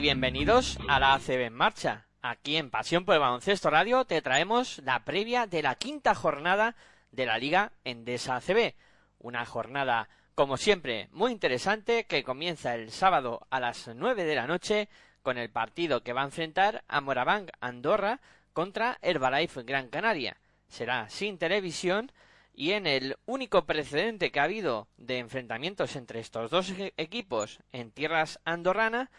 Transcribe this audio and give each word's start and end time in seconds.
bienvenidos 0.00 0.78
a 0.88 0.98
la 0.98 1.12
ACB 1.12 1.42
en 1.42 1.52
marcha. 1.52 2.06
Aquí 2.22 2.56
en 2.56 2.70
Pasión 2.70 3.04
por 3.04 3.14
el 3.14 3.20
Baloncesto 3.20 3.68
Radio 3.68 4.06
te 4.06 4.22
traemos 4.22 4.78
la 4.78 5.04
previa 5.04 5.46
de 5.46 5.62
la 5.62 5.74
quinta 5.74 6.14
jornada 6.14 6.74
de 7.12 7.26
la 7.26 7.36
Liga 7.36 7.72
Endesa 7.84 8.36
ACB. 8.36 8.74
Una 9.18 9.44
jornada, 9.44 10.08
como 10.34 10.56
siempre, 10.56 11.08
muy 11.12 11.32
interesante 11.32 12.04
que 12.04 12.24
comienza 12.24 12.74
el 12.74 12.90
sábado 12.90 13.46
a 13.50 13.60
las 13.60 13.90
nueve 13.94 14.24
de 14.24 14.36
la 14.36 14.46
noche 14.46 14.88
con 15.20 15.36
el 15.36 15.50
partido 15.50 16.02
que 16.02 16.14
va 16.14 16.22
a 16.22 16.26
enfrentar 16.26 16.82
a 16.88 17.02
Moraván 17.02 17.50
Andorra 17.60 18.20
contra 18.54 18.96
Herbalife 19.02 19.64
Gran 19.64 19.88
Canaria. 19.88 20.38
Será 20.66 21.10
sin 21.10 21.36
televisión 21.36 22.10
y 22.54 22.72
en 22.72 22.86
el 22.86 23.16
único 23.26 23.66
precedente 23.66 24.32
que 24.32 24.40
ha 24.40 24.44
habido 24.44 24.88
de 24.96 25.18
enfrentamientos 25.18 25.94
entre 25.94 26.20
estos 26.20 26.50
dos 26.50 26.72
equipos 26.96 27.60
en 27.72 27.90
tierras 27.90 28.40
andorranas, 28.44 29.10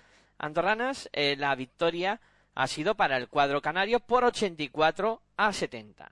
eh, 1.14 1.36
la 1.38 1.56
victoria 1.56 2.20
ha 2.56 2.68
sido 2.68 2.96
para 2.96 3.18
el 3.18 3.28
cuadro 3.28 3.62
canario 3.62 4.00
por 4.00 4.24
84 4.24 5.22
a 5.38 5.54
70. 5.54 6.12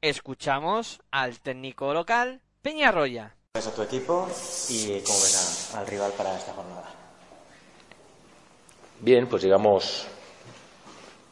Escuchamos 0.00 1.00
al 1.10 1.40
técnico 1.40 1.94
local, 1.94 2.40
Peñarroya. 2.60 3.34
¿Cómo 3.52 3.64
ves 3.64 3.66
a 3.66 3.74
tu 3.74 3.82
equipo 3.82 4.28
y 4.68 5.00
cómo 5.00 5.18
ves 5.18 5.74
al 5.74 5.86
rival 5.86 6.12
para 6.12 6.36
esta 6.36 6.52
jornada? 6.52 6.90
Bien, 9.00 9.26
pues 9.28 9.42
llegamos, 9.42 10.06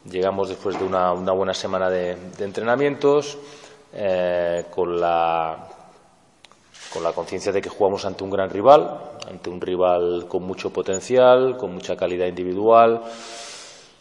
llegamos 0.04 0.48
después 0.48 0.78
de 0.78 0.84
una, 0.84 1.12
buena 1.12 1.54
semana 1.54 1.90
de, 1.90 2.12
entrenamientos, 2.38 3.38
eh, 3.92 4.66
con 4.70 5.00
la 5.00 5.68
con 6.92 7.02
la 7.02 7.12
conciencia 7.12 7.52
de 7.52 7.62
que 7.62 7.70
jugamos 7.70 8.04
ante 8.04 8.22
un 8.22 8.30
gran 8.30 8.50
rival, 8.50 9.11
ante 9.28 9.50
un 9.50 9.60
rival 9.60 10.26
con 10.28 10.42
mucho 10.42 10.70
potencial, 10.70 11.56
con 11.56 11.74
mucha 11.74 11.96
calidad 11.96 12.26
individual, 12.26 13.02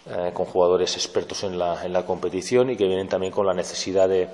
eh, 0.10 0.32
con 0.34 0.46
jugadores 0.46 0.96
expertos 0.96 1.44
en 1.44 1.58
la, 1.58 1.86
en 1.86 1.94
la, 1.94 2.06
competición 2.06 2.70
y 2.70 2.78
que 2.78 2.88
vienen 2.88 3.08
también 3.08 3.32
con 3.32 3.46
la 3.46 3.54
necesidad 3.54 4.10
de, 4.10 4.28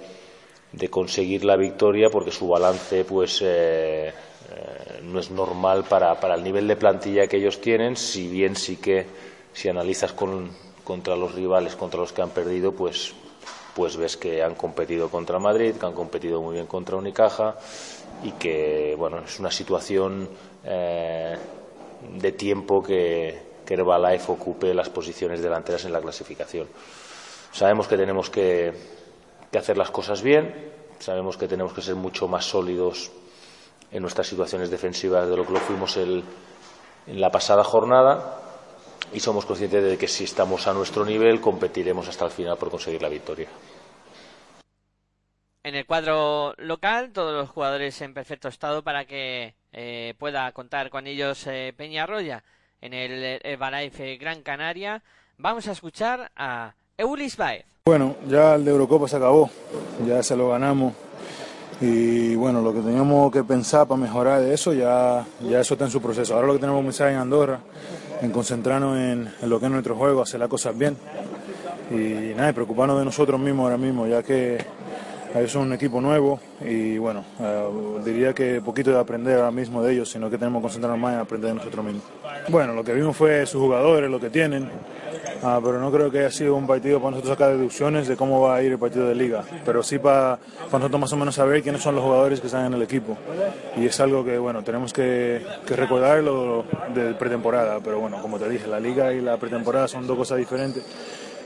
de 0.71 0.89
conseguir 0.89 1.44
la 1.44 1.55
victoria 1.55 2.09
porque 2.09 2.31
su 2.31 2.47
balance 2.47 3.03
pues 3.03 3.41
eh, 3.44 4.13
no 5.03 5.19
es 5.19 5.31
normal 5.31 5.83
para, 5.83 6.19
para, 6.19 6.35
el 6.35 6.44
nivel 6.44 6.67
de 6.67 6.75
plantilla 6.75 7.27
que 7.27 7.38
ellos 7.38 7.59
tienen, 7.61 7.95
si 7.95 8.27
bien 8.27 8.55
sí 8.55 8.77
que 8.77 9.05
si 9.53 9.69
analizas 9.69 10.13
con, 10.13 10.51
contra 10.83 11.16
los 11.16 11.33
rivales 11.33 11.75
contra 11.75 11.99
los 11.99 12.13
que 12.13 12.22
han 12.22 12.29
perdido, 12.29 12.72
pues, 12.72 13.13
pues 13.75 13.97
ves 13.97 14.17
que 14.17 14.44
han 14.44 14.55
competido 14.55 15.09
contra 15.09 15.39
Madrid, 15.39 15.75
que 15.75 15.85
han 15.85 15.94
competido 15.94 16.41
muy 16.41 16.55
bien 16.55 16.67
contra 16.67 16.95
Unicaja 16.95 17.55
y 18.23 18.31
que 18.31 18.95
bueno 18.97 19.19
es 19.19 19.39
una 19.39 19.51
situación 19.51 20.29
eh, 20.69 21.35
de 22.19 22.31
tiempo 22.33 22.81
que, 22.83 23.47
que 23.67 23.73
Herbalife 23.73 24.31
ocupe 24.31 24.73
las 24.73 24.89
posiciones 24.89 25.41
delanteras 25.41 25.85
en 25.85 25.93
la 25.93 26.01
clasificación. 26.01 26.67
Sabemos 27.51 27.87
que 27.87 27.97
tenemos 27.97 28.29
que, 28.29 28.71
hacer 29.57 29.77
las 29.77 29.91
cosas 29.91 30.21
bien, 30.21 30.71
sabemos 30.99 31.38
que 31.38 31.47
tenemos 31.47 31.73
que 31.73 31.81
ser 31.81 31.95
mucho 31.95 32.27
más 32.27 32.45
sólidos 32.45 33.11
en 33.91 34.01
nuestras 34.01 34.27
situaciones 34.27 34.69
defensivas 34.69 35.27
de 35.27 35.35
lo 35.35 35.45
que 35.45 35.53
lo 35.53 35.59
fuimos 35.59 35.97
el, 35.97 36.23
en 37.07 37.22
la 37.22 37.29
pasada 37.29 37.63
jornada 37.63 38.41
y 39.11 39.19
somos 39.19 39.45
conscientes 39.45 39.83
de 39.83 39.97
que 39.97 40.07
si 40.07 40.25
estamos 40.25 40.67
a 40.67 40.73
nuestro 40.73 41.03
nivel 41.03 41.41
competiremos 41.41 42.07
hasta 42.07 42.25
el 42.25 42.31
final 42.31 42.57
por 42.57 42.69
conseguir 42.69 43.01
la 43.01 43.09
victoria. 43.09 43.47
En 45.63 45.75
el 45.75 45.85
cuadro 45.85 46.53
local, 46.57 47.11
todos 47.11 47.33
los 47.33 47.50
jugadores 47.50 48.00
en 48.01 48.13
perfecto 48.13 48.47
estado 48.47 48.83
para 48.83 49.06
que 49.06 49.56
eh, 49.79 50.15
pueda 50.17 50.51
contar 50.53 50.89
con 50.89 51.05
ellos 51.05 51.45
eh, 51.45 51.71
Peñarroya. 51.77 52.43
En 52.81 52.95
el 52.95 53.39
Herbalife 53.43 54.17
Gran 54.17 54.41
Canaria, 54.41 55.03
vamos 55.38 55.67
a 55.67 55.73
escuchar 55.73 56.31
a 56.35 56.73
Eulis 56.97 57.38
Baez. 57.38 57.65
Bueno, 57.85 58.15
ya 58.27 58.55
el 58.55 58.65
de 58.65 58.71
Eurocopa 58.71 59.07
se 59.07 59.17
acabó, 59.17 59.51
ya 60.07 60.23
se 60.23 60.35
lo 60.35 60.49
ganamos 60.49 60.93
y 61.79 62.33
bueno, 62.35 62.61
lo 62.61 62.73
que 62.73 62.79
teníamos 62.79 63.31
que 63.31 63.43
pensar 63.43 63.88
para 63.88 64.01
mejorar 64.01 64.41
de 64.41 64.51
eso, 64.51 64.73
ya, 64.73 65.23
ya 65.41 65.59
eso 65.59 65.75
está 65.75 65.85
en 65.85 65.91
su 65.91 66.01
proceso. 66.01 66.33
Ahora 66.33 66.47
lo 66.47 66.53
que 66.53 66.59
tenemos 66.59 66.81
que 66.81 66.85
pensar 66.85 67.09
en 67.11 67.17
Andorra, 67.17 67.59
en 68.19 68.31
concentrarnos 68.31 68.97
en, 68.97 69.31
lo 69.44 69.59
que 69.59 69.67
es 69.67 69.71
nuestro 69.71 69.95
juego, 69.95 70.23
hacer 70.23 70.39
las 70.39 70.49
cosas 70.49 70.75
bien 70.75 70.97
y 71.91 72.33
nada, 72.35 72.51
preocuparnos 72.51 72.97
de 72.97 73.05
nosotros 73.05 73.39
mismos 73.39 73.65
ahora 73.65 73.77
mismo, 73.77 74.07
ya 74.07 74.23
que 74.23 74.57
son 75.48 75.64
un 75.64 75.74
equipo 75.74 76.02
nuevo 76.02 76.40
y 76.62 76.98
bueno, 76.98 77.24
eh, 77.40 77.68
diría 78.03 78.34
que 78.34 78.62
poquito 78.62 78.92
de 78.92 79.00
aprender 79.00 79.38
ahora 79.38 79.52
mismo 79.52 79.84
de 79.84 79.94
ellos, 79.94 80.09
sino 80.09 80.30
que 80.30 80.38
tenemos 80.38 80.59
que 80.59 80.64
concentrarnos 80.64 81.00
más 81.00 81.14
en 81.14 81.20
aprender 81.20 81.52
de 81.52 81.56
nosotros 81.58 81.86
mismos. 81.86 82.03
Bueno, 82.50 82.74
lo 82.74 82.84
que 82.84 82.94
vimos 82.94 83.16
fue 83.16 83.46
sus 83.46 83.62
jugadores, 83.62 84.09
lo 84.09 84.20
que 84.20 84.30
tienen, 84.30 84.70
Ah, 85.44 85.59
pero 85.64 85.80
no 85.80 85.92
creo 85.92 86.09
que 86.09 86.20
haya 86.20 86.31
sido 86.31 86.56
un 86.56 86.66
partido 86.66 87.00
para 87.00 87.12
nosotros 87.12 87.38
sacar 87.38 87.56
deducciones 87.56 88.08
de 88.08 88.16
cómo 88.16 88.42
va 88.42 88.56
a 88.56 88.64
ir 88.64 88.72
el 88.72 88.80
partido 88.80 89.08
de 89.08 89.16
liga, 89.16 89.44
pero 89.66 89.84
sí 89.84 90.00
para, 90.00 90.40
para 90.66 90.80
nosotros 90.80 91.02
más 91.02 91.14
o 91.14 91.18
menos 91.18 91.36
saber 91.36 91.62
quiénes 91.62 91.81
son 91.81 91.96
los 91.96 92.04
jugadores 92.04 92.40
que 92.40 92.48
están 92.48 92.66
en 92.66 92.74
el 92.74 92.81
equipo. 92.81 93.18
Y 93.75 93.86
es 93.86 94.00
algo 94.00 94.25
que, 94.25 94.38
bueno, 94.38 94.64
tenemos 94.64 94.94
que, 94.94 95.46
que 95.66 95.75
recordarlo 95.75 96.66
de 96.94 97.14
pretemporada, 97.14 97.80
pero 97.84 98.00
bueno, 98.00 98.22
como 98.22 98.40
te 98.40 98.50
dije, 98.50 98.68
la 98.68 98.80
liga 98.80 99.14
y 99.14 99.22
la 99.22 99.38
pretemporada 99.38 99.88
son 99.88 100.08
dos 100.08 100.18
cosas 100.18 100.38
diferentes 100.40 100.84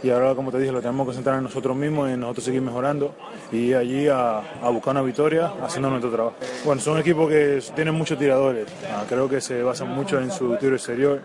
y 0.03 0.09
ahora, 0.09 0.33
como 0.33 0.51
te 0.51 0.57
dije, 0.57 0.71
lo 0.71 0.81
tenemos 0.81 1.05
que 1.05 1.07
concentrar 1.09 1.37
en 1.37 1.43
nosotros 1.43 1.75
mismos, 1.75 2.09
en 2.09 2.19
nosotros 2.19 2.45
seguir 2.45 2.61
mejorando 2.61 3.13
y 3.51 3.73
allí 3.73 4.07
a, 4.07 4.41
buscar 4.71 4.91
una 4.93 5.03
victoria 5.03 5.53
haciendo 5.61 5.89
nuestro 5.89 6.11
trabajo. 6.11 6.35
Bueno, 6.65 6.81
son 6.81 6.97
equipos 6.97 7.29
que 7.29 7.61
tienen 7.75 7.93
muchos 7.93 8.17
tiradores, 8.17 8.67
ah, 8.91 9.03
creo 9.07 9.29
que 9.29 9.39
se 9.41 9.61
basan 9.61 9.89
mucho 9.89 10.19
en 10.19 10.31
su 10.31 10.55
tiro 10.57 10.75
exterior 10.75 11.21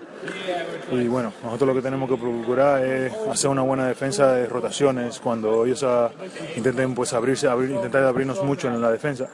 y 0.92 1.08
bueno, 1.08 1.32
nosotros 1.42 1.68
lo 1.68 1.74
que 1.74 1.82
tenemos 1.82 2.08
que 2.08 2.16
procurar 2.16 2.84
es 2.84 3.12
hacer 3.30 3.50
una 3.50 3.62
buena 3.62 3.86
defensa 3.88 4.32
de 4.32 4.46
rotaciones 4.46 5.20
cuando 5.20 5.64
ellos 5.64 5.82
ah, 5.82 6.10
intenten 6.54 6.94
pues 6.94 7.14
abrirse, 7.14 7.46
intentar 7.46 8.04
abrirnos 8.04 8.42
mucho 8.44 8.68
en 8.68 8.80
la 8.80 8.90
defensa. 8.90 9.26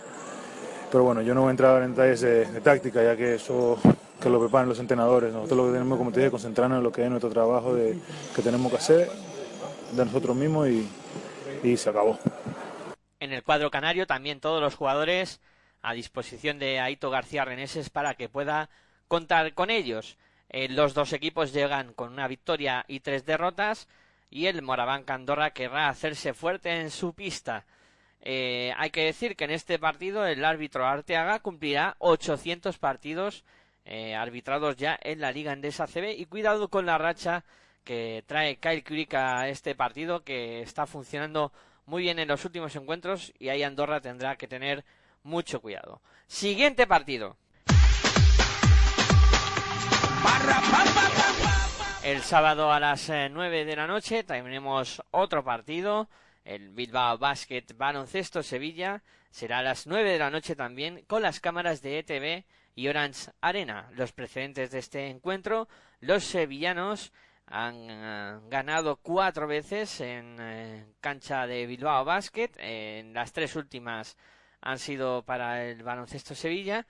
Pero 0.90 1.04
bueno, 1.04 1.22
yo 1.22 1.34
no 1.34 1.40
voy 1.40 1.48
a 1.48 1.50
entrar 1.52 1.82
en 1.82 1.94
detalles 1.94 2.20
de, 2.20 2.44
de 2.44 2.60
táctica, 2.60 3.02
ya 3.02 3.16
que 3.16 3.36
eso 3.36 3.78
que 4.22 4.30
lo 4.30 4.38
preparan 4.38 4.68
los 4.68 4.78
entrenadores. 4.78 5.32
Nosotros 5.32 5.58
lo 5.58 5.66
que 5.66 5.72
tenemos, 5.72 5.98
como 5.98 6.12
te 6.12 6.20
dije, 6.20 6.30
concentrarnos 6.30 6.78
en 6.78 6.84
lo 6.84 6.92
que 6.92 7.02
es 7.02 7.10
nuestro 7.10 7.30
trabajo 7.30 7.74
de, 7.74 7.98
que 8.36 8.42
tenemos 8.42 8.70
que 8.70 8.78
hacer 8.78 9.10
de 9.92 10.04
nosotros 10.04 10.36
mismos 10.36 10.68
y, 10.68 11.76
se 11.76 11.90
acabó. 11.90 12.18
En 13.20 13.32
el 13.32 13.42
cuadro 13.42 13.70
canario 13.70 14.06
también 14.06 14.40
todos 14.40 14.60
los 14.60 14.74
jugadores 14.74 15.40
a 15.80 15.92
disposición 15.92 16.58
de 16.58 16.80
Aito 16.80 17.10
García 17.10 17.44
Reneses 17.44 17.90
para 17.90 18.14
que 18.14 18.28
pueda 18.28 18.68
contar 19.08 19.54
con 19.54 19.70
ellos. 19.70 20.16
Eh, 20.48 20.68
los 20.68 20.94
dos 20.94 21.12
equipos 21.12 21.52
llegan 21.52 21.92
con 21.92 22.12
una 22.12 22.28
victoria 22.28 22.84
y 22.88 23.00
tres 23.00 23.24
derrotas 23.24 23.88
y 24.30 24.46
el 24.46 24.62
Moraván 24.62 25.04
Candorra 25.04 25.50
querrá 25.50 25.88
hacerse 25.88 26.34
fuerte 26.34 26.80
en 26.80 26.90
su 26.90 27.14
pista. 27.14 27.64
Eh, 28.22 28.72
hay 28.76 28.90
que 28.90 29.04
decir 29.04 29.36
que 29.36 29.44
en 29.44 29.50
este 29.50 29.78
partido 29.78 30.26
el 30.26 30.44
árbitro 30.44 30.86
Arteaga 30.86 31.40
cumplirá 31.40 31.96
800 31.98 32.78
partidos 32.78 33.44
eh, 33.84 34.14
arbitrados 34.14 34.76
ya 34.76 34.98
en 35.02 35.20
la 35.20 35.32
Liga 35.32 35.52
Endesa 35.52 35.86
CB 35.86 36.14
y 36.16 36.26
cuidado 36.26 36.68
con 36.68 36.86
la 36.86 36.98
racha 36.98 37.44
que 37.84 38.24
trae 38.26 38.56
Kyle 38.56 38.84
Kurik 38.84 39.14
a 39.14 39.48
este 39.48 39.74
partido 39.74 40.24
que 40.24 40.62
está 40.62 40.86
funcionando 40.86 41.52
muy 41.86 42.02
bien 42.02 42.18
en 42.18 42.28
los 42.28 42.44
últimos 42.44 42.74
encuentros 42.76 43.32
y 43.38 43.48
ahí 43.48 43.62
Andorra 43.62 44.00
tendrá 44.00 44.36
que 44.36 44.48
tener 44.48 44.84
mucho 45.22 45.60
cuidado. 45.60 46.00
Siguiente 46.26 46.86
partido. 46.86 47.36
El 52.02 52.22
sábado 52.22 52.72
a 52.72 52.80
las 52.80 53.08
9 53.08 53.60
eh, 53.60 53.64
de 53.64 53.76
la 53.76 53.86
noche 53.86 54.24
tenemos 54.24 55.00
otro 55.12 55.44
partido, 55.44 56.08
el 56.44 56.70
Bilbao 56.70 57.16
Basket 57.18 57.64
Baloncesto 57.76 58.42
Sevilla. 58.42 59.02
Será 59.30 59.58
a 59.58 59.62
las 59.62 59.86
9 59.86 60.10
de 60.10 60.18
la 60.18 60.30
noche 60.30 60.56
también 60.56 61.04
con 61.06 61.22
las 61.22 61.38
cámaras 61.38 61.80
de 61.80 62.00
ETV 62.00 62.44
y 62.74 62.88
Orange 62.88 63.30
Arena. 63.40 63.88
Los 63.92 64.12
precedentes 64.12 64.72
de 64.72 64.80
este 64.80 65.08
encuentro, 65.08 65.68
los 66.00 66.24
sevillanos 66.24 67.12
han 67.52 67.90
eh, 67.90 68.40
ganado 68.48 68.96
cuatro 68.96 69.46
veces 69.46 70.00
en 70.00 70.38
eh, 70.40 70.86
cancha 71.00 71.46
de 71.46 71.66
Bilbao 71.66 72.02
Basket. 72.02 72.50
en 72.56 73.12
las 73.12 73.32
tres 73.32 73.56
últimas 73.56 74.16
han 74.62 74.78
sido 74.78 75.22
para 75.22 75.62
el 75.66 75.82
baloncesto 75.82 76.34
Sevilla. 76.34 76.86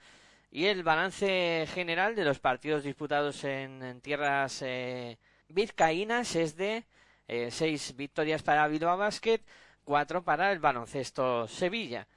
Y 0.51 0.67
el 0.67 0.83
balance 0.83 1.67
general 1.73 2.15
de 2.15 2.23
los 2.23 2.39
partidos 2.39 2.83
disputados 2.83 3.43
en, 3.43 3.99
tierras 4.01 4.61
eh, 4.61 5.17
vizcaínas 5.49 6.35
es 6.35 6.55
de 6.55 6.85
seis 7.49 7.95
victorias 7.95 8.43
para 8.43 8.67
Bilbao 8.67 8.97
Basket, 8.97 9.41
cuatro 9.83 10.23
para 10.23 10.51
el 10.51 10.59
baloncesto 10.59 11.47
Sevilla. 11.47 12.07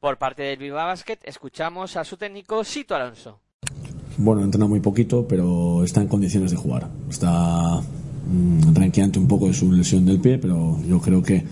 Por 0.00 0.18
parte 0.18 0.42
del 0.42 0.58
Bilbao 0.58 0.86
Basket 0.86 1.18
escuchamos 1.22 1.96
a 1.96 2.04
su 2.04 2.16
técnico 2.16 2.64
Sito 2.64 2.94
Alonso. 2.94 3.40
Bueno, 4.22 4.44
entrena 4.44 4.66
muy 4.66 4.80
poquito, 4.80 5.26
pero 5.26 5.82
está 5.82 6.02
en 6.02 6.08
condiciones 6.08 6.50
de 6.50 6.56
jugar. 6.58 6.88
Está 7.08 7.80
mmm, 8.30 9.16
un 9.16 9.26
poco 9.26 9.46
de 9.46 9.54
su 9.54 9.72
lesión 9.72 10.04
del 10.04 10.20
pie, 10.20 10.36
pero 10.36 10.78
yo 10.86 11.00
creo 11.00 11.22
que 11.22 11.42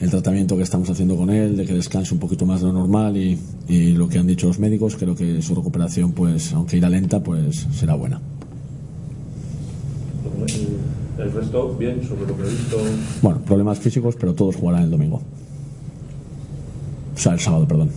el 0.00 0.08
tratamiento 0.08 0.56
que 0.56 0.62
estamos 0.62 0.88
haciendo 0.88 1.18
con 1.18 1.28
él, 1.28 1.54
de 1.54 1.66
que 1.66 1.74
descanse 1.74 2.14
un 2.14 2.20
poquito 2.20 2.46
más 2.46 2.62
de 2.62 2.68
lo 2.68 2.72
normal 2.72 3.18
y, 3.18 3.38
y 3.68 3.92
lo 3.92 4.08
que 4.08 4.18
han 4.18 4.26
dicho 4.26 4.46
los 4.46 4.58
médicos, 4.58 4.96
creo 4.96 5.14
que 5.14 5.42
su 5.42 5.54
recuperación, 5.54 6.12
pues, 6.12 6.54
aunque 6.54 6.78
irá 6.78 6.88
lenta, 6.88 7.22
pues 7.22 7.66
será 7.74 7.94
buena. 7.94 8.22
El 11.18 11.30
resto, 11.30 11.76
bien, 11.78 12.02
sobre 12.08 12.26
lo 12.26 12.36
que 12.38 12.42
he 12.42 12.50
visto. 12.50 12.78
Bueno, 13.20 13.40
problemas 13.42 13.78
físicos, 13.78 14.16
pero 14.18 14.32
todos 14.32 14.56
jugarán 14.56 14.84
el 14.84 14.90
domingo. 14.90 15.20
O 17.14 17.18
sea, 17.18 17.34
el 17.34 17.40
sábado, 17.40 17.68
perdón. 17.68 17.90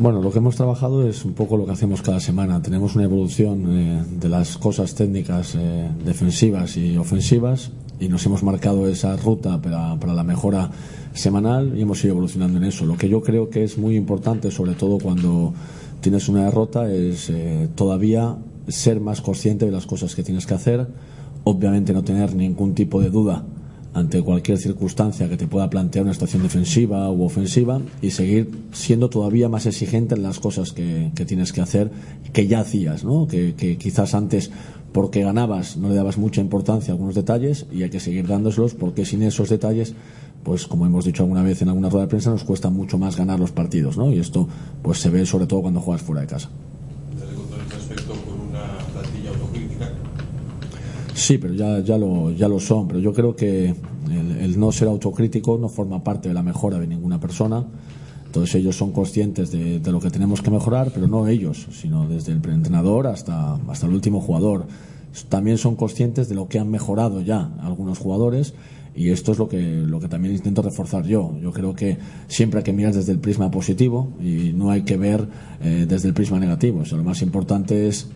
Bueno, 0.00 0.22
lo 0.22 0.30
que 0.30 0.38
hemos 0.38 0.54
trabajado 0.54 1.08
es 1.08 1.24
un 1.24 1.32
poco 1.32 1.56
lo 1.56 1.66
que 1.66 1.72
hacemos 1.72 2.02
cada 2.02 2.20
semana. 2.20 2.62
Tenemos 2.62 2.94
una 2.94 3.02
evolución 3.02 3.64
eh, 3.76 4.04
de 4.08 4.28
las 4.28 4.56
cosas 4.56 4.94
técnicas 4.94 5.56
eh, 5.58 5.90
defensivas 6.04 6.76
y 6.76 6.96
ofensivas 6.96 7.72
y 7.98 8.08
nos 8.08 8.24
hemos 8.24 8.44
marcado 8.44 8.86
esa 8.86 9.16
ruta 9.16 9.60
para, 9.60 9.98
para, 9.98 10.14
la 10.14 10.22
mejora 10.22 10.70
semanal 11.14 11.76
y 11.76 11.82
hemos 11.82 12.04
ido 12.04 12.12
evolucionando 12.12 12.58
en 12.58 12.64
eso. 12.64 12.86
Lo 12.86 12.96
que 12.96 13.08
yo 13.08 13.22
creo 13.22 13.50
que 13.50 13.64
es 13.64 13.76
muy 13.76 13.96
importante, 13.96 14.52
sobre 14.52 14.74
todo 14.74 14.98
cuando 14.98 15.52
tienes 16.00 16.28
una 16.28 16.44
derrota, 16.44 16.88
es 16.92 17.28
eh, 17.30 17.68
todavía 17.74 18.36
ser 18.68 19.00
más 19.00 19.20
consciente 19.20 19.66
de 19.66 19.72
las 19.72 19.86
cosas 19.86 20.14
que 20.14 20.22
tienes 20.22 20.46
que 20.46 20.54
hacer. 20.54 20.86
Obviamente 21.42 21.92
no 21.92 22.04
tener 22.04 22.36
ningún 22.36 22.72
tipo 22.72 23.00
de 23.00 23.10
duda 23.10 23.44
ante 23.98 24.22
cualquier 24.22 24.58
circunstancia 24.58 25.28
que 25.28 25.36
te 25.36 25.46
pueda 25.46 25.68
plantear 25.68 26.04
una 26.04 26.14
situación 26.14 26.42
defensiva 26.42 27.10
u 27.10 27.24
ofensiva 27.24 27.80
y 28.00 28.10
seguir 28.10 28.50
siendo 28.72 29.10
todavía 29.10 29.48
más 29.48 29.66
exigente 29.66 30.14
en 30.14 30.22
las 30.22 30.38
cosas 30.38 30.72
que, 30.72 31.10
que 31.14 31.24
tienes 31.24 31.52
que 31.52 31.60
hacer 31.60 31.90
que 32.32 32.46
ya 32.46 32.60
hacías, 32.60 33.04
¿no? 33.04 33.26
que, 33.26 33.54
quizás 33.78 34.14
antes 34.14 34.50
porque 34.92 35.22
ganabas 35.22 35.76
no 35.76 35.88
le 35.88 35.94
dabas 35.94 36.16
mucha 36.18 36.40
importancia 36.40 36.92
a 36.92 36.94
algunos 36.94 37.14
detalles 37.14 37.66
y 37.70 37.82
hay 37.82 37.90
que 37.90 38.00
seguir 38.00 38.26
dándoselos 38.26 38.74
porque 38.74 39.04
sin 39.04 39.22
esos 39.22 39.48
detalles 39.48 39.94
pues 40.44 40.66
como 40.66 40.86
hemos 40.86 41.04
dicho 41.04 41.24
alguna 41.24 41.42
vez 41.42 41.60
en 41.62 41.68
alguna 41.68 41.90
rueda 41.90 42.06
de 42.06 42.10
prensa 42.10 42.30
nos 42.30 42.44
cuesta 42.44 42.70
mucho 42.70 42.96
más 42.96 43.16
ganar 43.16 43.38
los 43.38 43.50
partidos 43.50 43.98
¿no? 43.98 44.12
y 44.12 44.18
esto 44.18 44.48
pues 44.82 44.98
se 44.98 45.10
ve 45.10 45.26
sobre 45.26 45.46
todo 45.46 45.62
cuando 45.62 45.80
juegas 45.80 46.02
fuera 46.02 46.22
de 46.22 46.26
casa. 46.28 46.48
Sí, 51.18 51.36
pero 51.36 51.52
ya, 51.52 51.80
ya, 51.80 51.98
lo, 51.98 52.30
ya 52.30 52.48
lo 52.48 52.60
son, 52.60 52.86
pero 52.86 53.00
yo 53.00 53.12
creo 53.12 53.34
que 53.34 53.74
el, 54.10 54.58
no 54.58 54.70
ser 54.70 54.88
autocrítico 54.88 55.58
no 55.58 55.68
forma 55.68 56.02
parte 56.02 56.28
de 56.28 56.34
la 56.34 56.42
mejora 56.42 56.78
de 56.78 56.86
ninguna 56.86 57.20
persona 57.20 57.66
entonces 58.28 58.56
ellos 58.56 58.76
son 58.76 58.92
conscientes 58.92 59.50
de, 59.50 59.80
de, 59.80 59.90
lo 59.90 60.00
que 60.00 60.10
tenemos 60.10 60.42
que 60.42 60.50
mejorar, 60.50 60.90
pero 60.92 61.08
no 61.08 61.26
ellos, 61.26 61.66
sino 61.72 62.06
desde 62.06 62.32
el 62.32 62.44
entrenador 62.50 63.06
hasta, 63.06 63.54
hasta 63.54 63.86
el 63.86 63.94
último 63.94 64.20
jugador. 64.20 64.66
También 65.30 65.56
son 65.56 65.76
conscientes 65.76 66.28
de 66.28 66.34
lo 66.34 66.46
que 66.46 66.58
han 66.58 66.70
mejorado 66.70 67.22
ya 67.22 67.50
algunos 67.62 67.98
jugadores 67.98 68.52
y 68.94 69.10
esto 69.10 69.32
es 69.32 69.38
lo 69.38 69.48
que, 69.48 69.62
lo 69.62 69.98
que 69.98 70.08
también 70.08 70.34
intento 70.34 70.60
reforzar 70.60 71.06
yo. 71.06 71.38
Yo 71.40 71.52
creo 71.52 71.74
que 71.74 71.96
siempre 72.26 72.58
hay 72.58 72.64
que 72.64 72.74
mirar 72.74 72.92
desde 72.92 73.12
el 73.12 73.18
prisma 73.18 73.50
positivo 73.50 74.12
y 74.20 74.52
no 74.52 74.70
hay 74.70 74.82
que 74.82 74.98
ver 74.98 75.26
eh, 75.62 75.86
desde 75.88 76.08
el 76.08 76.14
prisma 76.14 76.38
negativo. 76.38 76.82
Lo 76.90 77.04
más 77.04 77.22
importante 77.22 77.88
es 77.88 78.08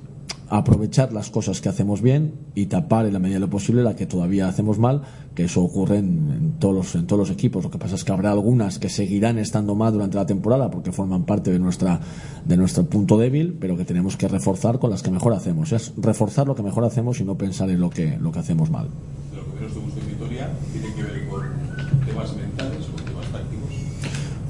aprovechar 0.52 1.14
las 1.14 1.30
cosas 1.30 1.62
que 1.62 1.70
hacemos 1.70 2.02
bien 2.02 2.34
y 2.54 2.66
tapar 2.66 3.06
en 3.06 3.14
la 3.14 3.18
medida 3.18 3.36
de 3.36 3.40
lo 3.40 3.48
posible 3.48 3.82
la 3.82 3.96
que 3.96 4.04
todavía 4.04 4.48
hacemos 4.48 4.78
mal, 4.78 5.00
que 5.34 5.44
eso 5.44 5.62
ocurre 5.62 5.96
en, 5.96 6.56
todos 6.58 6.74
los, 6.74 6.94
en 6.94 7.06
todos 7.06 7.20
los 7.20 7.30
equipos. 7.30 7.64
Lo 7.64 7.70
que 7.70 7.78
pasa 7.78 7.94
es 7.94 8.04
que 8.04 8.12
habrá 8.12 8.32
algunas 8.32 8.78
que 8.78 8.90
seguirán 8.90 9.38
estando 9.38 9.74
mal 9.74 9.94
durante 9.94 10.18
la 10.18 10.26
temporada 10.26 10.70
porque 10.70 10.92
forman 10.92 11.24
parte 11.24 11.50
de, 11.50 11.58
nuestra, 11.58 12.00
de 12.44 12.56
nuestro 12.58 12.84
punto 12.84 13.16
débil, 13.16 13.56
pero 13.58 13.78
que 13.78 13.86
tenemos 13.86 14.18
que 14.18 14.28
reforzar 14.28 14.78
con 14.78 14.90
las 14.90 15.02
que 15.02 15.10
mejor 15.10 15.32
hacemos. 15.32 15.72
Es 15.72 15.94
reforzar 15.96 16.46
lo 16.46 16.54
que 16.54 16.62
mejor 16.62 16.84
hacemos 16.84 17.18
y 17.20 17.24
no 17.24 17.38
pensar 17.38 17.70
en 17.70 17.80
lo 17.80 17.88
que, 17.88 18.18
lo 18.18 18.30
que 18.30 18.40
hacemos 18.40 18.70
mal. 18.70 18.88
Lo 19.34 19.44
que 19.46 19.58
menos 19.58 19.72
te 19.72 19.80
gusta 19.80 20.00
en 20.00 20.06
tiene 20.06 20.94
que 20.94 21.02
ver 21.02 21.28
con 21.28 21.42
temas 22.04 22.36
mentales. 22.36 22.71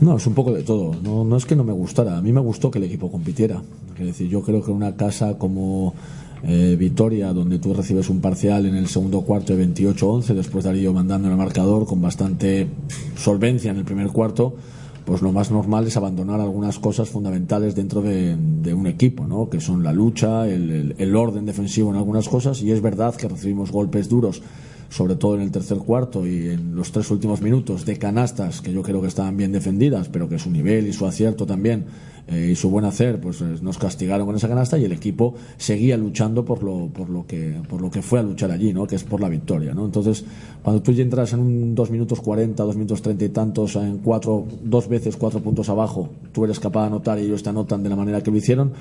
No, 0.03 0.17
es 0.17 0.27
un 0.27 0.35
poco 0.35 0.53
de 0.53 0.65
todo. 0.65 0.97
No, 1.01 1.23
no 1.23 1.37
es 1.37 1.47
que 1.47 1.55
no 1.55 1.63
me 1.63 1.73
gustara. 1.73 2.19
A 2.19 2.21
mí 2.21 2.33
me 2.33 2.41
gustó 2.41 2.73
que 2.73 2.79
el 2.79 2.85
equipo 2.85 3.09
compitiera. 3.09 3.63
Es 3.97 4.05
decir, 4.05 4.29
yo 4.29 4.43
creo 4.43 4.61
que 4.61 4.73
una 4.73 4.97
casa 4.97 5.39
como 5.39 5.95
eh, 6.43 6.75
Vitoria, 6.77 7.33
donde 7.33 7.61
tú 7.61 7.73
recibes 7.73 8.11
un 8.11 8.21
parcial 8.21 8.67
en 8.67 8.75
el 8.75 8.89
segundo 8.89 9.21
cuarto 9.21 9.55
de 9.55 9.65
28-11, 9.65 10.35
después 10.35 10.67
ido 10.75 10.93
mandando 10.93 11.29
el 11.29 11.37
marcador 11.37 11.87
con 11.87 12.03
bastante 12.03 12.67
solvencia 13.17 13.71
en 13.71 13.77
el 13.77 13.85
primer 13.85 14.09
cuarto, 14.09 14.57
pues 15.05 15.23
lo 15.23 15.31
más 15.31 15.53
normal 15.53 15.87
es 15.87 15.97
abandonar 15.97 16.41
algunas 16.41 16.81
cosas 16.81 17.09
fundamentales 17.09 17.77
dentro 17.77 18.03
de, 18.03 18.35
un 18.75 18.89
equipo, 18.89 19.29
¿no? 19.29 19.49
que 19.49 19.61
son 19.61 19.85
la 19.85 19.93
lucha, 19.93 20.49
el 20.49 21.15
orden 21.15 21.47
defensivo 21.47 21.91
en 21.91 21.97
algunas 21.97 22.29
cosas, 22.29 22.61
y 22.61 22.73
es 22.73 22.83
verdad 22.83 23.15
que 23.15 23.29
recibimos 23.29 23.71
golpes 23.71 24.09
duros 24.09 24.43
sobre 24.93 25.17
todo 25.17 25.37
en 25.37 25.41
el 25.41 25.51
tercer 25.51 25.79
cuarto 25.79 26.27
y 26.27 26.51
en 26.51 26.75
los 26.77 26.93
tres 26.93 27.11
últimos 27.11 27.41
minutos 27.41 27.87
de 27.87 27.97
canastas 27.97 28.61
que 28.61 28.73
yo 28.73 28.83
creo 28.83 29.01
que 29.01 29.09
estaban 29.09 29.39
bien 29.39 29.51
defendidas, 29.51 30.09
pero 30.11 30.29
que 30.29 30.39
su 30.39 30.51
nivel 30.51 30.87
y 30.87 30.93
su 30.93 31.07
acierto 31.07 31.47
también 31.47 31.87
eh, 32.29 32.51
y 32.53 32.55
su 32.55 32.71
buen 32.71 32.85
hacer 32.85 33.21
pues 33.21 33.41
eh, 33.41 33.57
nos 33.63 33.79
castigaron 33.79 34.27
con 34.27 34.37
esa 34.37 34.49
canasta 34.49 34.79
y 34.79 34.85
el 34.85 34.93
equipo 34.93 35.35
seguía 35.57 35.97
luchando 35.97 36.45
por 36.45 36.63
lo, 36.63 36.89
por 36.89 37.11
lo 37.11 37.27
que 37.27 37.61
por 37.69 37.81
lo 37.81 37.91
que 37.91 38.01
fue 38.01 38.21
a 38.21 38.23
luchar 38.23 38.53
allí, 38.53 38.73
¿no? 38.73 38.87
que 38.87 38.95
es 38.95 39.03
por 39.03 39.21
la 39.21 39.29
victoria. 39.29 39.75
¿no? 39.75 39.85
Entonces, 39.85 40.25
cuando 40.63 40.83
tú 40.83 40.93
ya 40.93 41.03
entras 41.03 41.33
en 41.33 41.41
un 41.41 41.75
2 41.75 41.91
minutos 41.91 42.21
40, 42.21 42.63
2 42.63 42.77
minutos 42.77 43.03
30 43.03 43.25
y 43.25 43.29
tantos, 43.31 43.77
en 43.77 43.99
cuatro, 43.99 44.47
dos 44.63 44.89
veces 44.89 45.17
cuatro 45.17 45.41
puntos 45.41 45.69
abajo, 45.69 46.11
tú 46.33 46.45
eres 46.45 46.61
capaz 46.61 46.83
de 46.83 46.87
anotar 46.89 47.19
y 47.19 47.23
ellos 47.23 47.43
te 47.43 47.51
anotan 47.51 47.83
de 47.83 47.89
la 47.89 47.97
manera 47.97 48.23
que 48.23 48.31
lo 48.31 48.37
hicieron, 48.37 48.73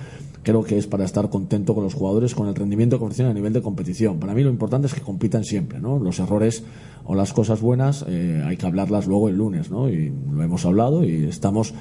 creo 0.43 0.63
que 0.63 0.77
es 0.77 0.85
para 0.85 1.03
estar 1.03 1.29
contento 1.29 1.73
con 1.73 1.83
los 1.83 1.95
jugadores, 1.95 2.35
con 2.35 2.47
el 2.47 2.55
rendimiento 2.55 2.99
que 2.99 3.05
ofrecen 3.05 3.25
a 3.25 3.33
nivel 3.33 3.53
de 3.53 3.61
competición. 3.61 4.19
Para 4.19 4.33
mí 4.33 4.43
lo 4.43 4.49
importante 4.49 4.87
es 4.87 4.93
que 4.93 5.01
compitan 5.01 5.43
siempre, 5.43 5.79
¿no? 5.79 5.99
Los 5.99 6.19
errores 6.19 6.63
o 7.05 7.15
las 7.15 7.33
cosas 7.33 7.61
buenas 7.61 8.05
eh, 8.07 8.43
hay 8.45 8.57
que 8.57 8.65
hablarlas 8.67 9.07
luego 9.07 9.29
el 9.29 9.37
lunes, 9.37 9.71
¿no? 9.71 9.89
Y 9.89 10.13
lo 10.31 10.43
hemos 10.43 10.65
hablado 10.65 11.03
y 11.03 11.25
estamos 11.25 11.73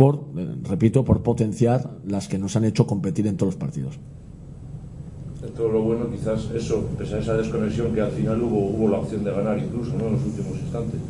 por, 0.00 0.24
eh, 0.34 0.56
repito, 0.62 1.04
por 1.04 1.22
potenciar 1.22 1.98
las 2.06 2.26
que 2.26 2.38
nos 2.38 2.56
han 2.56 2.64
hecho 2.64 2.86
competir 2.86 3.26
en 3.26 3.36
todos 3.36 3.52
los 3.52 3.60
partidos. 3.60 3.98
Todo 5.54 5.68
lo 5.68 5.82
bueno, 5.82 6.10
quizás 6.10 6.48
eso, 6.54 6.88
pese 6.96 7.16
a 7.16 7.18
esa 7.18 7.36
desconexión 7.36 7.92
que 7.92 8.00
al 8.00 8.10
final 8.10 8.40
hubo, 8.40 8.70
hubo 8.70 8.88
la 8.88 8.96
opción 8.96 9.22
de 9.24 9.30
ganar 9.30 9.58
incluso 9.58 9.92
¿no? 9.98 10.06
en 10.06 10.12
los 10.14 10.24
últimos 10.24 10.58
instantes. 10.58 11.00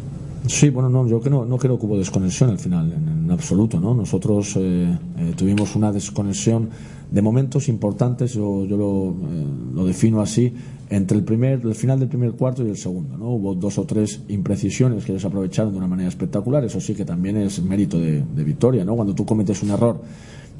Sí, 0.47 0.70
bueno, 0.70 0.88
no, 0.88 1.06
yo 1.06 1.20
que 1.20 1.28
no, 1.28 1.44
no 1.44 1.59
creo 1.59 1.78
que 1.78 1.87
hubo 1.87 1.99
desconexión 1.99 2.50
al 2.50 2.59
final, 2.59 2.92
en, 2.92 3.30
absoluto, 3.30 3.78
¿no? 3.78 3.94
Nosotros 3.94 4.56
eh, 4.56 4.99
eh, 5.18 5.35
tuvimos 5.37 5.76
una 5.76 5.92
desconexión 5.92 6.70
de 7.11 7.23
momentos 7.23 7.68
importantes, 7.68 8.32
yo, 8.35 8.64
yo 8.64 8.76
lo, 8.76 9.11
eh, 9.11 9.47
lo, 9.75 9.85
defino 9.85 10.20
así, 10.20 10.52
entre 10.88 11.18
el 11.18 11.25
primer, 11.25 11.61
el 11.62 11.75
final 11.75 11.99
del 12.00 12.09
primer 12.09 12.32
cuarto 12.32 12.66
y 12.66 12.70
el 12.70 12.76
segundo, 12.76 13.16
¿no? 13.18 13.30
Hubo 13.30 13.54
dos 13.54 13.78
o 13.78 13.85
tres 13.85 14.23
imprecisiones 14.28 15.04
que 15.04 15.12
ellos 15.12 15.25
aprovecharon 15.25 15.73
de 15.73 15.78
una 15.78 15.87
manera 15.87 16.09
espectacular, 16.09 16.64
eso 16.64 16.80
sí 16.80 16.94
que 16.94 17.04
también 17.04 17.37
es 17.37 17.62
mérito 17.62 17.99
de, 17.99 18.23
de 18.23 18.44
victoria, 18.44 18.85
¿no? 18.85 18.97
Cuando 18.97 19.14
tú 19.14 19.26
cometes 19.26 19.62
un 19.62 19.70
error 19.70 20.00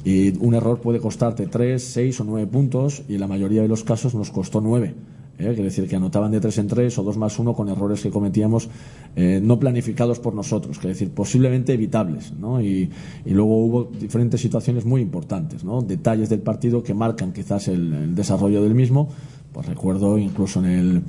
y 0.05 0.37
un 0.45 0.55
error 0.55 0.81
puede 0.81 1.01
costarte 1.01 1.47
tres, 1.47 1.85
seis 1.85 2.21
o 2.21 2.25
nueve 2.25 2.47
puntos 2.47 3.03
y 3.09 3.15
en 3.15 3.21
la 3.21 3.27
mayoría 3.27 3.63
de 3.63 3.69
los 3.69 3.83
casos 3.83 4.15
nos 4.15 4.31
costó 4.31 4.61
nueve. 4.61 4.95
¿Eh? 5.41 5.55
quiere 5.55 5.65
decir 5.65 5.89
que 5.89 5.97
anotaban 5.97 6.31
de 6.31 6.41
tres 6.41 6.59
en 6.59 6.69
tres 6.69 6.99
o 6.99 7.03
dos 7.03 7.17
más 7.17 7.39
uno 7.39 7.55
con 7.55 7.69
errores 7.69 8.03
que 8.03 8.11
cometíamos 8.11 8.69
eh, 9.17 9.41
no 9.43 9.59
planificados 9.59 10.19
por 10.21 10.35
nosotros, 10.35 10.79
quiere 10.79 10.95
decir 10.95 11.11
posiblemente 11.11 11.73
evitables. 11.75 12.33
Y, 12.63 12.89
y, 13.25 13.31
luego 13.31 13.65
hubo 13.65 13.85
diferentes 13.85 14.41
situaciones 14.41 14.85
muy 14.85 15.01
importantes, 15.01 15.65
¿no? 15.65 15.83
Detalles 15.83 16.29
del 16.29 16.41
partido 16.41 16.83
que 16.83 16.95
marcan 16.95 17.33
quizás 17.33 17.69
el, 17.69 17.93
el 17.93 18.15
desarrollo 18.15 18.63
del 18.63 18.75
mismo, 18.75 19.09
pues 19.53 19.67
recuerdo 19.67 20.19
incluso 20.19 20.61
en 20.61 20.67
el 20.67 21.03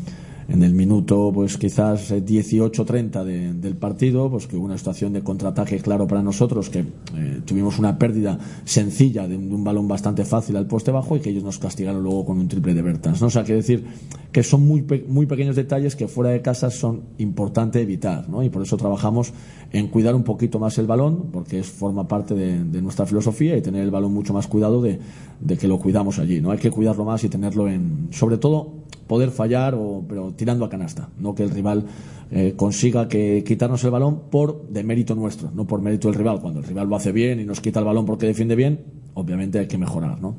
en 0.47 0.63
el 0.63 0.73
minuto 0.73 1.31
pues 1.33 1.57
quizás 1.57 2.11
18-30 2.11 3.23
de, 3.23 3.53
del 3.53 3.75
partido 3.75 4.29
pues 4.29 4.47
que 4.47 4.57
hubo 4.57 4.65
una 4.65 4.77
situación 4.77 5.13
de 5.13 5.21
contraataque 5.21 5.79
claro 5.79 6.07
para 6.07 6.21
nosotros 6.21 6.69
que 6.69 6.79
eh, 6.79 7.41
tuvimos 7.45 7.79
una 7.79 7.97
pérdida 7.97 8.37
sencilla 8.65 9.27
de 9.27 9.37
un, 9.37 9.63
balón 9.63 9.87
bastante 9.87 10.25
fácil 10.25 10.57
al 10.57 10.67
poste 10.67 10.91
bajo 10.91 11.15
y 11.15 11.19
que 11.19 11.29
ellos 11.29 11.43
nos 11.43 11.59
castigaron 11.59 12.01
luego 12.03 12.25
con 12.25 12.39
un 12.39 12.47
triple 12.47 12.73
de 12.73 12.81
Bertans 12.81 13.21
¿no? 13.21 13.27
o 13.27 13.29
sea 13.29 13.43
decir 13.43 13.85
que 14.31 14.43
son 14.43 14.65
muy, 14.65 14.85
muy 15.07 15.25
pequeños 15.25 15.55
detalles 15.55 15.95
que 15.95 16.07
fuera 16.07 16.31
de 16.31 16.41
casa 16.41 16.69
son 16.69 17.01
importantes 17.17 17.81
evitar 17.81 18.29
¿no? 18.29 18.43
y 18.43 18.49
por 18.49 18.61
eso 18.61 18.77
trabajamos 18.77 19.33
en 19.71 19.87
cuidar 19.87 20.15
un 20.15 20.23
poquito 20.23 20.59
más 20.59 20.77
el 20.77 20.87
balón 20.87 21.29
porque 21.31 21.59
es, 21.59 21.67
forma 21.67 22.07
parte 22.07 22.33
de, 22.33 22.63
de 22.63 22.81
nuestra 22.81 23.05
filosofía 23.05 23.55
y 23.55 23.61
tener 23.61 23.83
el 23.83 23.91
balón 23.91 24.13
mucho 24.13 24.33
más 24.33 24.47
cuidado 24.47 24.81
de, 24.81 24.99
de 25.39 25.57
que 25.57 25.67
lo 25.67 25.79
cuidamos 25.79 26.19
allí 26.19 26.41
no 26.41 26.51
hay 26.51 26.57
que 26.57 26.71
cuidarlo 26.71 27.05
más 27.05 27.23
y 27.23 27.29
tenerlo 27.29 27.67
en 27.67 28.07
sobre 28.11 28.37
todo 28.37 28.80
poder 29.07 29.31
fallar, 29.31 29.75
o, 29.75 30.03
pero 30.07 30.31
tirando 30.35 30.65
a 30.65 30.69
canasta, 30.69 31.09
no 31.19 31.35
que 31.35 31.43
el 31.43 31.49
rival 31.49 31.85
eh, 32.31 32.53
consiga 32.55 33.07
que 33.07 33.43
quitarnos 33.45 33.83
el 33.83 33.91
balón 33.91 34.21
por 34.31 34.67
de 34.69 34.83
mérito 34.83 35.15
nuestro, 35.15 35.51
no 35.53 35.65
por 35.65 35.81
mérito 35.81 36.07
del 36.07 36.17
rival. 36.17 36.39
Cuando 36.39 36.59
el 36.59 36.65
rival 36.65 36.87
lo 36.87 36.95
hace 36.95 37.11
bien 37.11 37.39
y 37.39 37.43
nos 37.43 37.59
quita 37.59 37.79
el 37.79 37.85
balón 37.85 38.05
porque 38.05 38.25
defiende 38.25 38.55
bien, 38.55 38.79
obviamente 39.13 39.59
hay 39.59 39.67
que 39.67 39.77
mejorar, 39.77 40.21
¿no? 40.21 40.35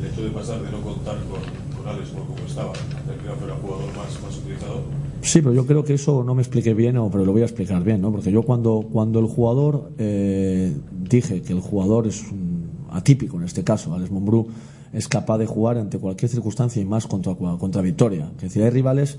El 0.00 0.06
hecho 0.06 0.22
de 0.22 0.30
pasar 0.30 0.62
de 0.62 0.70
no 0.70 0.80
contar 0.80 1.16
con, 1.24 1.40
con 1.76 1.88
Alex 1.92 2.10
por 2.10 2.24
como 2.24 2.46
estaba, 2.46 2.70
hacer 2.70 3.16
que 3.18 3.28
jugador 3.62 3.86
más, 3.96 4.22
más 4.22 4.38
utilizado, 4.38 4.82
Sí, 5.24 5.40
pero 5.40 5.54
yo 5.54 5.66
creo 5.66 5.82
que 5.84 5.94
eso 5.94 6.22
no 6.22 6.34
me 6.34 6.42
expliqué 6.42 6.74
bien, 6.74 6.98
o, 6.98 7.10
pero 7.10 7.24
lo 7.24 7.32
voy 7.32 7.40
a 7.40 7.46
explicar 7.46 7.82
bien, 7.82 8.02
¿no? 8.02 8.12
Porque 8.12 8.30
yo 8.30 8.42
cuando, 8.42 8.86
cuando 8.92 9.20
el 9.20 9.26
jugador, 9.26 9.90
eh, 9.96 10.76
dije 11.00 11.40
que 11.40 11.54
el 11.54 11.60
jugador 11.60 12.06
es 12.06 12.26
atípico 12.90 13.38
en 13.38 13.44
este 13.44 13.64
caso, 13.64 13.94
Alex 13.94 14.10
Monbrú, 14.10 14.46
es 14.94 15.08
capaz 15.08 15.38
de 15.38 15.46
jugar 15.46 15.76
ante 15.76 15.98
cualquier 15.98 16.30
circunstancia 16.30 16.80
y 16.80 16.84
más 16.84 17.06
contra, 17.06 17.34
contra 17.34 17.82
Victoria. 17.82 18.30
Que 18.38 18.46
decir, 18.46 18.62
hay 18.62 18.70
rivales 18.70 19.18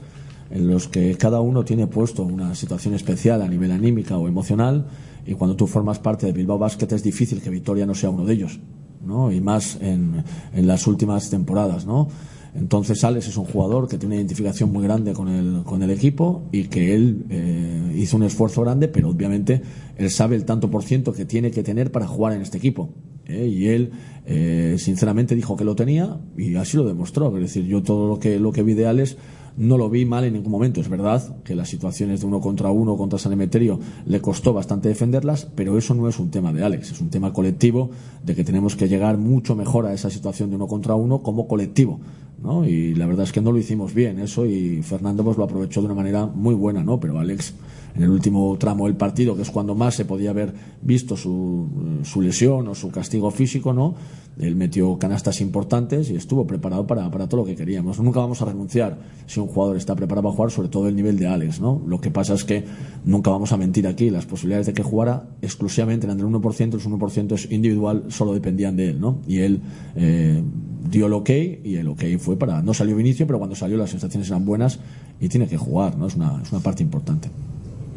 en 0.50 0.68
los 0.68 0.88
que 0.88 1.16
cada 1.18 1.42
uno 1.42 1.66
tiene 1.66 1.88
puesto 1.88 2.24
una 2.24 2.56
situación 2.56 2.94
especial 2.94 3.42
a 3.42 3.48
nivel 3.48 3.72
anímica 3.72 4.18
o 4.18 4.28
emocional 4.28 4.88
y 5.26 5.34
cuando 5.34 5.56
tú 5.56 5.68
formas 5.68 6.00
parte 6.00 6.28
de 6.28 6.32
Bilbao 6.32 6.58
Basket 6.58 6.88
es 6.92 7.04
difícil 7.04 7.42
que 7.42 7.50
Victoria 7.50 7.86
no 7.86 7.96
sea 7.96 8.10
uno 8.10 8.26
de 8.26 8.34
ellos, 8.34 8.60
¿no? 9.04 9.32
Y 9.32 9.42
más 9.42 9.78
en, 9.82 10.24
en 10.54 10.68
las 10.68 10.88
últimas 10.88 11.30
temporadas, 11.30 11.86
¿no? 11.86 12.08
Entonces 12.56 13.04
Alex 13.04 13.28
es 13.28 13.38
un 13.38 13.46
jugador 13.46 13.88
que 13.88 13.98
tiene 13.98 14.16
una 14.16 14.22
identificación 14.22 14.72
muy 14.72 14.84
grande 14.84 15.12
con 15.12 15.28
el, 15.28 15.64
con 15.64 15.84
el 15.84 15.92
equipo 15.92 16.44
y 16.54 16.66
que 16.66 16.96
él 16.96 17.26
eh, 17.30 17.94
hizo 17.98 18.16
un 18.16 18.24
esfuerzo 18.24 18.62
grande, 18.62 18.88
pero 18.88 19.10
obviamente 19.10 19.62
él 19.98 20.10
sabe 20.10 20.38
el 20.38 20.46
tanto 20.46 20.72
por 20.72 20.84
ciento 20.84 21.12
que 21.12 21.26
tiene 21.26 21.52
que 21.52 21.64
tener 21.64 21.92
para 21.92 22.08
jugar 22.08 22.32
en 22.34 22.42
este 22.42 22.58
equipo. 22.58 22.94
¿Eh? 23.26 23.48
Y 23.48 23.68
él, 23.68 23.92
eh, 24.26 24.76
sinceramente, 24.78 25.36
dijo 25.36 25.56
que 25.56 25.64
lo 25.64 25.76
tenía 25.76 26.20
y 26.38 26.56
así 26.56 26.78
lo 26.78 26.86
demostró. 26.86 27.36
Es 27.36 27.42
decir, 27.42 27.66
yo 27.66 27.84
todo 27.84 28.08
lo 28.08 28.20
que, 28.20 28.40
lo 28.40 28.52
que 28.52 28.64
vi 28.64 28.74
de 28.74 28.88
Alex 28.88 29.18
no 29.58 29.78
lo 29.78 29.90
vi 29.90 30.06
mal 30.06 30.24
en 30.26 30.34
ningún 30.34 30.52
momento. 30.52 30.82
Es 30.82 30.90
verdad 30.90 31.38
que 31.44 31.56
las 31.56 31.70
situaciones 31.70 32.22
de 32.22 32.28
uno 32.28 32.40
contra 32.40 32.72
uno 32.72 32.98
contra 32.98 33.20
San 33.20 33.34
Emeterio 33.34 33.80
le 34.06 34.20
costó 34.22 34.54
bastante 34.54 34.90
defenderlas, 34.90 35.48
pero 35.56 35.78
eso 35.78 35.94
no 35.94 36.10
es 36.10 36.20
un 36.20 36.30
tema 36.30 36.52
de 36.52 36.64
Alex, 36.64 36.92
es 36.92 37.02
un 37.02 37.10
tema 37.10 37.32
colectivo 37.34 37.92
de 38.24 38.36
que 38.36 38.44
tenemos 38.44 38.76
que 38.76 38.88
llegar 38.88 39.18
mucho 39.18 39.56
mejor 39.56 39.86
a 39.86 39.94
esa 39.94 40.10
situación 40.10 40.50
de 40.50 40.58
uno 40.58 40.68
contra 40.68 40.96
uno 40.96 41.22
como 41.22 41.48
colectivo. 41.48 42.00
¿no? 42.42 42.66
Y 42.66 42.94
la 42.96 43.08
verdad 43.08 43.24
es 43.24 43.32
que 43.32 43.42
no 43.42 43.52
lo 43.52 43.58
hicimos 43.58 43.94
bien 43.94 44.20
eso 44.20 44.46
y 44.46 44.84
Fernando 44.84 45.24
pues 45.24 45.38
lo 45.38 45.46
aprovechó 45.46 45.80
de 45.82 45.88
una 45.88 45.96
manera 45.96 46.26
muy 46.26 46.54
buena, 46.54 46.84
¿no? 46.84 47.00
Pero 47.00 47.18
Alex 47.18 47.56
en 47.96 48.04
el 48.04 48.10
último 48.10 48.58
tramo 48.58 48.86
del 48.86 48.96
partido, 48.96 49.36
que 49.36 49.44
es 49.44 49.52
cuando 49.52 49.76
más 49.76 49.96
se 49.96 50.06
podía 50.06 50.32
haber 50.32 50.54
visto 50.82 51.16
su, 51.16 52.00
su 52.04 52.22
lesión 52.22 52.68
o 52.68 52.76
su 52.76 52.92
castigo 52.92 53.32
físico, 53.32 53.74
¿no? 53.74 53.96
Él 54.38 54.56
metió 54.56 54.98
canastas 55.00 55.40
importantes 55.40 56.10
y 56.10 56.16
estuvo 56.16 56.46
preparado 56.46 56.86
para, 56.86 57.10
todo 57.10 57.42
lo 57.42 57.46
que 57.46 57.56
queríamos. 57.56 58.00
Nunca 58.00 58.20
vamos 58.20 58.42
a 58.42 58.46
renunciar 58.46 58.98
si 59.28 59.40
un 59.40 59.48
jugador 59.48 59.78
está 59.78 59.96
preparado 59.96 60.24
para 60.24 60.36
jugar, 60.36 60.52
sobre 60.52 60.68
todo 60.68 60.90
el 60.90 60.96
nivel 60.96 61.18
de 61.18 61.28
Alex, 61.28 61.62
¿no? 61.62 61.82
Lo 61.88 62.02
que 62.02 62.12
pasa 62.12 62.34
es 62.34 62.44
que 62.44 62.66
nunca 63.06 63.32
vamos 63.32 63.54
a 63.54 63.58
mentir 63.58 63.88
aquí. 63.88 64.10
Las 64.10 64.26
posibilidades 64.26 64.68
de 64.68 64.74
que 64.74 64.84
jugara 64.84 65.30
exclusivamente 65.42 66.06
eran 66.06 66.18
del 66.18 66.28
1%, 66.28 66.74
el 66.74 66.82
1% 66.82 67.32
es 67.34 67.52
individual, 67.52 68.06
solo 68.10 68.34
dependían 68.34 68.76
de 68.76 68.90
él, 68.90 69.00
¿no? 69.00 69.20
Y 69.26 69.40
él 69.40 69.62
eh, 69.96 70.44
dio 70.90 71.06
el 71.06 71.14
ok 71.14 71.30
y 71.64 71.76
el 71.76 71.88
ok 71.88 72.04
fue 72.20 72.38
para. 72.38 72.62
No 72.62 72.74
salió 72.74 72.96
Vinicio, 72.98 73.26
pero 73.26 73.40
cuando 73.40 73.56
salió 73.56 73.78
las 73.78 73.92
sensaciones 73.92 74.28
eran 74.30 74.44
buenas 74.44 74.80
y 75.22 75.30
tiene 75.30 75.48
que 75.48 75.58
jugar, 75.58 75.98
¿no? 75.98 76.08
Es 76.08 76.16
una, 76.16 76.42
es 76.42 76.52
una 76.52 76.62
parte 76.62 76.84
importante. 76.84 77.30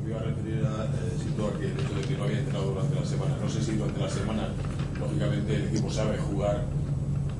Me 0.04 0.10
iba 0.10 0.20
a 0.20 0.22
referir 0.22 0.64
a 0.64 0.84
eh, 0.84 1.58
que 1.58 1.66
el 1.66 1.72
hecho 1.72 1.94
de 1.94 2.02
que 2.02 2.16
no 2.16 2.24
había 2.24 2.38
entrenado 2.38 2.70
durante 2.70 2.94
la 2.94 3.04
semana. 3.04 3.36
No 3.42 3.48
sé 3.48 3.60
si 3.60 3.72
durante 3.72 4.00
la 4.00 4.08
semana, 4.08 4.48
sabe 5.90 6.18
jugar 6.18 6.64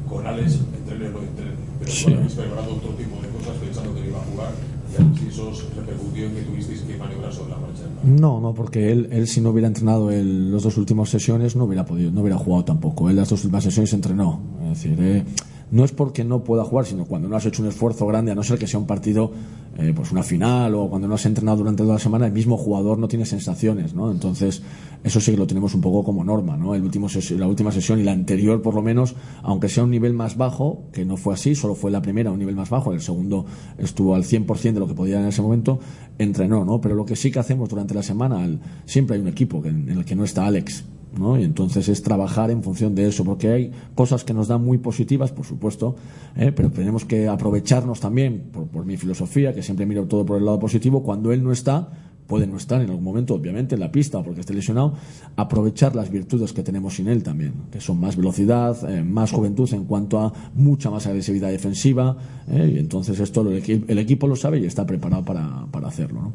con 0.09 0.27
Alex, 0.27 0.59
entrene 0.77 1.09
o 1.09 1.13
no 1.13 1.19
entrene. 1.21 1.53
Pero 1.79 1.91
sí. 1.91 2.05
bueno, 2.05 2.19
habéis 2.21 2.35
preparado 2.35 2.75
otro 2.75 2.91
tipo 2.91 3.21
de 3.23 3.29
cosas 3.29 3.57
pensando 3.61 3.95
que 3.95 4.01
no 4.01 4.07
iba 4.07 4.19
a 4.19 4.25
jugar 4.25 4.53
y 4.89 5.19
si 5.19 5.29
eso 5.29 5.53
repercutió 5.77 6.27
en 6.27 6.35
que 6.35 6.43
tuvisteis 6.43 6.81
que 6.81 6.97
maniobrar 6.97 7.33
sobre 7.33 7.51
la 7.51 7.59
marcha. 7.59 7.83
No, 8.03 8.41
no, 8.41 8.55
porque 8.55 8.91
él, 8.91 9.09
él 9.13 9.29
si 9.29 9.41
no 9.41 9.51
hubiera 9.51 9.69
entrenado 9.69 10.11
el, 10.11 10.51
los 10.51 10.63
dos 10.63 10.77
últimos 10.77 11.11
sesiones 11.11 11.57
no 11.57 11.65
hubiera 11.65 11.85
podido, 11.85 12.11
no 12.11 12.23
hubiera 12.23 12.39
jugado 12.39 12.65
tampoco. 12.65 13.11
Él 13.11 13.17
las 13.17 13.29
dos 13.29 13.45
últimas 13.45 13.65
sesiones 13.65 13.93
entrenó. 13.93 14.41
Es 14.63 14.69
decir, 14.83 14.99
eh, 15.01 15.25
no 15.71 15.85
es 15.85 15.93
porque 15.93 16.25
no 16.25 16.45
pueda 16.45 16.65
jugar, 16.65 16.87
sino 16.87 17.05
cuando 17.05 17.29
no 17.29 17.37
has 17.37 17.47
hecho 17.47 17.63
un 17.63 17.69
esfuerzo 17.69 18.07
grande, 18.07 18.33
a 18.33 18.35
no 18.35 18.43
ser 18.43 18.59
que 18.59 18.67
sea 18.67 18.81
un 18.81 18.87
partido, 18.87 19.33
eh, 19.77 19.93
pues 19.95 20.11
una 20.13 20.23
final 20.23 20.75
o 20.75 20.89
cuando 20.89 21.07
no 21.07 21.15
has 21.15 21.27
entrenado 21.27 21.59
durante 21.59 21.83
toda 21.83 21.95
la 21.95 22.01
semana, 22.01 22.27
el 22.27 22.33
mismo 22.33 22.57
jugador 22.57 22.99
no 22.99 23.09
tiene 23.09 23.27
sensaciones, 23.27 23.95
¿no? 23.95 24.11
Entonces, 24.11 24.63
eso 25.05 25.21
sí 25.21 25.31
que 25.31 25.37
lo 25.37 25.47
tenemos 25.47 25.75
un 25.75 25.81
poco 25.81 26.03
como 26.03 26.25
norma, 26.25 26.57
¿no? 26.57 26.75
El 26.75 26.83
último 26.83 27.09
la 27.37 27.47
última 27.47 27.71
sesión 27.71 28.01
y 28.01 28.03
la 28.03 28.13
anterior, 28.13 28.61
por 28.63 28.75
lo 28.75 28.83
menos, 28.83 29.15
aunque 29.43 29.69
sea 29.69 29.85
un 29.85 29.91
nivel 29.91 30.15
más 30.15 30.37
bajo, 30.37 30.89
que 30.93 31.05
no 31.05 31.17
fue 31.17 31.35
así, 31.35 31.55
solo 31.55 31.75
fue 31.75 31.91
la 31.91 32.03
primera 32.03 32.31
un 32.31 32.39
nivel 32.39 32.57
más 32.57 32.71
bajo, 32.71 32.93
el 32.93 33.01
segundo 33.01 33.47
estuvo 33.77 34.15
al 34.15 34.25
100% 34.25 34.73
de 34.73 34.81
lo 34.81 34.89
que 34.89 34.95
podía 34.95 35.21
en 35.21 35.27
ese 35.27 35.43
momento, 35.43 35.79
entrenó, 36.19 36.65
¿no? 36.65 36.81
Pero 36.81 36.95
lo 36.95 37.05
que 37.05 37.17
sí 37.17 37.31
que 37.31 37.39
hacemos 37.39 37.69
durante 37.69 37.95
la 37.95 38.03
semana, 38.03 38.47
siempre 38.85 39.17
hay 39.17 39.23
un 39.23 39.29
equipo 39.29 39.65
en 39.65 39.89
el 39.89 40.05
que 40.05 40.17
no 40.17 40.25
está 40.25 40.47
Alex, 40.47 40.85
¿no? 41.19 41.39
Y 41.39 41.45
entonces 41.45 41.89
es 41.89 42.03
trabajar 42.03 42.51
en 42.51 42.63
función 42.63 42.95
de 42.95 43.09
eso, 43.09 43.25
porque 43.25 43.51
hay 43.51 43.73
cosas 43.95 44.25
que 44.25 44.35
nos 44.35 44.49
dan 44.49 44.65
muy 44.65 44.79
positivas, 44.79 45.33
por 45.33 45.45
supuesto, 45.45 45.97
¿eh? 46.37 46.53
pero 46.53 46.71
tenemos 46.71 47.05
que 47.05 47.29
aprovecharnos 47.29 48.01
también, 48.01 48.51
por, 48.53 48.67
por, 48.69 48.85
mi 48.85 48.97
filosofía, 48.97 49.55
que 49.55 49.63
siempre 49.63 49.87
miro 49.87 50.07
todo 50.07 50.25
por 50.25 50.39
el 50.39 50.45
lado 50.45 50.59
positivo, 50.59 51.03
cuando 51.03 51.33
él 51.33 51.43
no 51.43 51.53
está, 51.53 51.89
puede 52.29 52.47
no 52.47 52.59
estar 52.59 52.81
en 52.81 52.91
algún 52.91 53.03
momento, 53.03 53.35
obviamente, 53.35 53.75
en 53.75 53.81
la 53.81 53.91
pista 53.91 54.23
porque 54.23 54.41
esté 54.41 54.55
lesionado, 54.55 54.95
aprovechar 55.35 55.97
las 55.97 56.11
virtudes 56.11 56.53
que 56.53 56.63
tenemos 56.63 56.95
sin 56.95 57.09
él 57.09 57.23
también, 57.23 57.55
que 57.73 57.81
son 57.81 57.99
más 57.99 58.17
velocidad, 58.17 58.77
eh, 58.89 59.03
más 59.03 59.33
juventud 59.33 59.69
en 59.73 59.85
cuanto 59.85 60.21
a 60.21 60.33
mucha 60.55 60.91
más 60.91 61.07
agresividad 61.07 61.51
defensiva, 61.51 62.17
¿eh? 62.49 62.73
y 62.75 62.79
entonces 62.79 63.19
esto 63.19 63.41
el, 63.41 63.85
el, 63.89 63.99
equipo 63.99 64.29
lo 64.29 64.37
sabe 64.37 64.61
y 64.61 64.67
está 64.67 64.87
preparado 64.87 65.25
para, 65.25 65.67
para 65.71 65.89
hacerlo, 65.89 66.21
¿no? 66.21 66.33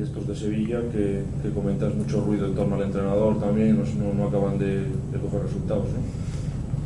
Estos 0.00 0.26
de 0.26 0.36
Sevilla 0.36 0.80
que, 0.92 1.22
que, 1.42 1.50
comentas 1.50 1.94
mucho 1.94 2.24
ruido 2.24 2.46
en 2.46 2.54
torno 2.54 2.76
al 2.76 2.82
entrenador 2.82 3.38
también, 3.38 3.78
no, 3.98 4.14
no 4.14 4.28
acaban 4.28 4.58
de, 4.58 4.86
coger 5.20 5.42
resultados, 5.42 5.84
¿no? 5.84 6.22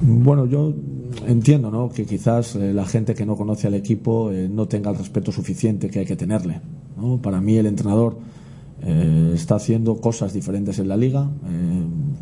Bueno, 0.01 0.47
yo 0.47 0.75
entiendo 1.27 1.71
¿no? 1.71 1.89
que 1.89 2.05
quizás 2.05 2.57
eh, 2.57 2.73
la 2.73 2.85
gente 2.85 3.15
que 3.15 3.25
no 3.25 3.37
conoce 3.37 3.67
al 3.67 3.75
equipo 3.75 4.31
eh, 4.31 4.49
no 4.49 4.67
tenga 4.67 4.91
el 4.91 4.99
respeto 4.99 5.33
suficiente 5.33 5.89
que 5.89 6.01
hay 6.01 6.05
que 6.05 6.17
tenerle. 6.17 6.61
¿no? 6.97 7.21
Para 7.21 7.41
mí 7.41 7.57
el 7.57 7.67
entrenador 7.67 8.19
eh, 8.83 9.33
está 9.35 9.57
haciendo 9.57 9.97
cosas 10.01 10.33
diferentes 10.33 10.79
en 10.79 10.89
la 10.89 10.97
liga. 10.97 11.31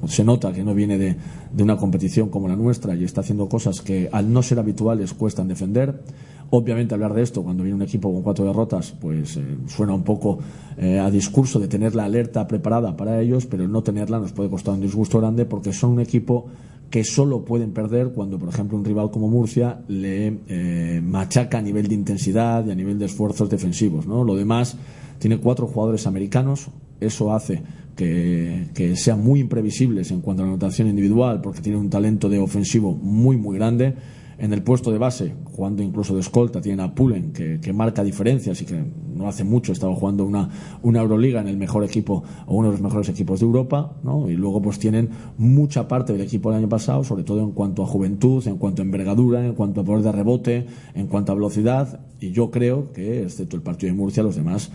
Se 0.07 0.23
nota 0.23 0.53
que 0.53 0.63
no 0.63 0.75
viene 0.75 0.99
de, 0.99 1.17
de, 1.53 1.63
una 1.63 1.77
competición 1.77 2.29
como 2.29 2.47
la 2.47 2.57
nuestra 2.57 2.95
y 2.95 3.05
está 3.05 3.23
haciendo 3.23 3.49
cosas 3.49 3.81
que 3.81 4.09
al 4.13 4.33
no 4.33 4.43
ser 4.43 4.59
habituales 4.59 5.15
cuestan 5.15 5.49
defender. 5.49 6.03
Obviamente 6.51 6.95
hablar 6.95 7.15
de 7.15 7.23
esto 7.23 7.43
cuando 7.43 7.65
viene 7.65 7.77
un 7.77 7.83
equipo 7.83 8.13
con 8.13 8.23
cuatro 8.23 8.45
derrotas, 8.45 8.93
pues 9.01 9.37
eh, 9.37 9.43
suena 9.67 9.95
un 9.95 10.05
poco 10.05 10.39
eh, 10.77 10.99
a 10.99 11.11
discurso 11.11 11.59
de 11.59 11.69
tener 11.69 11.95
la 11.95 12.05
alerta 12.05 12.47
preparada 12.47 12.97
para 12.97 13.21
ellos, 13.21 13.47
pero 13.47 13.67
no 13.67 13.83
tenerla 13.83 14.19
nos 14.19 14.33
puede 14.33 14.51
costar 14.51 14.75
un 14.75 14.81
disgusto 14.81 15.21
grande 15.21 15.47
porque 15.47 15.73
son 15.73 15.93
un 15.93 16.01
equipo 16.01 16.47
que 16.91 17.03
solo 17.03 17.45
pueden 17.45 17.73
perder 17.73 18.11
cuando, 18.11 18.39
por 18.39 18.49
ejemplo, 18.49 18.79
un 18.79 18.85
rival 18.85 19.11
como 19.11 19.29
Murcia 19.29 19.81
le 19.89 20.39
eh, 20.47 21.01
machaca 21.03 21.59
a 21.59 21.63
nivel 21.63 21.89
de 21.89 21.95
intensidad 21.97 22.65
y 22.67 22.71
a 22.71 22.75
nivel 22.75 23.01
de 23.01 23.07
esfuerzos 23.07 23.51
defensivos. 23.51 24.07
¿no? 24.07 24.23
Lo 24.23 24.37
demás 24.37 24.77
tiene 25.19 25.39
cuatro 25.39 25.67
jugadores 25.67 26.07
americanos, 26.07 26.69
eso 27.01 27.35
hace 27.35 27.63
que, 27.97 28.69
que, 28.75 28.95
sean 28.95 29.25
muy 29.25 29.41
imprevisibles 29.41 30.11
en 30.11 30.21
cuanto 30.21 30.43
a 30.43 30.47
la 30.47 30.53
anotación 30.53 30.89
individual 30.89 31.41
porque 31.41 31.61
tiene 31.61 31.79
un 31.79 31.91
talento 31.91 32.29
de 32.29 32.39
ofensivo 32.39 32.95
muy, 32.95 33.37
muy 33.37 33.57
grande 33.57 33.95
en 34.39 34.53
el 34.53 34.63
puesto 34.63 34.91
de 34.91 34.99
base, 34.99 35.35
jugando 35.45 35.83
incluso 35.83 36.15
de 36.15 36.21
escolta, 36.21 36.61
tienen 36.61 36.81
a 36.81 36.95
Pulen, 36.95 37.33
que, 37.33 37.73
marca 37.73 38.05
diferencias 38.05 38.61
y 38.63 38.65
que 38.65 38.85
no 39.15 39.29
hace 39.29 39.45
mucho 39.45 39.73
estaba 39.73 39.95
jugando 39.95 40.25
una, 40.25 40.49
una 40.83 41.01
Euroliga 41.01 41.41
en 41.41 41.49
el 41.49 41.57
mejor 41.57 41.85
equipo 41.85 42.23
o 42.47 42.57
uno 42.57 42.69
de 42.69 42.73
los 42.73 42.81
mejores 42.81 43.09
equipos 43.09 43.41
de 43.41 43.47
Europa, 43.47 43.97
¿no? 44.03 44.31
y 44.31 44.35
luego 44.35 44.63
pues 44.63 44.79
tienen 44.79 45.11
mucha 45.39 45.89
parte 45.89 46.13
del 46.13 46.23
equipo 46.23 46.51
del 46.51 46.61
año 46.61 46.69
pasado, 46.69 47.03
sobre 47.05 47.25
todo 47.25 47.41
en 47.41 47.53
cuanto 47.53 47.83
a 47.83 47.87
juventud, 47.87 48.47
en 48.47 48.59
cuanto 48.59 48.83
a 48.83 48.85
envergadura, 48.85 49.45
en 49.45 49.55
cuanto 49.55 49.81
a 49.81 49.85
poder 49.85 50.03
de 50.03 50.13
rebote, 50.13 50.67
en 50.95 51.07
cuanto 51.07 51.33
a 51.33 51.35
velocidad, 51.35 52.01
y 52.21 52.31
yo 52.31 52.51
creo 52.51 52.93
que, 52.93 53.23
excepto 53.23 53.57
el 53.57 53.63
partido 53.63 53.93
de 53.93 53.99
Murcia, 53.99 54.23
los 54.23 54.37
demás 54.37 54.71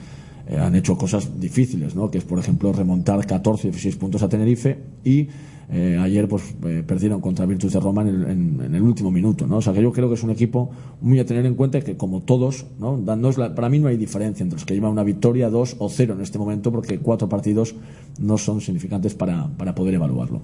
eh, 0.49 0.57
han 0.57 0.75
hecho 0.75 0.97
cosas 0.97 1.39
difíciles, 1.39 1.95
¿no? 1.95 2.09
que 2.09 2.17
es 2.17 2.23
por 2.23 2.39
ejemplo 2.39 2.73
remontar 2.73 3.25
14 3.25 3.67
o 3.67 3.71
16 3.71 3.95
puntos 3.97 4.23
a 4.23 4.29
Tenerife 4.29 4.79
y 5.03 5.27
eh, 5.71 5.99
ayer 6.01 6.27
pues 6.27 6.55
eh, 6.65 6.83
perdieron 6.85 7.21
contra 7.21 7.45
Virtus 7.45 7.73
de 7.73 7.79
Roma 7.79 8.01
en 8.01 8.07
el, 8.07 8.23
en, 8.23 8.61
en 8.61 8.75
el, 8.75 8.81
último 8.81 9.11
minuto, 9.11 9.45
¿no? 9.45 9.57
O 9.57 9.61
sea 9.61 9.71
que 9.71 9.83
yo 9.83 9.91
creo 9.91 10.07
que 10.07 10.15
es 10.15 10.23
un 10.23 10.31
equipo 10.31 10.71
muy 10.99 11.19
a 11.19 11.25
tener 11.27 11.45
en 11.45 11.53
cuenta 11.53 11.79
que 11.81 11.95
como 11.95 12.21
todos, 12.21 12.65
¿no? 12.79 12.97
Dándonos 12.97 13.37
la, 13.37 13.53
para 13.53 13.69
mí 13.69 13.77
no 13.77 13.87
hay 13.87 13.95
diferencia 13.95 14.43
entre 14.43 14.57
los 14.57 14.65
que 14.65 14.73
llevan 14.73 14.91
una 14.91 15.03
victoria, 15.03 15.49
dos 15.51 15.75
o 15.77 15.87
cero 15.87 16.15
en 16.15 16.21
este 16.21 16.39
momento 16.39 16.71
porque 16.71 16.97
cuatro 16.97 17.29
partidos 17.29 17.75
no 18.19 18.39
son 18.39 18.61
significantes 18.61 19.13
para, 19.13 19.47
para 19.57 19.75
poder 19.75 19.93
evaluarlo. 19.93 20.41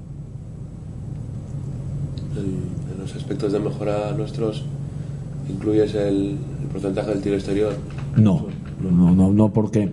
En, 2.35 2.93
en, 2.93 3.01
los 3.01 3.15
aspectos 3.15 3.51
de 3.51 3.59
mejora 3.59 4.11
nuestros, 4.11 4.63
¿incluyes 5.49 5.95
el, 5.95 6.37
el 6.61 6.67
porcentaje 6.71 7.09
del 7.09 7.21
tiro 7.21 7.35
exterior? 7.35 7.73
No, 8.15 8.45
no, 8.79 9.15
no, 9.15 9.33
no 9.33 9.53
porque 9.53 9.91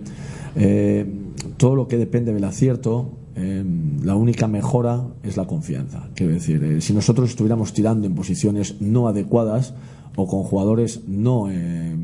eh, 0.55 1.11
todo 1.57 1.75
lo 1.75 1.87
que 1.87 1.97
depende 1.97 2.33
del 2.33 2.43
acierto 2.43 3.09
eh, 3.35 3.63
la 4.03 4.15
única 4.15 4.47
mejora 4.47 5.03
es 5.23 5.37
la 5.37 5.45
confianza. 5.45 6.09
Quiero 6.15 6.33
decir, 6.33 6.63
eh, 6.63 6.81
si 6.81 6.93
nosotros 6.93 7.29
estuviéramos 7.29 7.73
tirando 7.73 8.07
en 8.07 8.15
posiciones 8.15 8.81
no 8.81 9.07
adecuadas 9.07 9.73
o 10.15 10.27
con 10.27 10.43
jugadores 10.43 11.01
no 11.07 11.49
eh, 11.49 11.95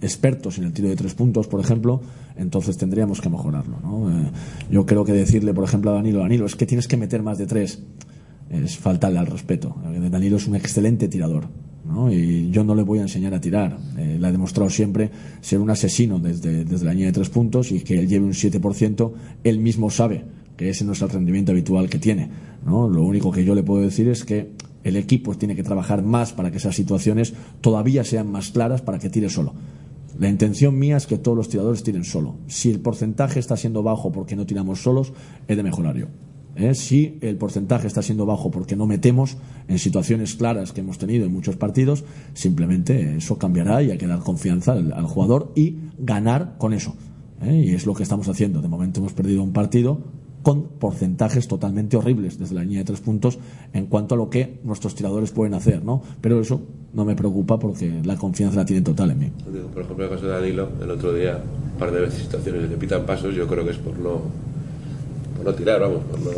expertos 0.00 0.58
en 0.58 0.64
el 0.64 0.72
tiro 0.72 0.88
de 0.88 0.96
tres 0.96 1.14
puntos, 1.14 1.46
por 1.46 1.60
ejemplo, 1.60 2.00
entonces 2.36 2.76
tendríamos 2.76 3.20
que 3.20 3.28
mejorarlo. 3.28 3.78
¿no? 3.82 4.10
Eh, 4.10 4.30
yo 4.70 4.86
creo 4.86 5.04
que 5.04 5.12
decirle, 5.12 5.52
por 5.54 5.64
ejemplo, 5.64 5.90
a 5.90 5.94
Danilo, 5.94 6.20
Danilo, 6.20 6.46
es 6.46 6.56
que 6.56 6.66
tienes 6.66 6.88
que 6.88 6.96
meter 6.96 7.22
más 7.22 7.38
de 7.38 7.46
tres, 7.46 7.82
es 8.50 8.78
faltarle 8.78 9.18
al 9.18 9.26
respeto. 9.26 9.76
Danilo 10.10 10.36
es 10.36 10.46
un 10.46 10.54
excelente 10.54 11.08
tirador. 11.08 11.48
y 12.10 12.50
yo 12.50 12.64
no 12.64 12.74
le 12.74 12.82
voy 12.82 12.98
a 12.98 13.02
enseñar 13.02 13.34
a 13.34 13.40
tirar. 13.40 13.78
Eh, 13.96 14.18
le 14.20 14.26
ha 14.26 14.32
demostrado 14.32 14.70
siempre 14.70 15.10
ser 15.40 15.58
un 15.58 15.70
asesino 15.70 16.18
desde, 16.18 16.64
desde 16.64 16.84
la 16.84 16.92
línea 16.92 17.06
de 17.06 17.12
tres 17.12 17.28
puntos 17.28 17.72
y 17.72 17.80
que 17.80 17.98
él 17.98 18.08
lleve 18.08 18.24
un 18.24 18.32
7%, 18.32 19.12
él 19.44 19.58
mismo 19.58 19.90
sabe 19.90 20.24
que 20.58 20.68
ese 20.68 20.84
no 20.84 20.92
es 20.92 21.00
el 21.00 21.08
rendimiento 21.08 21.52
habitual 21.52 21.88
que 21.88 21.98
tiene. 21.98 22.28
Lo 22.66 23.02
único 23.02 23.30
que 23.30 23.44
yo 23.44 23.54
le 23.54 23.62
puedo 23.62 23.80
decir 23.80 24.08
es 24.08 24.24
que 24.24 24.52
el 24.84 24.96
equipo 24.96 25.34
tiene 25.36 25.54
que 25.56 25.62
trabajar 25.62 26.02
más 26.02 26.32
para 26.32 26.50
que 26.50 26.58
esas 26.58 26.74
situaciones 26.74 27.32
todavía 27.60 28.04
sean 28.04 28.30
más 28.30 28.50
claras 28.50 28.82
para 28.82 28.98
que 28.98 29.08
tire 29.08 29.30
solo. 29.30 29.54
La 30.18 30.28
intención 30.28 30.76
mía 30.76 30.96
es 30.96 31.06
que 31.06 31.16
todos 31.16 31.36
los 31.36 31.48
tiradores 31.48 31.84
tiren 31.84 32.02
solo. 32.02 32.34
Si 32.48 32.70
el 32.70 32.80
porcentaje 32.80 33.38
está 33.38 33.56
siendo 33.56 33.84
bajo 33.84 34.10
porque 34.10 34.34
no 34.34 34.46
tiramos 34.46 34.82
solos, 34.82 35.12
he 35.46 35.54
de 35.54 35.62
mejorar 35.62 35.96
yo. 35.96 36.06
¿eh? 36.56 36.74
Si 36.74 37.18
el 37.20 37.36
porcentaje 37.36 37.86
está 37.86 38.02
siendo 38.02 38.26
bajo 38.26 38.50
porque 38.50 38.74
no 38.74 38.86
metemos 38.86 39.36
en 39.68 39.78
situaciones 39.78 40.34
claras 40.34 40.72
que 40.72 40.80
hemos 40.80 40.98
tenido 40.98 41.24
en 41.24 41.32
muchos 41.32 41.54
partidos, 41.54 42.04
simplemente 42.34 43.16
eso 43.16 43.38
cambiará 43.38 43.80
y 43.84 43.92
hay 43.92 43.98
que 43.98 44.08
dar 44.08 44.18
confianza 44.18 44.72
al, 44.72 45.06
jugador 45.06 45.52
y 45.54 45.76
ganar 45.98 46.56
con 46.58 46.72
eso. 46.72 46.96
¿eh? 47.42 47.64
Y 47.66 47.74
es 47.74 47.86
lo 47.86 47.94
que 47.94 48.02
estamos 48.02 48.28
haciendo. 48.28 48.60
De 48.60 48.66
momento 48.66 48.98
hemos 48.98 49.12
perdido 49.12 49.44
un 49.44 49.52
partido 49.52 50.02
con 50.42 50.64
porcentajes 50.64 51.48
totalmente 51.48 51.96
horribles 51.96 52.38
desde 52.38 52.54
la 52.54 52.62
línea 52.62 52.78
de 52.80 52.84
tres 52.84 53.00
puntos 53.00 53.38
en 53.72 53.86
cuanto 53.86 54.14
a 54.14 54.18
lo 54.18 54.30
que 54.30 54.60
nuestros 54.64 54.94
tiradores 54.94 55.30
pueden 55.30 55.54
hacer, 55.54 55.84
¿no? 55.84 56.02
Pero 56.20 56.40
eso 56.40 56.60
no 56.92 57.04
me 57.04 57.14
preocupa 57.14 57.58
porque 57.58 58.00
la 58.04 58.16
confianza 58.16 58.56
la 58.56 58.64
tienen 58.64 58.84
total 58.84 59.10
en 59.10 59.18
mí. 59.18 59.32
Por 59.72 59.82
ejemplo, 59.82 60.04
el 60.04 60.10
caso 60.10 60.26
de 60.26 60.32
Danilo, 60.32 60.68
el 60.82 60.90
otro 60.90 61.12
día, 61.12 61.42
un 61.72 61.78
par 61.78 61.92
de 61.92 62.00
veces 62.00 62.22
situaciones 62.22 62.70
le 62.70 62.76
pitan 62.76 63.04
pasos, 63.04 63.34
yo 63.34 63.46
creo 63.46 63.64
que 63.64 63.72
es 63.72 63.78
por 63.78 63.98
no, 63.98 64.20
por 65.38 65.46
no 65.46 65.54
tirar, 65.54 65.80
vamos, 65.80 66.02
por 66.10 66.20
no 66.20 66.30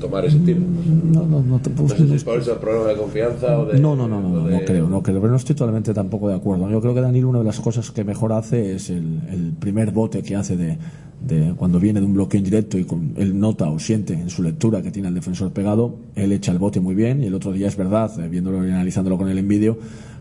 tomar 0.00 0.24
ese 0.24 0.38
tiro. 0.38 0.60
No, 0.60 1.24
no, 1.24 1.40
no 1.42 1.60
te 1.60 1.70
no 1.70 1.88
sé 1.88 1.96
si 1.96 2.14
es 2.14 2.24
por 2.24 2.40
eso 2.40 2.58
problema 2.58 2.88
de 2.88 2.96
confianza 2.96 3.58
o 3.58 3.66
de... 3.66 3.78
No, 3.78 3.94
no, 3.94 4.08
no, 4.08 4.20
no, 4.20 4.48
no, 4.48 4.60
creo, 4.64 4.88
no 4.88 5.02
creo, 5.02 5.20
pero 5.20 5.30
no 5.30 5.36
estoy 5.36 5.54
totalmente 5.54 5.94
tampoco 5.94 6.28
de 6.28 6.34
acuerdo. 6.34 6.68
Yo 6.68 6.80
creo 6.80 6.94
que 6.94 7.00
Danilo 7.00 7.28
una 7.28 7.38
de 7.38 7.44
las 7.44 7.60
cosas 7.60 7.90
que 7.92 8.02
mejor 8.02 8.32
hace 8.32 8.74
es 8.74 8.90
el, 8.90 9.20
el 9.30 9.52
primer 9.58 9.92
bote 9.92 10.22
que 10.22 10.34
hace 10.34 10.56
de 10.56 10.78
de 11.20 11.54
cuando 11.56 11.80
viene 11.80 12.00
de 12.00 12.06
un 12.06 12.14
bloqueo 12.14 12.38
indirecto 12.38 12.78
y 12.78 12.84
con, 12.84 13.14
él 13.16 13.38
nota 13.38 13.68
o 13.68 13.78
siente 13.78 14.12
en 14.12 14.30
su 14.30 14.42
lectura 14.42 14.82
que 14.82 14.90
tiene 14.90 15.08
al 15.08 15.14
defensor 15.14 15.50
pegado, 15.52 15.96
él 16.14 16.32
echa 16.32 16.52
el 16.52 16.58
bote 16.58 16.80
muy 16.80 16.94
bien 16.94 17.22
y 17.22 17.26
el 17.26 17.34
otro 17.34 17.52
día 17.52 17.68
es 17.68 17.76
verdad, 17.76 18.12
eh, 18.20 18.28
viéndolo 18.28 18.66
y 18.66 18.70
analizándolo 18.70 19.18
con 19.18 19.28
él 19.28 19.38
en 19.38 19.48
vídeo, 19.48 19.78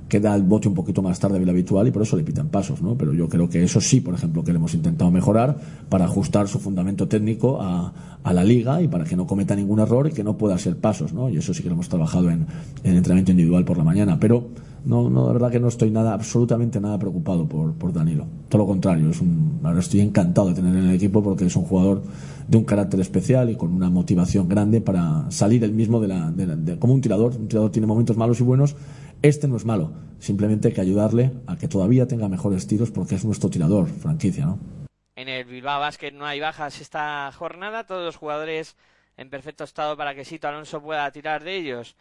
queda 0.07 0.35
el 0.35 0.43
bote 0.43 0.67
un 0.67 0.73
poquito 0.73 1.01
más 1.01 1.19
tarde 1.19 1.39
de 1.39 1.45
lo 1.45 1.51
habitual 1.51 1.87
y 1.87 1.91
por 1.91 2.03
eso 2.03 2.15
le 2.15 2.23
pitan 2.23 2.49
pasos, 2.49 2.81
¿no? 2.81 2.95
Pero 2.95 3.13
yo 3.13 3.27
creo 3.27 3.49
que 3.49 3.63
eso 3.63 3.81
sí, 3.81 4.01
por 4.01 4.13
ejemplo, 4.13 4.43
que 4.43 4.51
le 4.51 4.57
hemos 4.57 4.73
intentado 4.73 5.09
mejorar 5.11 5.57
para 5.89 6.05
ajustar 6.05 6.47
su 6.47 6.59
fundamento 6.59 7.07
técnico 7.07 7.61
a, 7.61 8.19
a 8.23 8.33
la 8.33 8.43
liga 8.43 8.81
y 8.81 8.87
para 8.87 9.03
que 9.03 9.15
no 9.15 9.25
cometa 9.25 9.55
ningún 9.55 9.79
error 9.79 10.07
y 10.07 10.11
que 10.11 10.23
no 10.23 10.37
pueda 10.37 10.57
ser 10.57 10.77
pasos, 10.77 11.13
¿no? 11.13 11.29
Y 11.29 11.37
eso 11.37 11.53
sí 11.53 11.63
que 11.63 11.69
lo 11.69 11.75
hemos 11.75 11.89
trabajado 11.89 12.29
en, 12.29 12.45
en 12.83 12.95
entrenamiento 12.95 13.31
individual 13.31 13.65
por 13.65 13.77
la 13.77 13.83
mañana, 13.83 14.19
pero 14.19 14.49
no, 14.85 15.09
no, 15.09 15.27
de 15.27 15.33
verdad 15.33 15.51
que 15.51 15.59
no 15.59 15.67
estoy 15.67 15.89
nada, 15.89 16.13
absolutamente 16.13 16.79
nada 16.79 16.99
preocupado 16.99 17.47
por, 17.47 17.73
por 17.73 17.91
Danilo. 17.91 18.27
Todo 18.49 18.59
lo 18.59 18.67
contrario, 18.67 19.09
es 19.09 19.19
un, 19.19 19.59
ahora 19.63 19.79
estoy 19.79 20.01
encantado 20.01 20.49
de 20.49 20.53
tener 20.53 20.75
en 20.75 20.85
el 20.85 20.95
equipo 20.95 21.23
porque 21.23 21.45
es 21.45 21.55
un 21.55 21.63
jugador 21.63 22.03
de 22.47 22.57
un 22.57 22.63
carácter 22.63 22.99
especial 22.99 23.49
y 23.49 23.55
con 23.55 23.73
una 23.73 23.89
motivación 23.89 24.47
grande 24.47 24.81
para 24.81 25.25
salir 25.31 25.63
el 25.63 25.73
mismo 25.73 25.99
de 25.99 26.07
la, 26.07 26.31
de 26.31 26.77
como 26.77 26.93
un 26.93 27.01
tirador. 27.01 27.33
Un 27.35 27.47
tirador 27.47 27.71
tiene 27.71 27.87
momentos 27.87 28.15
malos 28.15 28.39
y 28.39 28.43
buenos. 28.43 28.75
Este 29.25 29.47
no 29.47 29.57
es 29.57 29.65
malo, 29.65 29.91
simplemente 30.19 30.67
hay 30.67 30.75
que 30.75 30.81
ayudarle 30.81 31.31
a 31.47 31.57
que 31.57 31.67
todavía 31.67 32.05
tenga 32.05 32.29
mejores 32.29 32.67
tiros 32.67 32.91
porque 32.91 33.15
es 33.15 33.25
nuestro 33.25 33.49
tirador, 33.49 33.87
franquicia, 33.87 34.45
¿no? 34.45 34.59
En 35.15 35.29
el 35.29 35.45
Bilbao 35.45 35.79
Basket 35.79 36.11
no 36.11 36.27
hay 36.27 36.39
bajas 36.39 36.79
esta 36.79 37.31
jornada, 37.31 37.87
todos 37.87 38.05
los 38.05 38.17
jugadores 38.17 38.75
en 39.17 39.31
perfecto 39.31 39.63
estado 39.63 39.97
para 39.97 40.13
que 40.13 40.25
Sito 40.25 40.47
Alonso 40.47 40.79
pueda 40.79 41.09
tirar 41.09 41.43
de 41.43 41.55
ellos. 41.55 41.95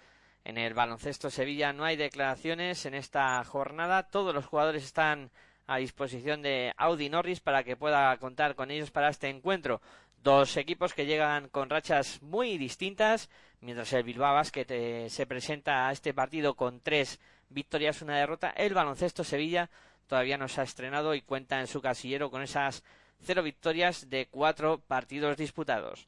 En 0.44 0.59
el 0.59 0.75
baloncesto 0.75 1.31
Sevilla 1.31 1.72
no 1.72 1.85
hay 1.85 1.96
declaraciones 1.96 2.85
en 2.85 2.92
esta 2.92 3.42
jornada. 3.44 4.03
Todos 4.03 4.35
los 4.35 4.44
jugadores 4.44 4.85
están 4.85 5.31
a 5.66 5.79
disposición 5.79 6.42
de 6.42 6.75
Audi 6.77 7.09
Norris 7.09 7.40
para 7.40 7.64
que 7.64 7.75
pueda 7.75 8.14
contar 8.18 8.55
con 8.55 8.70
ellos 8.70 8.90
para 8.90 9.09
este 9.09 9.31
encuentro. 9.31 9.81
Dos 10.22 10.59
equipos 10.59 10.92
que 10.92 11.07
llegan 11.07 11.49
con 11.49 11.70
rachas 11.70 12.20
muy 12.20 12.59
distintas, 12.59 13.31
mientras 13.64 13.92
el 13.92 14.05
Bilbao 14.05 14.35
Basket 14.35 14.66
eh, 14.68 15.07
se 15.11 15.27
presenta 15.27 15.88
a 15.88 15.92
este 15.92 16.14
partido 16.14 16.55
con 16.55 16.81
tres 16.81 17.18
victorias, 17.48 18.03
una 18.03 18.18
derrota. 18.18 18.50
El 18.50 18.74
baloncesto 18.74 19.24
Sevilla 19.24 19.70
todavía 20.07 20.38
no 20.38 20.48
se 20.48 20.61
ha 20.61 20.64
estrenado 20.64 21.14
y 21.14 21.22
cuenta 21.22 21.59
en 21.61 21.66
su 21.66 21.81
casillero 21.81 22.31
con 22.31 22.42
esas 22.42 22.85
cero 23.20 23.42
victorias 23.42 24.11
de 24.11 24.27
cuatro 24.27 24.79
partidos 24.87 25.37
disputados 25.37 26.07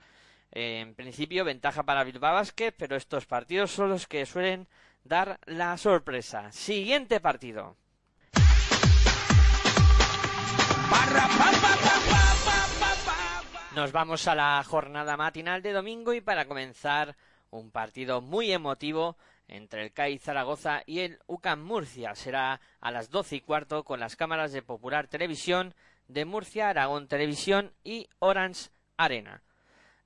en 0.52 0.94
principio, 0.94 1.44
ventaja 1.44 1.82
para 1.82 2.04
Bilbao 2.04 2.34
Basket, 2.34 2.72
pero 2.72 2.96
estos 2.96 3.26
partidos 3.26 3.70
son 3.70 3.90
los 3.90 4.06
que 4.06 4.24
suelen 4.24 4.66
dar 5.04 5.38
la 5.44 5.76
sorpresa. 5.76 6.50
Siguiente 6.50 7.20
partido. 7.20 7.76
Nos 13.74 13.92
vamos 13.92 14.26
a 14.26 14.34
la 14.34 14.64
jornada 14.64 15.18
matinal 15.18 15.60
de 15.60 15.72
domingo 15.72 16.14
y 16.14 16.22
para 16.22 16.46
comenzar 16.46 17.14
un 17.50 17.70
partido 17.70 18.20
muy 18.20 18.52
emotivo 18.52 19.16
entre 19.48 19.82
el 19.82 19.92
CAI 19.92 20.18
Zaragoza 20.18 20.82
y 20.86 21.00
el 21.00 21.18
UCAM 21.26 21.62
Murcia. 21.62 22.14
Será 22.14 22.60
a 22.80 22.90
las 22.90 23.10
doce 23.10 23.36
y 23.36 23.40
cuarto 23.40 23.84
con 23.84 24.00
las 24.00 24.16
cámaras 24.16 24.52
de 24.52 24.62
Popular 24.62 25.06
Televisión 25.08 25.74
de 26.08 26.24
Murcia, 26.24 26.68
Aragón 26.68 27.08
Televisión 27.08 27.72
y 27.84 28.08
Orange 28.18 28.70
Arena. 28.96 29.42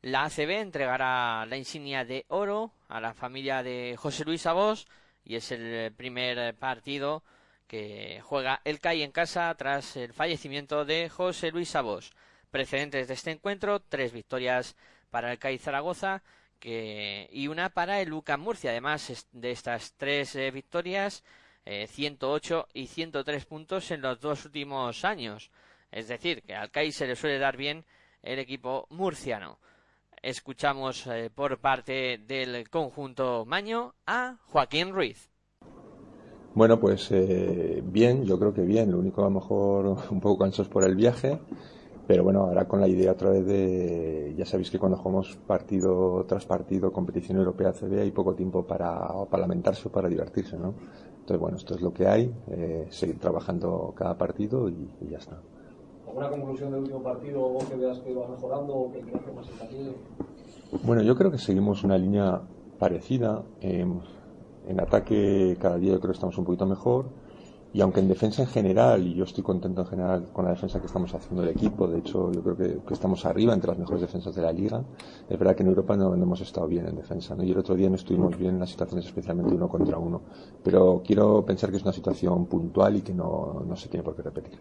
La 0.03 0.25
ACB 0.25 0.51
entregará 0.51 1.45
la 1.47 1.57
insignia 1.57 2.05
de 2.05 2.25
oro 2.29 2.73
a 2.89 3.01
la 3.01 3.13
familia 3.13 3.63
de 3.63 3.97
José 3.99 4.25
Luis 4.25 4.47
Abos 4.47 4.87
y 5.25 5.37
es 5.37 5.53
el 5.53 5.93
primer 5.93 6.55
partido 6.55 7.23
que 7.67 8.21
juega 8.25 8.63
el 8.65 8.81
CAI 8.81 9.03
en 9.03 9.13
casa 9.13 9.55
tras 9.55 9.97
el 9.97 10.13
fallecimiento 10.13 10.85
de 10.85 11.09
José 11.09 11.51
Luis 11.51 11.77
Abos. 11.77 12.13
Precedentes 12.51 13.09
de 13.09 13.15
este 13.15 13.31
encuentro, 13.31 13.81
tres 13.81 14.13
victorias 14.13 14.75
para 15.11 15.31
el 15.31 15.39
CAI 15.39 15.59
Zaragoza 15.59 16.23
que, 16.61 17.29
y 17.33 17.49
una 17.49 17.71
para 17.71 18.01
el 18.01 18.13
UCAM 18.13 18.41
Murcia. 18.41 18.71
Además 18.71 19.27
de 19.33 19.51
estas 19.51 19.95
tres 19.97 20.37
eh, 20.37 20.53
victorias, 20.53 21.25
108 21.65 22.69
eh, 22.75 22.81
y 22.81 22.87
103 22.87 23.47
puntos 23.47 23.91
en 23.91 24.03
los 24.03 24.21
dos 24.21 24.45
últimos 24.45 25.05
años. 25.05 25.51
Es 25.91 26.07
decir, 26.07 26.43
que 26.43 26.55
al 26.55 26.71
CAI 26.71 26.93
se 26.93 27.09
le 27.09 27.17
suele 27.17 27.39
dar 27.39 27.57
bien 27.57 27.85
el 28.23 28.39
equipo 28.39 28.87
murciano 28.91 29.59
escuchamos 30.23 31.07
eh, 31.07 31.31
por 31.35 31.59
parte 31.59 32.19
del 32.27 32.69
conjunto 32.69 33.45
Maño 33.47 33.95
a 34.07 34.37
Joaquín 34.47 34.93
Ruiz. 34.93 35.31
Bueno, 36.55 36.81
pues 36.81 37.11
eh, 37.13 37.81
bien, 37.85 38.25
yo 38.25 38.39
creo 38.39 38.53
que 38.53 38.63
bien. 38.63 38.91
Lo 38.91 38.99
único 38.99 39.23
a 39.23 39.25
lo 39.25 39.31
mejor 39.31 39.87
un 40.11 40.21
poco 40.21 40.39
cansos 40.39 40.69
por 40.69 40.85
el 40.85 40.97
viaje, 40.97 41.39
pero 42.11 42.25
bueno, 42.25 42.41
ahora 42.41 42.67
con 42.67 42.81
la 42.81 42.89
idea 42.89 43.13
otra 43.13 43.31
vez 43.31 43.47
de, 43.47 44.35
ya 44.37 44.45
sabéis 44.45 44.69
que 44.69 44.81
cuando 44.81 44.99
jugamos 44.99 45.39
partido 45.47 46.25
tras 46.27 46.45
partido, 46.45 46.93
competición 46.93 47.39
europea 47.39 47.73
CB, 47.73 48.01
hay 48.01 48.11
poco 48.11 48.35
tiempo 48.35 48.65
para, 48.65 48.99
para 49.31 49.43
lamentarse 49.43 49.87
o 49.87 49.93
para 49.93 50.09
divertirse, 50.09 50.59
¿no? 50.59 50.75
Entonces, 51.21 51.39
bueno, 51.39 51.57
esto 51.57 51.77
es 51.77 51.81
lo 51.81 51.93
que 51.93 52.09
hay, 52.09 52.35
eh, 52.49 52.89
seguir 52.91 53.21
trabajando 53.21 53.95
cada 53.97 54.19
partido 54.19 54.69
y 54.69 54.89
ya 55.09 55.19
está. 55.19 55.39
¿Alguna 56.09 56.31
conclusión 56.31 56.73
del 56.73 56.81
último 56.81 57.01
partido 57.01 57.45
o 57.45 57.59
que 57.59 57.77
veas 57.77 58.01
que 58.01 58.13
va 58.13 58.27
mejorando 58.27 58.75
o 58.75 58.91
que 58.91 58.99
hay 58.99 59.05
que 59.05 59.33
más 59.33 59.49
Bueno, 60.83 61.03
yo 61.03 61.15
creo 61.15 61.31
que 61.31 61.39
seguimos 61.39 61.85
una 61.85 61.97
línea 61.97 62.41
parecida. 62.81 63.45
en 63.61 64.81
ataque 64.81 65.57
cada 65.61 65.77
día 65.77 65.93
yo 65.93 66.01
creo 66.01 66.11
que 66.11 66.17
estamos 66.17 66.37
un 66.39 66.45
poquito 66.45 66.67
mejor. 66.67 67.05
Y 67.73 67.81
aunque 67.81 68.01
en 68.01 68.09
defensa 68.09 68.43
en 68.43 68.49
general, 68.49 69.07
y 69.07 69.15
yo 69.15 69.25
estoy 69.25 69.45
contento 69.45 69.83
en 69.83 69.87
general 69.87 70.29
con 70.33 70.45
la 70.45 70.51
defensa 70.51 70.81
que 70.81 70.87
estamos 70.87 71.15
haciendo 71.15 71.45
el 71.45 71.51
equipo, 71.51 71.87
de 71.87 71.99
hecho 71.99 72.33
yo 72.33 72.43
creo 72.43 72.57
que, 72.57 72.93
estamos 72.93 73.25
arriba 73.25 73.55
entre 73.55 73.69
las 73.69 73.79
mejores 73.79 74.01
defensas 74.01 74.35
de 74.35 74.43
la 74.43 74.53
liga, 74.53 74.83
es 75.29 75.39
verdad 75.39 75.55
que 75.55 75.63
en 75.63 75.69
Europa 75.69 75.97
no, 75.97 76.13
hemos 76.13 76.41
estado 76.41 76.67
bien 76.67 76.89
en 76.89 76.97
defensa, 76.97 77.37
¿no? 77.37 77.45
y 77.45 77.53
el 77.53 77.59
otro 77.59 77.77
día 77.77 77.89
no 77.89 77.95
estuvimos 77.95 78.37
bien 78.37 78.55
en 78.55 78.61
las 78.61 78.71
situaciones 78.71 79.07
especialmente 79.07 79.55
uno 79.55 79.69
contra 79.69 79.99
uno, 79.99 80.21
pero 80.65 81.01
quiero 81.05 81.45
pensar 81.45 81.71
que 81.71 81.77
es 81.77 81.83
una 81.83 81.93
situación 81.93 82.47
puntual 82.47 82.97
y 82.97 83.03
que 83.03 83.15
no, 83.15 83.63
no 83.65 83.77
se 83.77 83.89
tiene 83.89 84.03
por 84.03 84.17
qué 84.17 84.23
repetir 84.23 84.59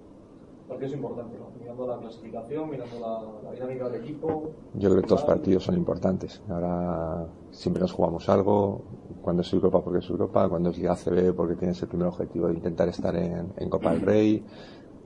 porque 0.80 0.94
es 0.94 0.98
importante, 0.98 1.38
mirando 1.60 1.88
la 1.88 1.98
clasificación, 1.98 2.70
mirando 2.70 3.00
la, 3.02 3.52
dinámica 3.52 3.90
del 3.90 4.02
equipo. 4.02 4.52
Yo 4.76 4.90
creo 4.90 5.02
que 5.02 5.08
todos 5.10 5.22
los 5.22 5.30
partidos 5.30 5.66
son 5.66 5.76
importantes. 5.76 6.42
Ahora 6.48 7.28
siempre 7.52 7.82
nos 7.82 7.92
jugamos 7.92 8.30
algo, 8.30 8.82
cuando 9.22 9.42
es 9.42 9.52
Europa 9.52 9.82
porque 9.84 10.00
es 10.00 10.10
Europa, 10.10 10.48
cuando 10.48 10.70
es 10.70 10.78
Liga 10.78 10.96
CB 10.96 11.34
porque 11.36 11.58
tienes 11.58 11.82
el 11.82 11.90
primer 11.90 12.08
objetivo 12.08 12.48
de 12.48 12.54
intentar 12.54 12.88
estar 12.88 13.14
en, 13.14 13.70
Copa 13.70 13.92
del 13.92 14.02
Rey. 14.04 14.46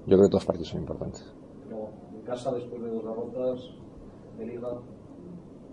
Yo 0.06 0.16
creo 0.16 0.22
que 0.22 0.30
todos 0.30 0.44
los 0.44 0.46
partidos 0.46 0.68
son 0.68 0.82
importantes. 0.82 1.34
Pero 1.68 1.90
en 2.14 2.22
casa, 2.22 2.52
después 2.52 2.80
de 2.80 2.90
dos 2.92 3.04
derrotas 3.04 3.70
de 4.38 4.46
Liga. 4.46 4.68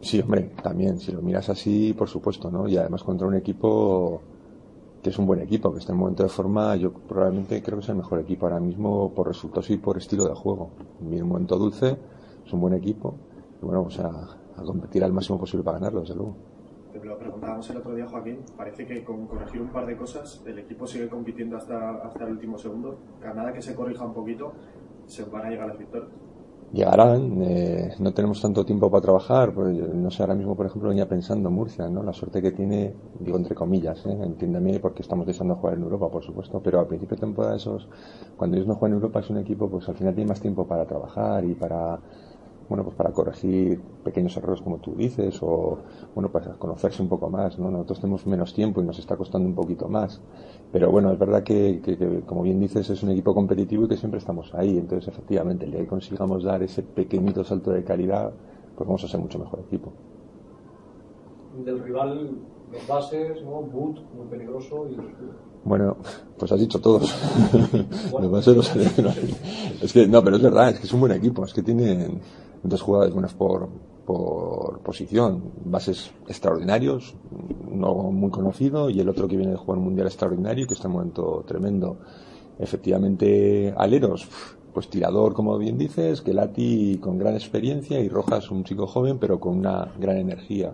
Sí, 0.01 0.19
hombre, 0.23 0.53
también, 0.63 0.99
si 0.99 1.13
lo 1.13 1.21
miras 1.21 1.51
así, 1.51 1.93
por 1.93 2.09
supuesto, 2.09 2.51
¿no? 2.51 2.67
Y 2.67 2.79
además 2.79 3.05
contra 3.05 3.27
un 3.27 3.35
equipo 3.35 4.23
que 5.03 5.11
es 5.11 5.19
un 5.19 5.27
buen 5.27 5.41
equipo, 5.41 5.73
que 5.73 5.79
está 5.79 5.93
en 5.93 5.99
momento 5.99 6.23
de 6.23 6.29
forma, 6.29 6.77
yo 6.77 6.93
probablemente 6.93 7.63
creo 7.63 7.79
que 7.79 7.85
es 7.85 7.89
el 7.89 7.97
mejor 7.97 8.21
equipo 8.21 8.47
ahora 8.47 8.61
mismo 8.61 9.13
por 9.15 9.29
resultados 9.29 9.71
y 9.71 9.79
por 9.79 9.97
estilo 9.97 10.27
de 10.29 10.35
juego. 10.35 10.71
Viene 11.01 11.23
un 11.23 11.29
momento 11.31 11.57
dulce, 11.59 11.97
es 12.45 12.53
un 12.53 12.61
buen 12.61 12.75
equipo, 12.75 13.15
y 13.63 13.65
bueno, 13.65 13.85
pues 13.85 13.99
a, 14.01 14.09
a 14.09 14.63
competir 14.63 15.03
al 15.03 15.13
máximo 15.13 15.39
posible 15.39 15.65
para 15.65 15.79
ganarlo, 15.79 16.01
desde 16.01 16.15
luego. 16.15 16.37
Te 16.93 17.05
lo 17.05 17.17
preguntábamos 17.19 17.71
el 17.71 17.77
otro 17.77 17.95
día, 17.95 18.07
Joaquín, 18.07 18.41
parece 18.57 18.85
que 18.87 19.05
con 19.05 19.27
corregir 19.27 19.63
un 19.63 19.69
par 19.69 19.87
de 19.87 19.97
cosas 19.97 20.43
el 20.45 20.59
equipo 20.59 20.87
sigue 20.87 21.09
compitiendo 21.09 21.57
hasta, 21.57 21.93
hasta 22.03 22.25
el 22.25 22.33
último 22.33 22.59
segundo. 22.59 22.99
A 23.25 23.33
nada 23.33 23.53
que 23.53 23.63
se 23.63 23.75
corrija 23.75 24.05
un 24.05 24.13
poquito, 24.13 24.53
se 25.07 25.25
van 25.25 25.47
a 25.47 25.51
llegar 25.51 25.69
las 25.69 25.79
victorias. 25.79 26.11
Llegarán, 26.73 27.43
eh, 27.43 27.95
no 27.99 28.15
tenemos 28.15 28.41
tanto 28.41 28.65
tiempo 28.65 28.89
para 28.91 29.03
trabajar, 29.03 29.53
pues 29.53 29.77
no 29.77 30.09
sé, 30.13 30.23
ahora 30.23 30.37
mismo 30.37 30.55
por 30.57 30.67
ejemplo 30.67 30.89
venía 30.89 31.09
pensando 31.09 31.51
Murcia, 31.51 31.89
¿no? 31.89 32.01
La 32.05 32.13
suerte 32.13 32.41
que 32.41 32.53
tiene, 32.53 32.95
digo 33.19 33.37
entre 33.39 33.57
comillas, 33.57 34.07
¿eh? 34.07 34.17
entiéndeme 34.23 34.79
porque 34.79 35.03
estamos 35.03 35.27
deseando 35.27 35.57
jugar 35.57 35.75
en 35.75 35.83
Europa, 35.83 36.09
por 36.09 36.23
supuesto, 36.23 36.61
pero 36.63 36.79
al 36.79 36.87
principio 36.87 37.17
de 37.17 37.21
temporada 37.23 37.57
esos, 37.57 37.89
cuando 38.37 38.57
ellos 38.57 38.69
no 38.69 38.77
juegan 38.77 38.93
en 38.93 39.03
Europa 39.03 39.19
es 39.19 39.31
un 39.31 39.39
equipo, 39.39 39.69
pues 39.69 39.89
al 39.89 39.97
final 39.97 40.15
tiene 40.15 40.29
más 40.29 40.41
tiempo 40.41 40.65
para 40.69 40.87
trabajar 40.87 41.45
y 41.45 41.57
para 41.57 41.99
bueno, 42.71 42.85
pues 42.85 42.95
para 42.95 43.11
corregir 43.11 43.81
pequeños 44.05 44.37
errores 44.37 44.63
como 44.63 44.79
tú 44.79 44.95
dices 44.95 45.37
o, 45.43 45.77
bueno, 46.15 46.31
para 46.31 46.53
conocerse 46.53 47.03
un 47.03 47.09
poco 47.09 47.29
más, 47.29 47.59
¿no? 47.59 47.69
Nosotros 47.69 48.01
tenemos 48.01 48.25
menos 48.29 48.55
tiempo 48.55 48.81
y 48.81 48.85
nos 48.85 48.97
está 48.97 49.17
costando 49.17 49.49
un 49.49 49.57
poquito 49.57 49.89
más. 49.89 50.21
Pero 50.71 50.89
bueno, 50.93 51.11
es 51.11 51.19
verdad 51.19 51.43
que, 51.43 51.81
que, 51.83 52.23
como 52.25 52.43
bien 52.43 52.61
dices, 52.61 52.89
es 52.89 53.03
un 53.03 53.11
equipo 53.11 53.35
competitivo 53.35 53.87
y 53.87 53.89
que 53.89 53.97
siempre 53.97 54.19
estamos 54.19 54.55
ahí. 54.55 54.79
Entonces, 54.79 55.09
efectivamente, 55.09 55.65
el 55.65 55.73
día 55.73 55.81
que 55.81 55.89
consigamos 55.89 56.45
dar 56.45 56.63
ese 56.63 56.85
pequeñito 56.85 57.43
salto 57.43 57.73
de 57.73 57.83
calidad, 57.83 58.33
pues 58.77 58.87
vamos 58.87 59.03
a 59.03 59.09
ser 59.09 59.19
mucho 59.19 59.41
mejor 59.41 59.59
equipo. 59.67 59.93
Del 61.65 61.83
rival, 61.83 62.39
los 62.71 62.87
bases, 62.87 63.43
¿no? 63.43 63.63
Boot, 63.63 63.99
muy 64.15 64.29
peligroso 64.31 64.87
y 64.89 64.97
bueno, 65.63 65.99
pues 66.39 66.51
has 66.53 66.61
dicho 66.61 66.81
todos. 66.81 67.03
es 69.83 69.93
que, 69.93 70.07
no, 70.07 70.25
pero 70.25 70.37
es 70.37 70.43
verdad, 70.43 70.71
es 70.71 70.81
que 70.81 70.87
es 70.87 70.93
un 70.93 71.01
buen 71.01 71.13
equipo, 71.13 71.45
es 71.45 71.53
que 71.53 71.63
tienen 71.63 72.21
dos 72.63 72.83
jugadores 72.83 73.13
buenos 73.13 73.35
por, 73.35 73.69
por 74.05 74.81
posición, 74.81 75.53
bases 75.65 76.13
extraordinarios, 76.29 77.15
no 77.71 77.95
muy 77.95 78.31
conocido, 78.31 78.91
y 78.91 79.01
el 79.01 79.09
otro 79.09 79.29
que 79.29 79.37
viene 79.37 79.53
de 79.53 79.59
jugar 79.59 79.79
un 79.79 79.85
mundial 79.85 80.07
extraordinario, 80.07 80.67
que 80.67 80.75
está 80.75 80.89
en 80.89 80.93
un 80.93 80.99
momento 80.99 81.45
tremendo. 81.47 81.99
Efectivamente, 82.59 83.75
aleros, 83.77 84.29
pues 84.75 84.89
tirador, 84.89 85.33
como 85.33 85.57
bien 85.59 85.79
dices, 85.79 86.21
que 86.21 86.35
Lati 86.35 86.99
con 86.99 87.19
gran 87.19 87.35
experiencia 87.35 88.01
y 88.01 88.09
Rojas 88.09 88.51
un 88.51 88.65
chico 88.65 88.87
joven, 88.87 89.19
pero 89.19 89.41
con 89.41 89.59
una 89.59 89.93
gran 89.99 90.19
energía 90.19 90.73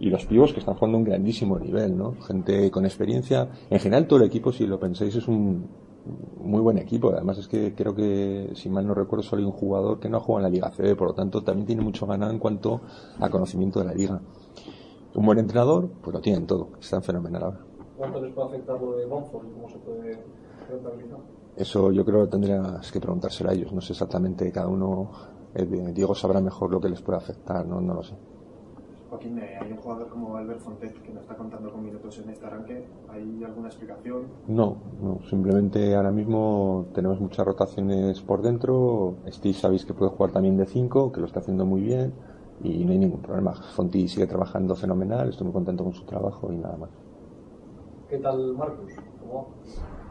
y 0.00 0.10
los 0.10 0.26
pibos 0.26 0.52
que 0.52 0.60
están 0.60 0.74
jugando 0.74 0.98
un 0.98 1.04
grandísimo 1.04 1.58
nivel, 1.58 1.96
¿no? 1.96 2.14
Gente 2.22 2.70
con 2.70 2.84
experiencia. 2.84 3.48
En 3.68 3.80
general 3.80 4.06
todo 4.06 4.20
el 4.20 4.26
equipo, 4.26 4.52
si 4.52 4.66
lo 4.66 4.78
pensáis, 4.78 5.14
es 5.16 5.26
un 5.26 5.66
muy 6.04 6.60
buen 6.60 6.78
equipo. 6.78 7.10
Además 7.10 7.38
es 7.38 7.48
que 7.48 7.74
creo 7.74 7.94
que, 7.94 8.52
si 8.54 8.68
mal 8.68 8.86
no 8.86 8.94
recuerdo, 8.94 9.22
solo 9.22 9.40
hay 9.40 9.46
un 9.46 9.52
jugador 9.52 10.00
que 10.00 10.08
no 10.08 10.20
juega 10.20 10.40
en 10.40 10.42
la 10.44 10.50
Liga 10.50 10.70
CB, 10.70 10.96
por 10.96 11.08
lo 11.08 11.14
tanto 11.14 11.42
también 11.42 11.66
tiene 11.66 11.82
mucho 11.82 12.06
ganado 12.06 12.32
en 12.32 12.38
cuanto 12.38 12.80
a 13.20 13.28
conocimiento 13.28 13.80
de 13.80 13.86
la 13.86 13.94
liga. 13.94 14.20
Un 15.14 15.26
buen 15.26 15.38
entrenador, 15.38 15.88
pues 16.02 16.14
lo 16.14 16.20
tienen 16.20 16.46
todo. 16.46 16.68
Están 16.80 17.02
fenomenal 17.02 17.42
ahora. 17.42 17.60
¿Cuánto 17.96 18.20
les 18.20 18.32
puede 18.32 18.48
afectar 18.48 18.80
lo 18.80 18.96
de 18.96 19.06
Monfort 19.06 19.48
y 19.48 19.52
cómo 19.52 19.68
se 19.68 19.78
puede 19.78 20.22
rentabilizar? 20.68 21.18
Eso 21.56 21.90
yo 21.90 22.04
creo 22.04 22.24
que 22.24 22.30
tendrías 22.30 22.92
que 22.92 23.00
preguntárselo 23.00 23.50
a 23.50 23.54
ellos. 23.54 23.72
No 23.72 23.80
sé 23.80 23.92
exactamente, 23.92 24.52
cada 24.52 24.68
uno, 24.68 25.10
eh, 25.54 25.66
Diego 25.92 26.14
sabrá 26.14 26.40
mejor 26.40 26.70
lo 26.70 26.80
que 26.80 26.88
les 26.88 27.02
puede 27.02 27.18
afectar, 27.18 27.66
no, 27.66 27.80
no 27.80 27.94
lo 27.94 28.02
sé. 28.04 28.14
Joaquín, 29.08 29.38
eh, 29.38 29.58
hay 29.60 29.72
un 29.72 29.78
jugador 29.78 30.08
como 30.08 30.36
Albert 30.36 30.60
Fontet 30.60 31.02
que 31.02 31.12
no 31.12 31.20
está 31.20 31.34
contando 31.34 31.72
con 31.72 31.82
minutos 31.82 32.18
en 32.18 32.30
este 32.30 32.44
arranque. 32.44 32.86
¿Hay 33.08 33.42
alguna 33.42 33.68
explicación? 33.68 34.26
No, 34.46 34.76
no. 35.00 35.20
Simplemente 35.30 35.94
ahora 35.94 36.10
mismo 36.10 36.86
tenemos 36.92 37.18
muchas 37.20 37.46
rotaciones 37.46 38.20
por 38.20 38.42
dentro. 38.42 39.16
Steve 39.28 39.54
sabéis 39.54 39.86
que 39.86 39.94
puede 39.94 40.10
jugar 40.10 40.32
también 40.32 40.56
de 40.58 40.66
5, 40.66 41.12
que 41.12 41.20
lo 41.20 41.26
está 41.26 41.40
haciendo 41.40 41.64
muy 41.64 41.80
bien 41.80 42.12
y 42.62 42.84
no 42.84 42.92
hay 42.92 42.98
ningún 42.98 43.22
problema. 43.22 43.54
Fonti 43.54 44.08
sigue 44.08 44.26
trabajando 44.26 44.74
fenomenal, 44.74 45.30
estoy 45.30 45.46
muy 45.46 45.54
contento 45.54 45.84
con 45.84 45.94
su 45.94 46.04
trabajo 46.04 46.52
y 46.52 46.56
nada 46.56 46.76
más. 46.76 46.90
¿Qué 48.08 48.18
tal 48.18 48.54
Marcus? 48.56 48.92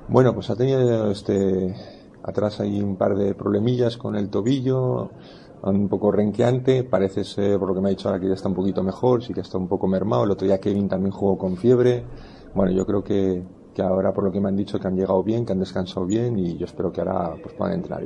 Bueno, 0.08 0.34
pues 0.34 0.50
ha 0.50 0.56
tenido 0.56 1.12
este 1.12 1.76
atrás 2.24 2.60
hay 2.60 2.82
un 2.82 2.98
par 2.98 3.16
de 3.16 3.36
problemillas 3.36 3.98
con 3.98 4.16
el 4.16 4.30
tobillo 4.30 5.12
un 5.64 5.90
poco 5.90 6.12
renqueante, 6.12 6.84
parece 6.84 7.24
ser, 7.24 7.58
por 7.60 7.70
lo 7.70 7.76
que 7.76 7.82
me 7.82 7.90
ha 7.90 7.92
dicho 7.92 8.08
ahora, 8.08 8.20
que 8.20 8.28
ya 8.28 8.34
está 8.34 8.48
un 8.48 8.56
poquito 8.56 8.84
mejor, 8.84 9.24
sí 9.24 9.34
que 9.34 9.42
está 9.42 9.58
un 9.58 9.68
poco 9.68 9.88
mermado, 9.88 10.24
el 10.24 10.32
otro 10.32 10.48
día 10.48 10.60
Kevin 10.60 10.88
también 10.88 11.12
jugó 11.12 11.38
con 11.38 11.58
fiebre, 11.58 12.06
bueno, 12.54 12.72
yo 12.72 12.86
creo 12.86 13.04
que, 13.04 13.44
que 13.76 13.82
ahora 13.82 14.14
por 14.14 14.24
lo 14.24 14.32
que 14.32 14.40
me 14.40 14.50
han 14.50 14.56
dicho 14.56 14.80
que 14.80 14.88
han 14.88 14.96
llegado 14.96 15.24
bien, 15.24 15.46
que 15.46 15.54
han 15.54 15.60
descansado 15.60 16.06
bien 16.06 16.38
y 16.38 16.58
yo 16.58 16.66
espero 16.66 16.92
que 16.92 17.02
ahora 17.02 17.36
pues 17.42 17.54
puedan 17.56 17.76
entrar. 17.76 18.06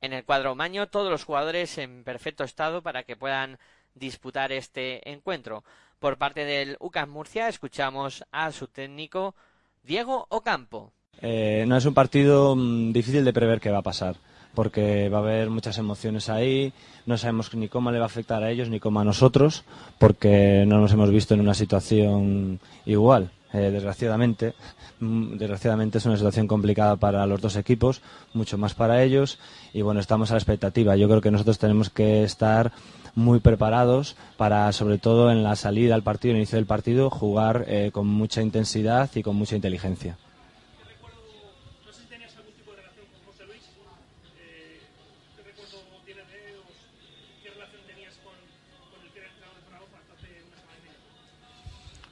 En 0.00 0.12
el 0.12 0.24
cuadro 0.24 0.54
maño 0.54 0.88
todos 0.88 1.10
los 1.10 1.24
jugadores 1.24 1.78
en 1.78 2.04
perfecto 2.04 2.44
estado 2.44 2.82
para 2.82 3.02
que 3.02 3.16
puedan 3.16 3.58
disputar 3.94 4.52
este 4.52 5.10
encuentro. 5.10 5.64
Por 5.98 6.18
parte 6.18 6.44
del 6.44 6.76
UCAM 6.80 7.10
Murcia 7.10 7.48
escuchamos 7.48 8.24
a 8.30 8.52
su 8.52 8.68
técnico 8.68 9.34
Diego 9.82 10.26
Ocampo. 10.28 10.92
Eh, 11.20 11.64
no 11.66 11.76
es 11.76 11.86
un 11.86 11.94
partido 11.94 12.54
mm, 12.54 12.92
difícil 12.92 13.24
de 13.24 13.32
prever 13.32 13.60
qué 13.60 13.70
va 13.70 13.78
a 13.78 13.82
pasar 13.82 14.16
porque 14.56 15.10
va 15.10 15.18
a 15.18 15.20
haber 15.20 15.50
muchas 15.50 15.76
emociones 15.76 16.30
ahí, 16.30 16.72
no 17.04 17.18
sabemos 17.18 17.54
ni 17.54 17.68
cómo 17.68 17.92
le 17.92 17.98
va 17.98 18.06
a 18.06 18.06
afectar 18.06 18.42
a 18.42 18.50
ellos 18.50 18.70
ni 18.70 18.80
cómo 18.80 18.98
a 18.98 19.04
nosotros, 19.04 19.64
porque 19.98 20.64
no 20.66 20.80
nos 20.80 20.92
hemos 20.92 21.10
visto 21.10 21.34
en 21.34 21.40
una 21.40 21.52
situación 21.52 22.58
igual. 22.86 23.30
Eh, 23.52 23.70
desgraciadamente, 23.70 24.54
mm, 24.98 25.36
desgraciadamente 25.36 25.98
es 25.98 26.06
una 26.06 26.16
situación 26.16 26.48
complicada 26.48 26.96
para 26.96 27.26
los 27.26 27.40
dos 27.40 27.56
equipos, 27.56 28.00
mucho 28.32 28.56
más 28.56 28.72
para 28.72 29.02
ellos, 29.02 29.38
y 29.74 29.82
bueno, 29.82 30.00
estamos 30.00 30.30
a 30.30 30.34
la 30.34 30.38
expectativa. 30.38 30.96
Yo 30.96 31.06
creo 31.06 31.20
que 31.20 31.30
nosotros 31.30 31.58
tenemos 31.58 31.90
que 31.90 32.24
estar 32.24 32.72
muy 33.14 33.40
preparados 33.40 34.16
para, 34.38 34.72
sobre 34.72 34.96
todo 34.96 35.30
en 35.30 35.42
la 35.42 35.54
salida 35.54 35.94
al 35.94 36.02
partido, 36.02 36.32
el 36.32 36.38
inicio 36.38 36.56
del 36.56 36.66
partido, 36.66 37.10
jugar 37.10 37.66
eh, 37.68 37.90
con 37.92 38.06
mucha 38.06 38.40
intensidad 38.40 39.10
y 39.14 39.22
con 39.22 39.36
mucha 39.36 39.54
inteligencia. 39.54 40.16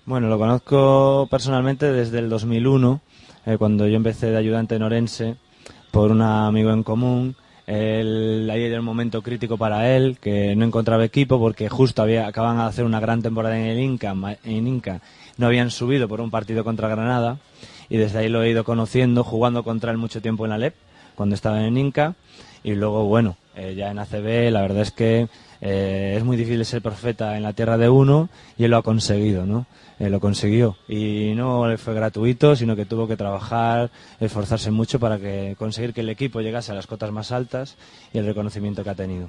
Bueno, 0.07 0.29
lo 0.29 0.38
conozco 0.38 1.27
personalmente 1.31 1.90
desde 1.90 2.19
el 2.19 2.29
2001, 2.29 3.01
eh, 3.47 3.57
cuando 3.57 3.88
yo 3.88 3.97
empecé 3.97 4.31
de 4.31 4.37
ayudante 4.37 4.75
en 4.75 4.83
Orense 4.83 5.37
por 5.90 6.11
un 6.11 6.21
amigo 6.21 6.73
en 6.73 6.83
común. 6.83 7.37
Él, 7.67 8.47
ahí 8.53 8.64
era 8.64 8.81
un 8.81 8.85
momento 8.85 9.23
crítico 9.23 9.57
para 9.57 9.97
él, 9.97 10.19
que 10.21 10.55
no 10.57 10.67
encontraba 10.67 11.07
equipo 11.07 11.38
porque 11.38 11.71
justo 11.71 12.03
había, 12.03 12.27
acaban 12.27 12.59
de 12.59 12.64
hacer 12.64 12.85
una 12.85 13.01
gran 13.01 13.23
temporada 13.23 13.59
en 13.59 13.64
el 13.64 13.79
Inca, 13.79 14.14
en 14.45 14.67
Inca. 14.67 15.01
No 15.38 15.47
habían 15.47 15.71
subido 15.71 16.07
por 16.07 16.21
un 16.21 16.31
partido 16.31 16.64
contra 16.64 16.88
Granada 16.88 17.38
y 17.88 17.97
desde 17.97 18.19
ahí 18.19 18.29
lo 18.29 18.43
he 18.43 18.51
ido 18.51 18.62
conociendo, 18.62 19.25
jugando 19.25 19.64
contra 19.64 19.90
él 19.90 19.97
mucho 19.97 20.21
tiempo 20.21 20.45
en 20.45 20.61
la 20.61 20.73
cuando 21.14 21.35
estaba 21.35 21.64
en 21.64 21.79
Inca. 21.79 22.14
Y 22.62 22.75
luego, 22.75 23.07
bueno, 23.07 23.38
eh, 23.57 23.75
ya 23.75 23.90
en 23.90 23.99
ACB, 23.99 24.51
la 24.51 24.61
verdad 24.61 24.83
es 24.83 24.90
que 24.90 25.29
eh, 25.62 26.14
es 26.19 26.25
muy 26.25 26.37
difícil 26.37 26.62
ser 26.67 26.83
profeta 26.83 27.38
en 27.38 27.43
la 27.43 27.55
tierra 27.55 27.79
de 27.79 27.88
uno 27.88 28.29
y 28.59 28.64
él 28.64 28.71
lo 28.71 28.77
ha 28.77 28.83
conseguido, 28.83 29.47
¿no? 29.47 29.67
Eh, 30.01 30.11
lo 30.11 30.19
consiguió 30.19 30.77
y 30.89 31.35
no 31.37 31.65
fue 31.79 31.95
gratuito, 31.95 32.57
sino 32.57 32.75
que 32.75 32.85
tuvo 32.85 33.07
que 33.07 33.17
trabajar, 33.17 33.91
esforzarse 34.19 34.73
mucho 34.73 34.99
para 34.99 35.19
que 35.19 35.55
conseguir 35.57 35.95
que 35.95 36.01
el 36.01 36.09
equipo 36.09 36.41
llegase 36.41 36.73
a 36.73 36.75
las 36.75 36.89
cotas 36.89 37.13
más 37.13 37.31
altas 37.31 37.77
y 38.13 38.19
el 38.19 38.27
reconocimiento 38.27 38.83
que 38.83 38.91
ha 38.91 38.95
tenido. 38.95 39.29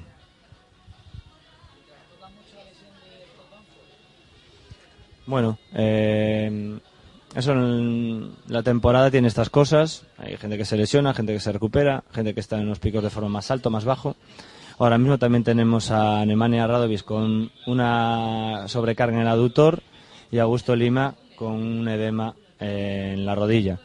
Bueno, 5.26 5.58
eh, 5.74 6.78
eso 7.34 7.52
en 7.52 8.32
la 8.48 8.62
temporada 8.62 9.10
tiene 9.10 9.28
estas 9.28 9.50
cosas. 9.50 10.04
Hay 10.18 10.36
gente 10.36 10.56
que 10.56 10.64
se 10.64 10.76
lesiona, 10.76 11.14
gente 11.14 11.32
que 11.32 11.40
se 11.40 11.52
recupera, 11.52 12.04
gente 12.12 12.34
que 12.34 12.40
está 12.40 12.58
en 12.58 12.68
los 12.68 12.78
picos 12.78 13.02
de 13.02 13.10
forma 13.10 13.28
más 13.28 13.50
alto, 13.50 13.70
más 13.70 13.84
bajo. 13.84 14.16
Ahora 14.78 14.98
mismo 14.98 15.18
también 15.18 15.42
tenemos 15.42 15.90
a 15.90 16.24
Nemanja 16.26 16.66
Radovic 16.66 17.02
con 17.02 17.50
una 17.66 18.68
sobrecarga 18.68 19.16
en 19.16 19.22
el 19.22 19.28
aductor 19.28 19.82
y 20.30 20.38
Augusto 20.38 20.74
Lima 20.76 21.14
con 21.36 21.52
un 21.52 21.88
edema 21.88 22.34
eh, 22.60 23.12
en 23.14 23.26
la 23.26 23.34
rodilla. 23.34 23.78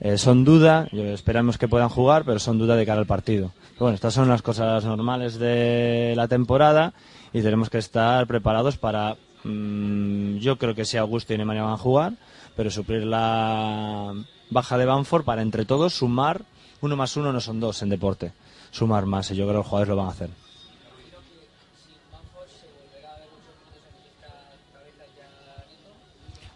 Eh, 0.00 0.18
son 0.18 0.44
duda, 0.44 0.88
esperamos 0.92 1.56
que 1.56 1.68
puedan 1.68 1.88
jugar, 1.88 2.24
pero 2.24 2.38
son 2.38 2.58
duda 2.58 2.76
de 2.76 2.86
cara 2.86 3.00
al 3.00 3.06
partido. 3.06 3.52
bueno, 3.78 3.94
estas 3.94 4.14
son 4.14 4.28
las 4.28 4.42
cosas 4.42 4.84
normales 4.84 5.38
de 5.38 6.14
la 6.16 6.28
temporada 6.28 6.92
y 7.32 7.42
tenemos 7.42 7.70
que 7.70 7.78
estar 7.78 8.26
preparados 8.26 8.76
para, 8.76 9.16
mm, 9.44 10.36
yo 10.38 10.58
creo 10.58 10.74
que 10.74 10.84
si 10.84 10.96
Augusto 10.96 11.32
y 11.32 11.38
Nemanja 11.38 11.62
van 11.62 11.72
a 11.72 11.78
jugar, 11.78 12.12
pero 12.56 12.70
suplir 12.70 13.04
la 13.04 14.14
baja 14.50 14.78
de 14.78 14.84
Banford 14.84 15.24
para 15.24 15.42
entre 15.42 15.64
todos 15.64 15.94
sumar, 15.94 16.42
uno 16.80 16.96
más 16.96 17.16
uno 17.16 17.32
no 17.32 17.40
son 17.40 17.60
dos 17.60 17.82
en 17.82 17.88
deporte, 17.88 18.32
sumar 18.70 19.06
más 19.06 19.30
y 19.30 19.36
yo 19.36 19.44
creo 19.44 19.54
que 19.54 19.58
los 19.58 19.66
jugadores 19.66 19.88
lo 19.88 19.96
van 19.96 20.06
a 20.06 20.10
hacer. 20.10 20.30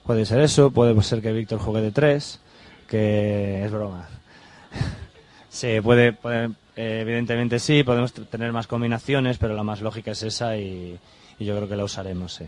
Puede 0.08 0.24
ser 0.24 0.40
eso, 0.40 0.70
puede 0.70 1.02
ser 1.02 1.20
que 1.20 1.32
Víctor 1.32 1.58
juegue 1.58 1.82
de 1.82 1.92
tres, 1.92 2.40
que 2.88 3.62
es 3.62 3.70
broma. 3.70 4.08
sí, 5.50 5.82
puede, 5.82 6.16
eh, 6.24 6.48
evidentemente 7.02 7.58
sí, 7.58 7.82
podemos 7.82 8.14
tener 8.14 8.50
más 8.50 8.66
combinaciones, 8.66 9.36
pero 9.36 9.54
la 9.54 9.62
más 9.64 9.82
lógica 9.82 10.12
es 10.12 10.22
esa 10.22 10.56
y, 10.56 10.98
yo 11.38 11.54
creo 11.54 11.68
que 11.68 11.76
la 11.76 11.84
usaremos, 11.84 12.32
sí. 12.32 12.46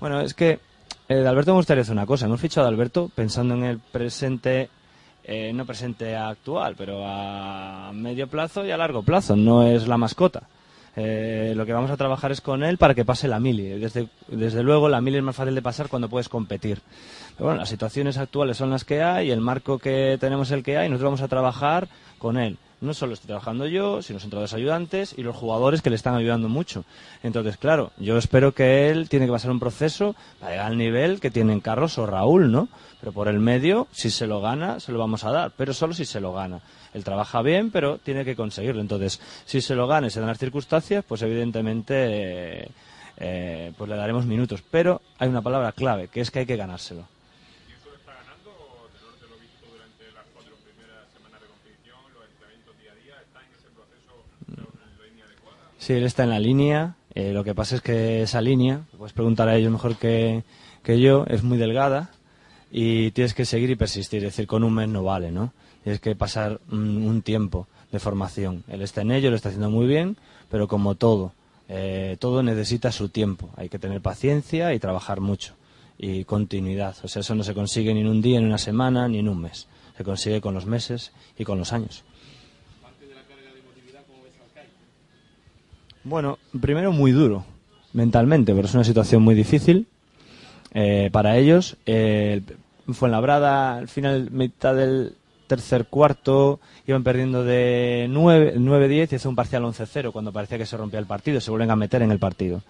Bueno, 0.00 0.20
es 0.20 0.34
que 0.34 0.60
eh, 1.08 1.14
de 1.14 1.26
Alberto 1.26 1.52
me 1.52 1.56
gustaría 1.56 1.80
hacer 1.80 1.94
una 1.94 2.04
cosa. 2.04 2.26
Hemos 2.26 2.42
fichado 2.42 2.66
a 2.66 2.68
Alberto 2.68 3.10
pensando 3.14 3.54
en 3.54 3.64
el 3.64 3.78
presente 3.78 4.68
eh, 5.24 5.52
no 5.54 5.64
presente 5.64 6.14
actual, 6.16 6.74
pero 6.76 7.02
a 7.04 7.90
medio 7.94 8.28
plazo 8.28 8.64
y 8.64 8.70
a 8.70 8.76
largo 8.76 9.02
plazo. 9.02 9.34
No 9.36 9.66
es 9.66 9.88
la 9.88 9.96
mascota. 9.96 10.48
Eh, 10.96 11.54
lo 11.56 11.66
que 11.66 11.72
vamos 11.72 11.90
a 11.90 11.96
trabajar 11.96 12.30
es 12.30 12.40
con 12.40 12.62
él 12.62 12.78
para 12.78 12.94
que 12.94 13.04
pase 13.04 13.26
la 13.26 13.40
mili. 13.40 13.68
Desde, 13.80 14.08
desde 14.28 14.62
luego, 14.62 14.88
la 14.88 15.00
mili 15.00 15.16
es 15.16 15.22
más 15.24 15.34
fácil 15.34 15.54
de 15.54 15.62
pasar 15.62 15.88
cuando 15.88 16.08
puedes 16.08 16.28
competir. 16.28 16.80
Bueno, 17.38 17.56
las 17.56 17.68
situaciones 17.68 18.16
actuales 18.16 18.56
son 18.56 18.70
las 18.70 18.84
que 18.84 19.02
hay, 19.02 19.30
el 19.30 19.40
marco 19.40 19.78
que 19.78 20.16
tenemos 20.20 20.52
el 20.52 20.62
que 20.62 20.78
hay, 20.78 20.86
y 20.86 20.90
nosotros 20.90 21.08
vamos 21.08 21.22
a 21.22 21.28
trabajar 21.28 21.88
con 22.18 22.38
él. 22.38 22.58
No 22.80 22.94
solo 22.94 23.14
estoy 23.14 23.28
trabajando 23.28 23.66
yo, 23.66 24.02
sino 24.02 24.16
los 24.16 24.24
entrenadores 24.24 24.54
ayudantes 24.54 25.14
y 25.16 25.22
los 25.22 25.34
jugadores 25.34 25.80
que 25.82 25.90
le 25.90 25.96
están 25.96 26.14
ayudando 26.14 26.48
mucho. 26.48 26.84
Entonces, 27.22 27.56
claro, 27.56 27.92
yo 27.96 28.18
espero 28.18 28.52
que 28.52 28.90
él 28.90 29.08
tiene 29.08 29.26
que 29.26 29.32
pasar 29.32 29.50
un 29.50 29.58
proceso 29.58 30.14
para 30.38 30.52
llegar 30.52 30.66
al 30.66 30.78
nivel 30.78 31.18
que 31.18 31.30
tienen 31.30 31.60
Carlos 31.60 31.98
o 31.98 32.06
Raúl, 32.06 32.52
¿no? 32.52 32.68
Pero 33.00 33.12
por 33.12 33.28
el 33.28 33.40
medio, 33.40 33.88
si 33.90 34.10
se 34.10 34.26
lo 34.26 34.40
gana, 34.40 34.80
se 34.80 34.92
lo 34.92 34.98
vamos 34.98 35.24
a 35.24 35.32
dar, 35.32 35.52
pero 35.56 35.72
solo 35.72 35.94
si 35.94 36.04
se 36.04 36.20
lo 36.20 36.32
gana. 36.34 36.60
Él 36.92 37.04
trabaja 37.04 37.42
bien, 37.42 37.70
pero 37.70 37.98
tiene 37.98 38.24
que 38.24 38.36
conseguirlo. 38.36 38.80
Entonces, 38.80 39.20
si 39.44 39.60
se 39.60 39.74
lo 39.74 39.86
gana 39.86 40.06
y 40.06 40.10
se 40.10 40.20
dan 40.20 40.28
las 40.28 40.38
circunstancias, 40.38 41.04
pues 41.08 41.22
evidentemente 41.22 42.68
eh, 43.16 43.72
pues 43.76 43.90
le 43.90 43.96
daremos 43.96 44.26
minutos. 44.26 44.62
Pero 44.70 45.00
hay 45.18 45.28
una 45.28 45.42
palabra 45.42 45.72
clave, 45.72 46.08
que 46.08 46.20
es 46.20 46.30
que 46.30 46.40
hay 46.40 46.46
que 46.46 46.56
ganárselo. 46.56 47.13
Sí, 55.84 55.92
él 55.92 56.04
está 56.04 56.22
en 56.22 56.30
la 56.30 56.40
línea. 56.40 56.96
Eh, 57.14 57.34
lo 57.34 57.44
que 57.44 57.54
pasa 57.54 57.76
es 57.76 57.82
que 57.82 58.22
esa 58.22 58.40
línea, 58.40 58.86
puedes 58.96 59.12
preguntar 59.12 59.50
a 59.50 59.56
ellos 59.56 59.70
mejor 59.70 59.96
que, 59.96 60.42
yo, 60.86 61.26
es 61.28 61.42
muy 61.42 61.58
delgada 61.58 62.10
y 62.72 63.10
tienes 63.10 63.34
que 63.34 63.44
seguir 63.44 63.68
y 63.68 63.76
persistir. 63.76 64.24
Es 64.24 64.32
decir, 64.32 64.46
con 64.46 64.64
un 64.64 64.72
mes 64.72 64.88
no 64.88 65.04
vale, 65.04 65.30
¿no? 65.30 65.52
Tienes 65.82 66.00
que 66.00 66.16
pasar 66.16 66.58
un, 66.72 67.06
un 67.06 67.20
tiempo 67.20 67.66
de 67.92 67.98
formación. 67.98 68.64
Él 68.68 68.80
está 68.80 69.02
en 69.02 69.10
ello, 69.10 69.28
lo 69.28 69.36
está 69.36 69.50
haciendo 69.50 69.68
muy 69.68 69.86
bien, 69.86 70.16
pero 70.48 70.68
como 70.68 70.94
todo, 70.94 71.34
eh, 71.68 72.16
todo 72.18 72.42
necesita 72.42 72.90
su 72.90 73.10
tiempo. 73.10 73.50
Hay 73.54 73.68
que 73.68 73.78
tener 73.78 74.00
paciencia 74.00 74.72
y 74.72 74.78
trabajar 74.78 75.20
mucho. 75.20 75.52
Y 75.98 76.24
continuidad. 76.24 76.96
O 77.02 77.08
sea, 77.08 77.20
eso 77.20 77.34
no 77.34 77.44
se 77.44 77.52
consigue 77.52 77.92
ni 77.92 78.00
en 78.00 78.08
un 78.08 78.22
día, 78.22 78.38
ni 78.38 78.44
en 78.44 78.48
una 78.48 78.56
semana, 78.56 79.06
ni 79.06 79.18
en 79.18 79.28
un 79.28 79.38
mes. 79.38 79.68
Se 79.98 80.02
consigue 80.02 80.40
con 80.40 80.54
los 80.54 80.64
meses 80.64 81.12
y 81.36 81.44
con 81.44 81.58
los 81.58 81.74
años. 81.74 82.04
Bueno, 86.04 86.38
primero 86.60 86.92
muy 86.92 87.12
duro 87.12 87.44
mentalmente, 87.94 88.54
pero 88.54 88.66
es 88.66 88.74
una 88.74 88.84
situación 88.84 89.22
muy 89.22 89.34
difícil 89.34 89.86
eh, 90.74 91.08
para 91.10 91.38
ellos. 91.38 91.76
Eh, 91.86 92.42
fue 92.92 93.08
en 93.08 93.12
Labrada, 93.12 93.78
al 93.78 93.88
final, 93.88 94.30
mitad 94.30 94.74
del 94.74 95.14
tercer 95.46 95.86
cuarto, 95.86 96.60
iban 96.86 97.04
perdiendo 97.04 97.42
de 97.42 98.08
9-10 98.10 99.12
y 99.12 99.14
hizo 99.14 99.28
un 99.28 99.36
parcial 99.36 99.62
11-0 99.62 100.12
cuando 100.12 100.32
parecía 100.32 100.58
que 100.58 100.66
se 100.66 100.76
rompía 100.76 101.00
el 101.00 101.06
partido, 101.06 101.40
se 101.40 101.50
vuelven 101.50 101.70
a 101.70 101.76
meter 101.76 102.02
en 102.02 102.10
el 102.10 102.18
partido. 102.18 102.62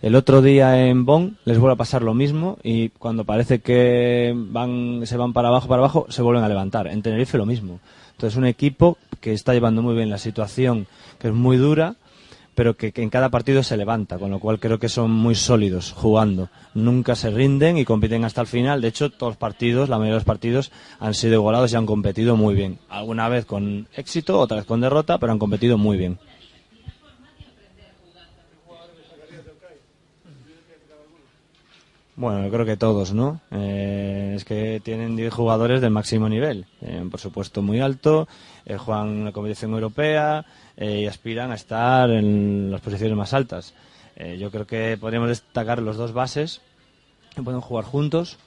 El 0.00 0.14
otro 0.14 0.40
día 0.40 0.86
en 0.86 1.04
Bonn 1.04 1.36
les 1.44 1.58
vuelve 1.58 1.74
a 1.74 1.76
pasar 1.76 2.02
lo 2.02 2.14
mismo 2.14 2.56
y 2.62 2.88
cuando 2.88 3.24
parece 3.24 3.58
que 3.58 4.32
van, 4.34 5.02
se 5.04 5.18
van 5.18 5.34
para 5.34 5.48
abajo, 5.48 5.68
para 5.68 5.80
abajo, 5.80 6.06
se 6.08 6.22
vuelven 6.22 6.44
a 6.44 6.48
levantar. 6.48 6.86
En 6.86 7.02
Tenerife 7.02 7.36
lo 7.36 7.44
mismo. 7.44 7.80
Entonces 8.12 8.38
un 8.38 8.46
equipo 8.46 8.96
que 9.20 9.34
está 9.34 9.52
llevando 9.52 9.82
muy 9.82 9.94
bien 9.94 10.08
la 10.08 10.16
situación, 10.16 10.86
que 11.18 11.28
es 11.28 11.34
muy 11.34 11.58
dura, 11.58 11.96
pero 12.60 12.76
que, 12.76 12.92
que, 12.92 13.02
en 13.02 13.08
cada 13.08 13.30
partido 13.30 13.62
se 13.62 13.78
levanta, 13.78 14.18
con 14.18 14.30
lo 14.30 14.38
cual 14.38 14.60
creo 14.60 14.78
que 14.78 14.90
son 14.90 15.10
muy 15.10 15.34
sólidos 15.34 15.92
jugando. 15.92 16.50
Nunca 16.74 17.14
se 17.14 17.30
rinden 17.30 17.78
y 17.78 17.86
compiten 17.86 18.22
hasta 18.22 18.42
el 18.42 18.46
final. 18.46 18.82
De 18.82 18.88
hecho, 18.88 19.08
todos 19.08 19.30
los 19.30 19.36
partidos, 19.38 19.88
la 19.88 19.96
mayoría 19.96 20.16
de 20.16 20.18
los 20.18 20.24
partidos, 20.24 20.70
han 20.98 21.14
sido 21.14 21.36
igualados 21.36 21.72
y 21.72 21.76
han 21.76 21.86
competido 21.86 22.36
muy 22.36 22.54
bien. 22.54 22.78
Alguna 22.90 23.30
vez 23.30 23.46
con 23.46 23.88
éxito, 23.96 24.38
otra 24.38 24.58
vez 24.58 24.66
con 24.66 24.82
derrota, 24.82 25.16
pero 25.16 25.32
han 25.32 25.38
competido 25.38 25.78
muy 25.78 25.96
bien. 25.96 26.18
Bueno, 32.20 32.44
yo 32.44 32.50
creo 32.50 32.66
que 32.66 32.76
todos, 32.76 33.14
¿no? 33.14 33.40
Eh, 33.50 34.34
es 34.36 34.44
que 34.44 34.82
tienen 34.84 35.16
10 35.16 35.32
jugadores 35.32 35.80
del 35.80 35.92
máximo 35.92 36.28
nivel. 36.28 36.66
Eh, 36.82 37.02
por 37.10 37.18
supuesto, 37.18 37.62
muy 37.62 37.80
alto. 37.80 38.28
Eh, 38.66 38.76
juegan 38.76 39.08
en 39.08 39.24
la 39.24 39.32
competición 39.32 39.72
europea 39.72 40.44
eh, 40.80 41.02
y 41.02 41.06
aspiran 41.06 41.52
a 41.52 41.54
estar 41.54 42.10
en 42.10 42.70
las 42.70 42.80
posiciones 42.80 43.16
más 43.16 43.34
altas. 43.34 43.74
Eh, 44.16 44.38
yo 44.38 44.50
creo 44.50 44.66
que 44.66 44.96
podríamos 44.98 45.28
destacar 45.28 45.80
los 45.80 45.96
dos 45.96 46.12
bases 46.12 46.62
que 47.34 47.42
pueden 47.42 47.60
jugar 47.60 47.84
juntos, 47.84 48.38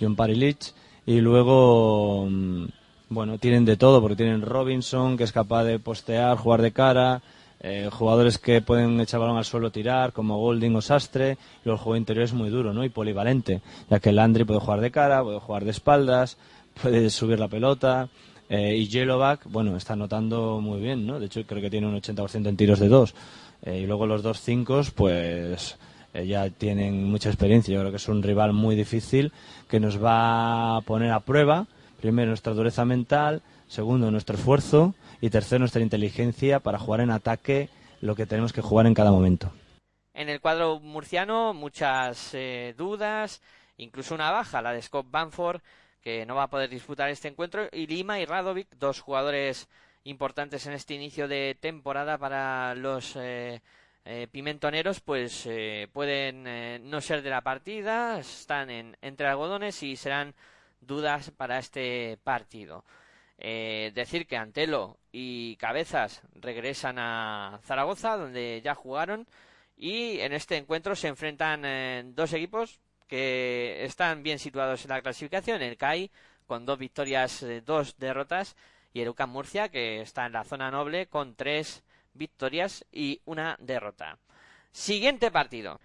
John 0.00 0.16
Parilich, 0.16 0.72
y 1.04 1.20
luego, 1.20 2.26
mm, 2.30 2.66
bueno, 3.10 3.38
tienen 3.38 3.64
de 3.64 3.76
todo, 3.76 4.00
porque 4.00 4.16
tienen 4.16 4.42
Robinson, 4.42 5.16
que 5.16 5.24
es 5.24 5.32
capaz 5.32 5.64
de 5.64 5.78
postear, 5.78 6.36
jugar 6.38 6.62
de 6.62 6.72
cara, 6.72 7.22
eh, 7.60 7.88
jugadores 7.92 8.38
que 8.38 8.60
pueden 8.60 9.00
echar 9.00 9.20
balón 9.20 9.36
al 9.36 9.44
suelo, 9.44 9.72
tirar, 9.72 10.12
como 10.12 10.38
Golding 10.38 10.76
o 10.76 10.80
Sastre, 10.80 11.38
y 11.64 11.68
el 11.68 11.76
juego 11.76 11.96
interior 11.96 12.24
es 12.24 12.32
muy 12.32 12.50
duro, 12.50 12.72
¿no? 12.72 12.84
Y 12.84 12.88
polivalente, 12.88 13.62
ya 13.90 13.98
que 13.98 14.12
Landry 14.12 14.44
puede 14.44 14.60
jugar 14.60 14.80
de 14.80 14.90
cara, 14.90 15.22
puede 15.24 15.40
jugar 15.40 15.64
de 15.64 15.72
espaldas, 15.72 16.38
puede 16.80 17.10
subir 17.10 17.38
la 17.38 17.48
pelota, 17.48 18.08
eh, 18.48 18.76
y 18.76 18.88
Yellowback, 18.88 19.44
bueno, 19.46 19.76
está 19.76 19.94
anotando 19.94 20.60
muy 20.60 20.80
bien, 20.80 21.06
¿no? 21.06 21.18
De 21.18 21.26
hecho, 21.26 21.44
creo 21.46 21.62
que 21.62 21.70
tiene 21.70 21.86
un 21.86 22.00
80% 22.00 22.48
en 22.48 22.56
tiros 22.56 22.78
de 22.78 22.88
dos. 22.88 23.14
Eh, 23.62 23.80
y 23.80 23.86
luego 23.86 24.06
los 24.06 24.22
dos 24.22 24.40
cinco, 24.40 24.82
pues 24.94 25.78
eh, 26.12 26.26
ya 26.26 26.50
tienen 26.50 27.04
mucha 27.04 27.30
experiencia. 27.30 27.74
Yo 27.74 27.80
creo 27.80 27.90
que 27.90 27.96
es 27.96 28.08
un 28.08 28.22
rival 28.22 28.52
muy 28.52 28.76
difícil 28.76 29.32
que 29.68 29.80
nos 29.80 30.02
va 30.02 30.76
a 30.76 30.80
poner 30.82 31.12
a 31.12 31.20
prueba, 31.20 31.66
primero, 32.00 32.28
nuestra 32.28 32.52
dureza 32.52 32.84
mental, 32.84 33.42
segundo, 33.66 34.10
nuestro 34.10 34.36
esfuerzo 34.36 34.94
y 35.20 35.30
tercero, 35.30 35.60
nuestra 35.60 35.82
inteligencia 35.82 36.60
para 36.60 36.78
jugar 36.78 37.00
en 37.00 37.10
ataque 37.10 37.70
lo 38.02 38.14
que 38.14 38.26
tenemos 38.26 38.52
que 38.52 38.60
jugar 38.60 38.86
en 38.86 38.94
cada 38.94 39.10
momento. 39.10 39.50
En 40.12 40.28
el 40.28 40.40
cuadro 40.40 40.78
murciano, 40.80 41.54
muchas 41.54 42.36
dudas, 42.76 43.40
incluso 43.78 44.14
una 44.14 44.30
baja, 44.30 44.62
la 44.62 44.72
de 44.72 44.82
Scott 44.82 45.06
Banford 45.10 45.60
que 46.04 46.26
no 46.26 46.34
va 46.34 46.44
a 46.44 46.50
poder 46.50 46.68
disputar 46.68 47.08
este 47.08 47.28
encuentro, 47.28 47.66
y 47.72 47.86
Lima 47.86 48.20
y 48.20 48.26
Radovic, 48.26 48.68
dos 48.76 49.00
jugadores 49.00 49.70
importantes 50.04 50.66
en 50.66 50.74
este 50.74 50.92
inicio 50.92 51.28
de 51.28 51.56
temporada 51.58 52.18
para 52.18 52.74
los 52.74 53.16
eh, 53.16 53.62
eh, 54.04 54.28
pimentoneros, 54.30 55.00
pues 55.00 55.46
eh, 55.46 55.88
pueden 55.94 56.90
no 56.90 57.00
ser 57.00 57.22
de 57.22 57.30
la 57.30 57.40
partida, 57.40 58.18
están 58.18 58.68
en, 58.68 58.98
entre 59.00 59.26
algodones 59.26 59.82
y 59.82 59.96
serán 59.96 60.34
dudas 60.82 61.30
para 61.30 61.58
este 61.58 62.18
partido. 62.22 62.84
Decir 63.36 64.26
que 64.26 64.36
Antelo 64.36 64.98
y 65.10 65.56
Cabezas 65.56 66.22
regresan 66.34 66.98
a 66.98 67.60
Zaragoza, 67.64 68.16
donde 68.16 68.60
ya 68.62 68.74
jugaron, 68.74 69.26
y 69.76 70.20
en 70.20 70.32
este 70.32 70.56
encuentro 70.56 70.94
se 70.94 71.08
enfrentan 71.08 72.14
dos 72.14 72.32
equipos 72.32 72.80
que 73.06 73.84
están 73.84 74.22
bien 74.22 74.38
situados 74.38 74.84
en 74.84 74.90
la 74.90 75.02
clasificación, 75.02 75.62
el 75.62 75.76
CAI 75.76 76.10
con 76.46 76.66
dos 76.66 76.78
victorias, 76.78 77.42
eh, 77.42 77.62
dos 77.64 77.96
derrotas, 77.98 78.56
y 78.92 79.00
el 79.00 79.08
UCAM 79.08 79.30
Murcia 79.30 79.68
que 79.68 80.00
está 80.00 80.26
en 80.26 80.32
la 80.32 80.44
zona 80.44 80.70
noble 80.70 81.06
con 81.06 81.34
tres 81.34 81.82
victorias 82.14 82.84
y 82.92 83.20
una 83.24 83.56
derrota. 83.60 84.18
Siguiente 84.70 85.30
partido. 85.30 85.80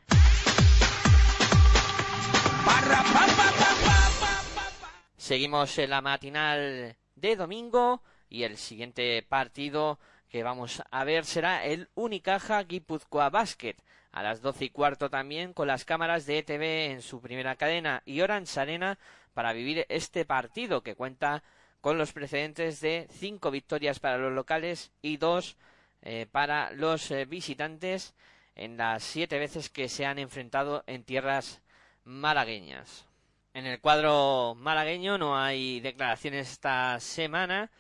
Seguimos 5.18 5.78
en 5.78 5.90
la 5.90 6.02
matinal 6.02 6.96
de 7.16 7.36
domingo 7.36 8.04
y 8.30 8.44
el 8.44 8.58
siguiente 8.58 9.22
partido 9.24 10.00
que 10.30 10.44
vamos 10.44 10.82
a 10.90 11.04
ver 11.04 11.26
será 11.26 11.66
el 11.66 11.90
Unicaja 11.96 12.64
Guipúzcoa 12.64 13.30
Basket 13.30 13.76
a 14.12 14.24
las 14.24 14.42
doce 14.42 14.66
y 14.66 14.70
cuarto 14.70 15.10
también 15.10 15.54
con 15.54 15.68
las 15.68 15.86
cámaras 15.86 16.26
de 16.26 16.40
ETV 16.40 16.92
en 16.92 17.02
su 17.02 17.22
primera 17.22 17.56
cadena 17.56 18.02
y 18.06 18.22
Orange 18.22 18.60
Arena 18.60 18.98
para 19.34 19.54
vivir 19.54 19.86
este 19.90 20.26
partido 20.26 20.82
que 20.82 20.96
cuenta 20.96 21.44
con 21.82 21.98
los 21.98 22.12
precedentes 22.12 22.82
de 22.82 23.08
cinco 23.12 23.52
victorias 23.52 24.00
para 24.00 24.18
los 24.18 24.34
locales 24.34 24.92
y 25.02 25.18
dos 25.18 25.58
eh, 26.02 26.28
para 26.32 26.72
los 26.72 27.12
eh, 27.12 27.26
visitantes 27.26 28.16
en 28.56 28.78
las 28.78 29.04
siete 29.04 29.40
veces 29.40 29.70
que 29.70 29.88
se 29.88 30.06
han 30.06 30.20
enfrentado 30.20 30.84
en 30.88 31.04
tierras 31.04 31.62
malagueñas. 32.04 33.06
En 33.54 33.66
el 33.66 33.80
cuadro 33.80 34.56
malagueño 34.56 35.18
no 35.18 35.38
hay 35.38 35.80
declaraciones 35.80 36.52
esta 36.52 37.00
semana 37.00 37.72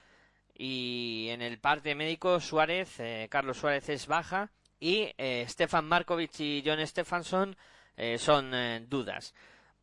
y 0.53 1.27
en 1.29 1.41
el 1.41 1.59
parte 1.59 1.95
médico 1.95 2.39
Suárez, 2.39 2.99
eh, 2.99 3.27
Carlos 3.29 3.57
Suárez 3.57 3.89
es 3.89 4.07
baja 4.07 4.51
y 4.79 5.13
eh, 5.17 5.45
Stefan 5.47 5.85
Markovic 5.85 6.39
y 6.39 6.63
John 6.65 6.85
Stefansson 6.85 7.55
eh, 7.97 8.17
son 8.17 8.53
eh, 8.53 8.85
dudas. 8.89 9.33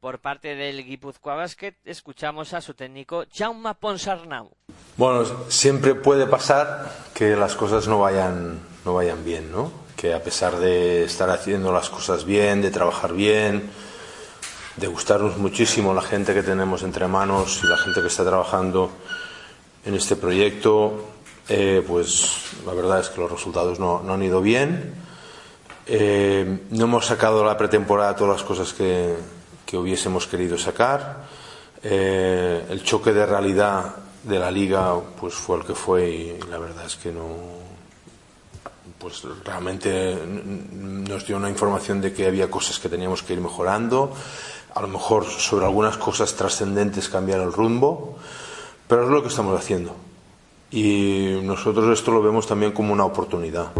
Por 0.00 0.20
parte 0.20 0.54
del 0.54 0.84
Guipúzcoa 0.84 1.34
Basket 1.34 1.74
escuchamos 1.84 2.54
a 2.54 2.60
su 2.60 2.74
técnico 2.74 3.24
Jaume 3.32 3.74
Ponsarnau. 3.74 4.50
Bueno, 4.96 5.24
siempre 5.48 5.94
puede 5.94 6.26
pasar 6.26 6.92
que 7.14 7.34
las 7.34 7.54
cosas 7.54 7.88
no 7.88 7.98
vayan, 8.00 8.60
no 8.84 8.94
vayan 8.94 9.24
bien, 9.24 9.50
¿no? 9.50 9.72
Que 9.96 10.14
a 10.14 10.22
pesar 10.22 10.56
de 10.58 11.04
estar 11.04 11.30
haciendo 11.30 11.72
las 11.72 11.90
cosas 11.90 12.24
bien, 12.24 12.62
de 12.62 12.70
trabajar 12.70 13.14
bien, 13.14 13.70
de 14.76 14.86
gustarnos 14.86 15.38
muchísimo 15.38 15.94
la 15.94 16.02
gente 16.02 16.34
que 16.34 16.42
tenemos 16.42 16.82
entre 16.82 17.06
manos 17.08 17.60
y 17.64 17.66
la 17.66 17.78
gente 17.78 18.00
que 18.00 18.08
está 18.08 18.24
trabajando 18.24 18.90
en 19.84 19.94
este 19.94 20.16
proyecto, 20.16 21.15
eh, 21.48 21.84
pues 21.86 22.52
la 22.64 22.74
verdad 22.74 23.00
es 23.00 23.08
que 23.08 23.20
los 23.20 23.30
resultados 23.30 23.78
no, 23.78 24.02
no 24.02 24.14
han 24.14 24.22
ido 24.22 24.40
bien. 24.40 24.94
Eh, 25.86 26.66
no 26.70 26.84
hemos 26.84 27.06
sacado 27.06 27.44
la 27.44 27.56
pretemporada 27.56 28.16
todas 28.16 28.40
las 28.40 28.42
cosas 28.42 28.72
que, 28.72 29.14
que 29.64 29.76
hubiésemos 29.76 30.26
querido 30.26 30.58
sacar. 30.58 31.24
Eh, 31.82 32.66
el 32.70 32.82
choque 32.82 33.12
de 33.12 33.26
realidad 33.26 33.94
de 34.22 34.38
la 34.38 34.50
liga 34.50 34.94
pues 35.20 35.34
fue 35.34 35.58
el 35.58 35.64
que 35.64 35.74
fue 35.74 36.10
y 36.10 36.38
la 36.50 36.58
verdad 36.58 36.86
es 36.86 36.96
que 36.96 37.12
no 37.12 37.56
pues 38.98 39.22
realmente 39.44 40.16
nos 40.26 41.26
dio 41.26 41.36
una 41.36 41.50
información 41.50 42.00
de 42.00 42.12
que 42.12 42.26
había 42.26 42.50
cosas 42.50 42.80
que 42.80 42.88
teníamos 42.88 43.22
que 43.22 43.34
ir 43.34 43.40
mejorando 43.40 44.12
a 44.74 44.80
lo 44.80 44.88
mejor 44.88 45.26
sobre 45.26 45.66
algunas 45.66 45.96
cosas 45.96 46.34
trascendentes 46.34 47.08
cambiar 47.08 47.40
el 47.40 47.52
rumbo 47.52 48.18
pero 48.88 49.04
es 49.04 49.10
lo 49.10 49.22
que 49.22 49.28
estamos 49.28 49.56
haciendo 49.56 49.94
y 50.70 51.40
nosotros 51.42 51.96
esto 51.96 52.10
lo 52.10 52.22
vemos 52.22 52.46
también 52.46 52.72
como 52.72 52.92
una 52.92 53.04
oportunidad 53.04 53.72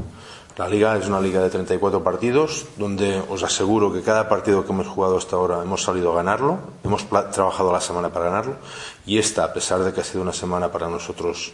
la 0.57 0.69
liga 0.71 0.97
es 0.97 1.07
una 1.07 1.21
liga 1.21 1.43
de 1.43 1.51
34 1.51 2.03
partidos 2.03 2.65
donde 2.79 3.23
os 3.29 3.43
aseguro 3.43 3.93
que 3.93 4.01
cada 4.01 4.27
partido 4.27 4.65
que 4.65 4.73
hemos 4.73 4.87
jugado 4.87 5.19
hasta 5.19 5.37
ahora 5.37 5.63
hemos 5.63 5.83
salido 5.83 6.13
a 6.13 6.17
ganarlo, 6.17 6.59
hemos 6.83 7.07
trabajado 7.07 7.71
la 7.71 7.81
semana 7.83 8.09
para 8.09 8.27
ganarlo 8.27 8.57
y 9.05 9.19
esta, 9.19 9.45
a 9.45 9.53
pesar 9.53 9.85
de 9.85 9.93
que 9.93 10.01
ha 10.01 10.05
sido 10.05 10.23
una 10.23 10.33
semana 10.33 10.73
para 10.73 10.89
nosotros 10.89 11.53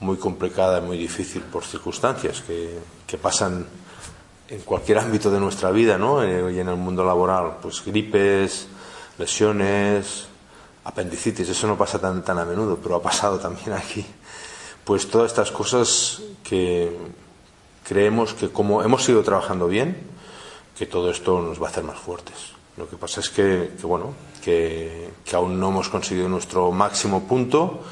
muy 0.00 0.16
complicada 0.16 0.78
y 0.78 0.80
muy 0.80 0.96
difícil 0.96 1.42
por 1.42 1.62
circunstancias 1.62 2.40
que, 2.40 3.18
pasan 3.20 3.66
en 4.48 4.60
cualquier 4.62 5.00
ámbito 5.00 5.30
de 5.30 5.40
nuestra 5.40 5.70
vida 5.70 5.98
¿no? 5.98 6.22
Eh, 6.22 6.54
y 6.54 6.58
en 6.58 6.70
el 6.70 6.76
mundo 6.76 7.04
laboral, 7.04 7.58
pues 7.60 7.84
gripes, 7.84 8.66
lesiones, 9.18 10.26
apendicitis, 10.84 11.50
eso 11.50 11.66
no 11.66 11.76
pasa 11.76 11.98
tan, 11.98 12.24
tan 12.24 12.38
a 12.38 12.46
menudo, 12.46 12.78
pero 12.82 12.96
ha 12.96 13.02
pasado 13.02 13.38
también 13.38 13.74
aquí. 13.74 14.06
Pues 14.88 15.10
todas 15.10 15.30
estas 15.30 15.52
cosas 15.52 16.22
que, 16.42 16.90
creemos 17.86 18.32
que 18.32 18.48
como 18.48 18.82
hemos 18.82 19.06
ido 19.06 19.22
trabajando 19.22 19.68
bien, 19.68 19.98
que 20.78 20.86
todo 20.86 21.10
esto 21.10 21.42
nos 21.42 21.60
va 21.60 21.66
a 21.66 21.68
hacer 21.68 21.84
más 21.84 21.98
fuertes. 21.98 22.56
Lo 22.78 22.88
que 22.88 22.96
pasa 22.96 23.20
es 23.20 23.28
que, 23.28 23.68
bueno, 23.82 24.14
que, 24.42 25.10
aún 25.34 25.60
no 25.60 25.68
hemos 25.68 25.90
conseguido 25.90 26.26
nuestro 26.30 26.72
máximo 26.72 27.28
punto, 27.28 27.84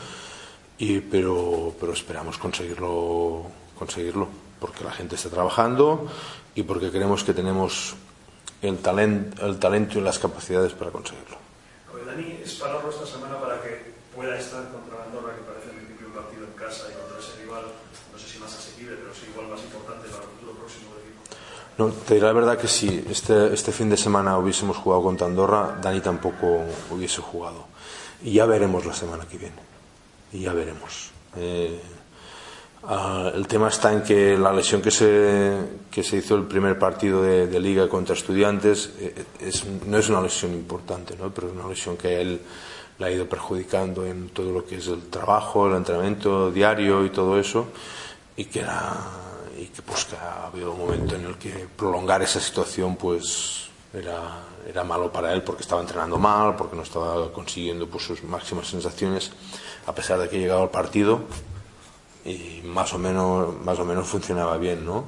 y, 0.78 1.00
pero, 1.00 1.74
esperamos 1.92 2.38
conseguirlo, 2.38 3.42
conseguirlo, 3.78 4.28
porque 4.58 4.82
la 4.82 4.92
gente 4.92 5.16
está 5.16 5.28
trabajando 5.28 6.08
y 6.54 6.62
porque 6.62 6.90
creemos 6.90 7.24
que 7.24 7.34
tenemos 7.34 7.94
el, 8.62 8.78
talento 8.78 9.44
el 9.44 9.58
talento 9.58 9.98
y 9.98 10.00
las 10.00 10.18
capacidades 10.18 10.72
para 10.72 10.90
conseguirlo. 10.90 11.36
Dani, 12.06 12.40
es 12.42 12.52
esta 12.52 13.06
semana 13.06 13.38
para 13.38 13.60
que 13.60 13.92
pueda 14.14 14.38
estar 14.38 14.64
contra 14.72 15.04
Andorra, 15.04 15.34
que 15.36 15.42
parece 15.42 15.68
el 15.68 15.76
principio 15.76 16.06
un 16.06 16.14
partido 16.14 16.44
en 16.46 16.55
casa 16.66 16.86
y 16.90 16.94
contra 16.98 17.18
ese 17.18 17.42
rival 17.42 17.64
No, 21.78 21.88
te 21.88 22.14
diré 22.14 22.26
la 22.26 22.32
verdad 22.32 22.56
que 22.56 22.68
si 22.68 23.04
este, 23.10 23.52
este 23.52 23.70
fin 23.70 23.90
de 23.90 23.98
semana 23.98 24.38
hubiésemos 24.38 24.78
jugado 24.78 25.02
contra 25.02 25.26
Andorra, 25.26 25.78
Dani 25.82 26.00
tampoco 26.00 26.64
hubiese 26.90 27.20
jugado. 27.20 27.66
Y 28.22 28.32
ya 28.32 28.46
veremos 28.46 28.86
la 28.86 28.94
semana 28.94 29.26
que 29.26 29.36
viene. 29.36 29.60
Y 30.32 30.40
ya 30.40 30.54
veremos. 30.54 31.10
Eh, 31.36 31.78
ah, 32.84 33.30
el 33.34 33.46
tema 33.46 33.68
está 33.68 33.92
en 33.92 34.02
que 34.02 34.38
la 34.38 34.54
lesión 34.54 34.80
que 34.80 34.90
se, 34.90 35.52
que 35.90 36.02
se 36.02 36.16
hizo 36.16 36.34
el 36.36 36.44
primer 36.44 36.78
partido 36.78 37.22
de, 37.22 37.60
liga 37.60 37.90
contra 37.90 38.14
estudiantes 38.14 38.94
eh, 38.98 39.26
no 39.86 39.98
es 39.98 40.08
una 40.08 40.22
lesión 40.22 40.54
importante, 40.54 41.14
¿no? 41.14 41.28
pero 41.28 41.48
es 41.48 41.52
una 41.52 41.68
lesión 41.68 41.98
que 41.98 42.08
a 42.08 42.20
él 42.20 42.40
le 42.98 43.06
ha 43.06 43.10
ido 43.10 43.28
perjudicando 43.28 44.06
en 44.06 44.30
todo 44.30 44.52
lo 44.52 44.64
que 44.64 44.76
es 44.76 44.86
el 44.88 45.08
trabajo, 45.10 45.68
el 45.68 45.76
entrenamiento 45.76 46.50
diario 46.50 47.04
y 47.04 47.10
todo 47.10 47.38
eso, 47.38 47.66
y 48.36 48.46
que 48.46 48.60
era 48.60 48.96
y 49.58 49.66
que 49.66 49.82
pues 49.82 50.04
que 50.04 50.16
ha 50.16 50.46
habido 50.46 50.72
un 50.72 50.78
momento 50.78 51.16
en 51.16 51.24
el 51.24 51.36
que 51.38 51.66
prolongar 51.76 52.22
esa 52.22 52.40
situación 52.40 52.96
pues 52.96 53.68
era, 53.92 54.42
era 54.68 54.84
malo 54.84 55.10
para 55.10 55.32
él 55.32 55.42
porque 55.42 55.62
estaba 55.62 55.80
entrenando 55.80 56.18
mal, 56.18 56.56
porque 56.56 56.76
no 56.76 56.82
estaba 56.82 57.32
consiguiendo 57.32 57.88
pues, 57.88 58.04
sus 58.04 58.22
máximas 58.22 58.68
sensaciones, 58.68 59.32
a 59.86 59.94
pesar 59.94 60.18
de 60.18 60.28
que 60.28 60.38
llegaba 60.38 60.62
al 60.62 60.70
partido 60.70 61.20
y 62.24 62.60
más 62.64 62.92
o 62.92 62.98
menos, 62.98 63.54
más 63.62 63.78
o 63.78 63.84
menos 63.84 64.06
funcionaba 64.06 64.56
bien, 64.58 64.84
¿no? 64.84 65.04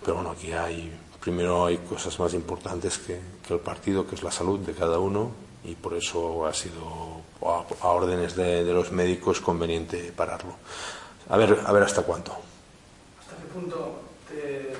Pero 0.00 0.14
bueno, 0.14 0.30
aquí 0.30 0.52
hay, 0.52 0.90
primero 1.20 1.66
hay 1.66 1.78
cosas 1.78 2.18
más 2.18 2.32
importantes 2.32 2.96
que, 2.98 3.20
que 3.46 3.54
el 3.54 3.60
partido, 3.60 4.06
que 4.06 4.14
es 4.14 4.22
la 4.22 4.30
salud 4.30 4.60
de 4.60 4.72
cada 4.72 4.98
uno, 4.98 5.32
y 5.64 5.74
por 5.74 5.94
eso 5.94 6.46
ha 6.46 6.54
sido 6.54 7.22
a, 7.42 7.64
a 7.80 7.88
órdenes 7.88 8.36
de, 8.36 8.64
de 8.64 8.72
los 8.72 8.92
médicos 8.92 9.40
conveniente 9.40 10.12
pararlo. 10.16 10.54
A 11.28 11.36
ver, 11.36 11.58
a 11.64 11.72
ver 11.72 11.82
hasta 11.82 12.02
cuánto 12.02 12.48
punto 13.58 14.00
te 14.28 14.72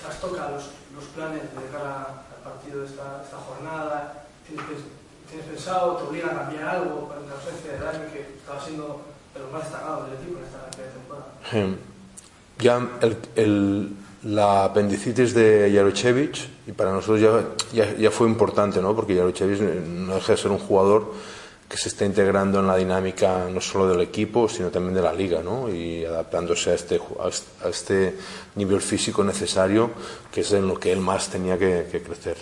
trastoca 0.00 0.50
los, 0.50 0.64
los 0.94 1.04
planes 1.14 1.42
de 1.42 1.66
cara 1.72 2.24
al 2.36 2.52
partido 2.52 2.80
de 2.80 2.86
esta, 2.86 3.22
esta 3.24 3.36
jornada? 3.38 4.24
¿Tienes, 4.46 4.64
¿Tienes, 5.28 5.46
pensado, 5.46 5.96
te 5.96 6.04
obliga 6.04 6.28
a 6.28 6.44
cambiar 6.44 6.68
algo 6.68 7.12
en 7.18 7.28
la 7.28 7.34
ausencia 7.34 7.72
de 7.72 7.78
Dani, 7.78 8.12
que 8.12 8.20
estaba 8.38 8.60
siendo 8.62 9.02
de 9.34 9.40
los 9.40 9.52
más 9.52 9.62
destacados 9.64 10.06
del 10.06 10.18
equipo 10.20 10.38
en 10.38 10.44
esta 10.44 10.70
temporada? 10.94 11.78
Ya 12.58 12.88
el, 13.02 13.16
el, 13.36 13.96
la 14.22 14.64
apendicitis 14.64 15.34
de 15.34 15.70
Jarochevich, 15.74 16.48
y 16.68 16.72
para 16.72 16.92
nosotros 16.92 17.18
ya, 17.18 17.48
ya, 17.72 17.96
ya, 17.96 18.10
fue 18.10 18.28
importante, 18.28 18.82
¿no? 18.82 18.94
porque 18.94 19.16
Jarochevich 19.16 19.60
no 19.60 20.16
deja 20.16 20.32
de 20.32 20.38
ser 20.38 20.50
un 20.50 20.58
jugador 20.58 21.14
que 21.66 21.78
se 21.78 21.88
está 21.88 22.04
integrando 22.04 22.60
en 22.60 22.66
la 22.66 22.76
dinámica 22.76 23.48
no 23.50 23.58
solo 23.62 23.88
del 23.88 24.02
equipo, 24.02 24.50
sino 24.50 24.68
también 24.68 24.94
de 24.94 25.00
la 25.00 25.14
liga, 25.14 25.42
¿no? 25.42 25.72
y 25.72 26.04
adaptándose 26.04 26.72
a 26.72 26.74
este, 26.74 27.00
a 27.64 27.68
este 27.70 28.18
nivel 28.56 28.82
físico 28.82 29.24
necesario, 29.24 29.92
que 30.30 30.42
es 30.42 30.52
en 30.52 30.68
lo 30.68 30.78
que 30.78 30.92
él 30.92 31.00
más 31.00 31.30
tenía 31.30 31.58
que, 31.58 31.88
que 31.90 32.02
crecer. 32.02 32.36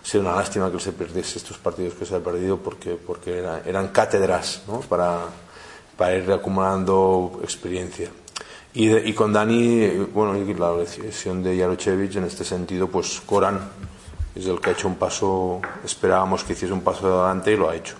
Ha 0.00 0.06
sido 0.06 0.22
una 0.22 0.36
lástima 0.36 0.70
que 0.70 0.78
se 0.78 0.92
perdiese 0.92 1.38
estos 1.38 1.58
partidos 1.58 1.94
que 1.94 2.06
se 2.06 2.14
ha 2.14 2.20
perdido 2.20 2.58
porque, 2.58 2.92
porque 2.94 3.38
era, 3.38 3.62
eran 3.66 3.88
cátedras 3.88 4.62
¿no? 4.68 4.78
para, 4.78 5.22
para 5.96 6.14
ir 6.14 6.30
acumulando 6.30 7.40
experiencia. 7.42 8.12
Y, 8.74 8.86
de, 8.86 9.06
y, 9.06 9.12
con 9.12 9.32
Dani, 9.32 9.88
bueno, 10.14 10.36
y 10.36 10.54
la 10.54 10.74
lesión 10.74 11.42
de 11.42 11.58
Jarochevich 11.58 12.16
en 12.16 12.24
este 12.24 12.44
sentido, 12.44 12.88
pues 12.88 13.20
Coran 13.26 13.60
es 14.34 14.46
el 14.46 14.60
que 14.60 14.70
ha 14.70 14.72
hecho 14.72 14.88
un 14.88 14.96
paso, 14.96 15.60
esperábamos 15.84 16.42
que 16.42 16.54
hiciese 16.54 16.72
un 16.72 16.80
paso 16.80 17.20
adelante 17.20 17.52
y 17.52 17.56
lo 17.56 17.68
ha 17.68 17.76
hecho. 17.76 17.96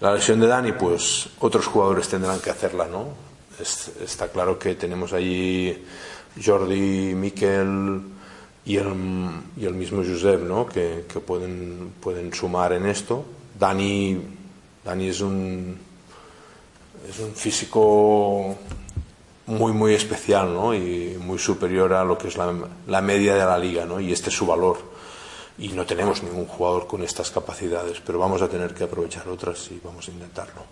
La 0.00 0.12
lesión 0.12 0.40
de 0.40 0.48
Dani, 0.48 0.72
pues 0.72 1.28
otros 1.38 1.66
jugadores 1.66 2.08
tendrán 2.08 2.40
que 2.40 2.50
hacerla, 2.50 2.86
¿no? 2.86 3.26
está 3.58 4.28
claro 4.28 4.58
que 4.58 4.74
tenemos 4.74 5.14
allí 5.14 5.82
Jordi, 6.44 7.14
Miquel 7.14 8.02
y 8.66 8.76
el, 8.76 8.92
y 9.56 9.64
el 9.64 9.74
mismo 9.74 10.02
Josep, 10.04 10.42
¿no? 10.42 10.66
Que, 10.66 11.06
que, 11.10 11.20
pueden, 11.20 11.94
pueden 12.00 12.34
sumar 12.34 12.72
en 12.72 12.86
esto. 12.86 13.24
Dani, 13.58 14.20
Dani 14.84 15.08
es 15.08 15.20
un, 15.20 15.78
es 17.08 17.18
un 17.20 17.32
físico 17.34 18.56
muy, 19.46 19.72
muy 19.72 19.94
especial, 19.94 20.52
¿no? 20.52 20.74
Y 20.74 21.16
muy 21.20 21.38
superior 21.38 21.92
a 21.92 22.04
lo 22.04 22.18
que 22.18 22.28
es 22.28 22.36
la, 22.36 22.52
la 22.86 23.00
media 23.00 23.34
de 23.34 23.44
la 23.44 23.58
liga, 23.58 23.84
¿no? 23.84 24.00
Y 24.00 24.12
este 24.12 24.30
es 24.30 24.36
su 24.36 24.46
valor 24.46 24.96
y 25.58 25.68
no 25.68 25.86
tenemos 25.86 26.22
ningún 26.22 26.46
jugador 26.46 26.86
con 26.86 27.02
estas 27.02 27.30
capacidades, 27.30 28.00
pero 28.04 28.18
vamos 28.18 28.42
a 28.42 28.48
tener 28.48 28.74
que 28.74 28.84
aprovechar 28.84 29.28
otras 29.28 29.70
y 29.70 29.80
vamos 29.82 30.06
a 30.08 30.10
intentarlo. 30.10 30.66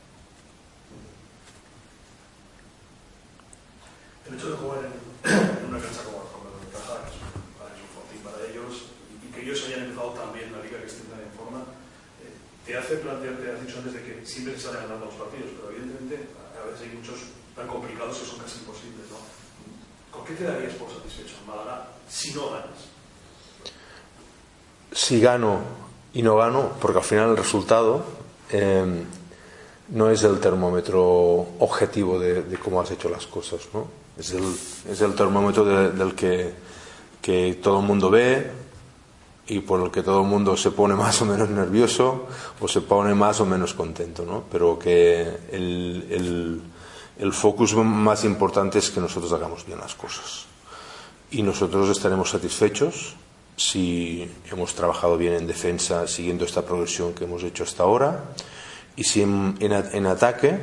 El 4.28 4.34
hecho 4.34 4.50
de 4.50 4.56
jugar 4.56 4.80
en, 4.84 5.68
una 5.68 5.78
cancha 5.80 6.04
como, 6.04 6.18
como 6.28 6.44
la 6.52 6.60
de 6.60 6.72
Caja, 6.72 7.00
es, 7.08 7.80
un 7.80 7.90
fortín 7.96 8.20
para 8.20 8.44
ellos, 8.44 8.92
y, 9.24 9.32
que 9.32 9.40
ellos 9.40 9.64
hayan 9.68 9.84
empezado 9.84 10.10
también 10.10 10.52
la 10.52 10.60
liga 10.60 10.80
que 10.80 10.86
estén 10.86 11.08
en 11.16 11.32
forma, 11.32 11.64
eh, 12.20 12.32
te 12.66 12.76
hace 12.76 12.96
plantear, 12.96 13.36
te 13.36 13.52
has 13.52 13.60
dicho 13.64 13.78
antes 13.78 13.94
de 13.94 14.02
que 14.02 14.26
siempre 14.26 14.56
se 14.56 14.68
salen 14.68 14.82
ganando 14.84 15.06
los 15.06 15.14
partidos, 15.14 15.48
pero 15.56 15.72
evidentemente 15.72 16.28
a 16.60 16.66
veces 16.68 16.88
hay 16.88 16.96
muchos 16.96 17.32
tan 17.54 17.66
complicados 17.68 18.18
que 18.18 18.26
son 18.26 18.38
casi 18.38 18.58
imposibles, 18.58 19.06
¿no? 19.10 20.16
¿Con 20.16 20.24
qué 20.26 20.34
te 20.34 20.44
darías 20.44 20.74
por 20.74 20.90
satisfecho 20.90 21.34
en 21.40 21.46
Málaga 21.46 21.88
si 22.08 22.32
no 22.34 22.50
ganas? 22.50 22.94
si 24.94 25.20
gano 25.20 25.58
y 26.14 26.22
no 26.22 26.36
gano, 26.36 26.70
porque 26.80 26.98
al 26.98 27.04
final 27.04 27.30
el 27.30 27.36
resultado 27.36 28.04
eh, 28.50 28.84
no 29.88 30.10
es 30.10 30.22
el 30.22 30.38
termómetro 30.38 31.02
objetivo 31.58 32.18
de, 32.18 32.42
de, 32.42 32.56
cómo 32.56 32.80
has 32.80 32.92
hecho 32.92 33.08
las 33.08 33.26
cosas, 33.26 33.62
¿no? 33.74 33.86
Es 34.16 34.30
el, 34.32 34.44
es 34.88 35.00
el 35.00 35.14
termómetro 35.14 35.64
de, 35.64 35.90
del 35.90 36.14
que, 36.14 36.54
que, 37.20 37.58
todo 37.60 37.80
el 37.80 37.86
mundo 37.86 38.08
ve 38.08 38.48
y 39.48 39.58
por 39.58 39.84
el 39.84 39.90
que 39.90 40.02
todo 40.02 40.20
el 40.22 40.28
mundo 40.28 40.56
se 40.56 40.70
pone 40.70 40.94
más 41.04 41.20
o 41.20 41.26
menos 41.26 41.50
nervioso 41.50 42.28
o 42.60 42.68
se 42.68 42.80
pone 42.80 43.14
más 43.14 43.40
o 43.40 43.46
menos 43.46 43.74
contento, 43.74 44.24
¿no? 44.24 44.44
Pero 44.50 44.78
que 44.78 45.22
el, 45.50 46.06
el, 46.08 46.62
el 47.18 47.32
focus 47.32 47.74
más 47.74 48.24
importante 48.24 48.78
es 48.78 48.90
que 48.90 49.00
nosotros 49.00 49.32
hagamos 49.32 49.64
bien 49.66 49.78
las 49.78 49.94
cosas. 49.94 50.46
Y 51.30 51.42
nosotros 51.42 51.88
estaremos 51.90 52.30
satisfechos 52.30 53.16
si 53.56 54.28
hemos 54.50 54.74
trabajado 54.74 55.16
bien 55.16 55.34
en 55.34 55.46
defensa 55.46 56.06
siguiendo 56.08 56.44
esta 56.44 56.62
progresión 56.62 57.14
que 57.14 57.24
hemos 57.24 57.42
hecho 57.44 57.62
hasta 57.62 57.84
ahora 57.84 58.24
y 58.96 59.04
si 59.04 59.22
en, 59.22 60.06
ataque 60.06 60.58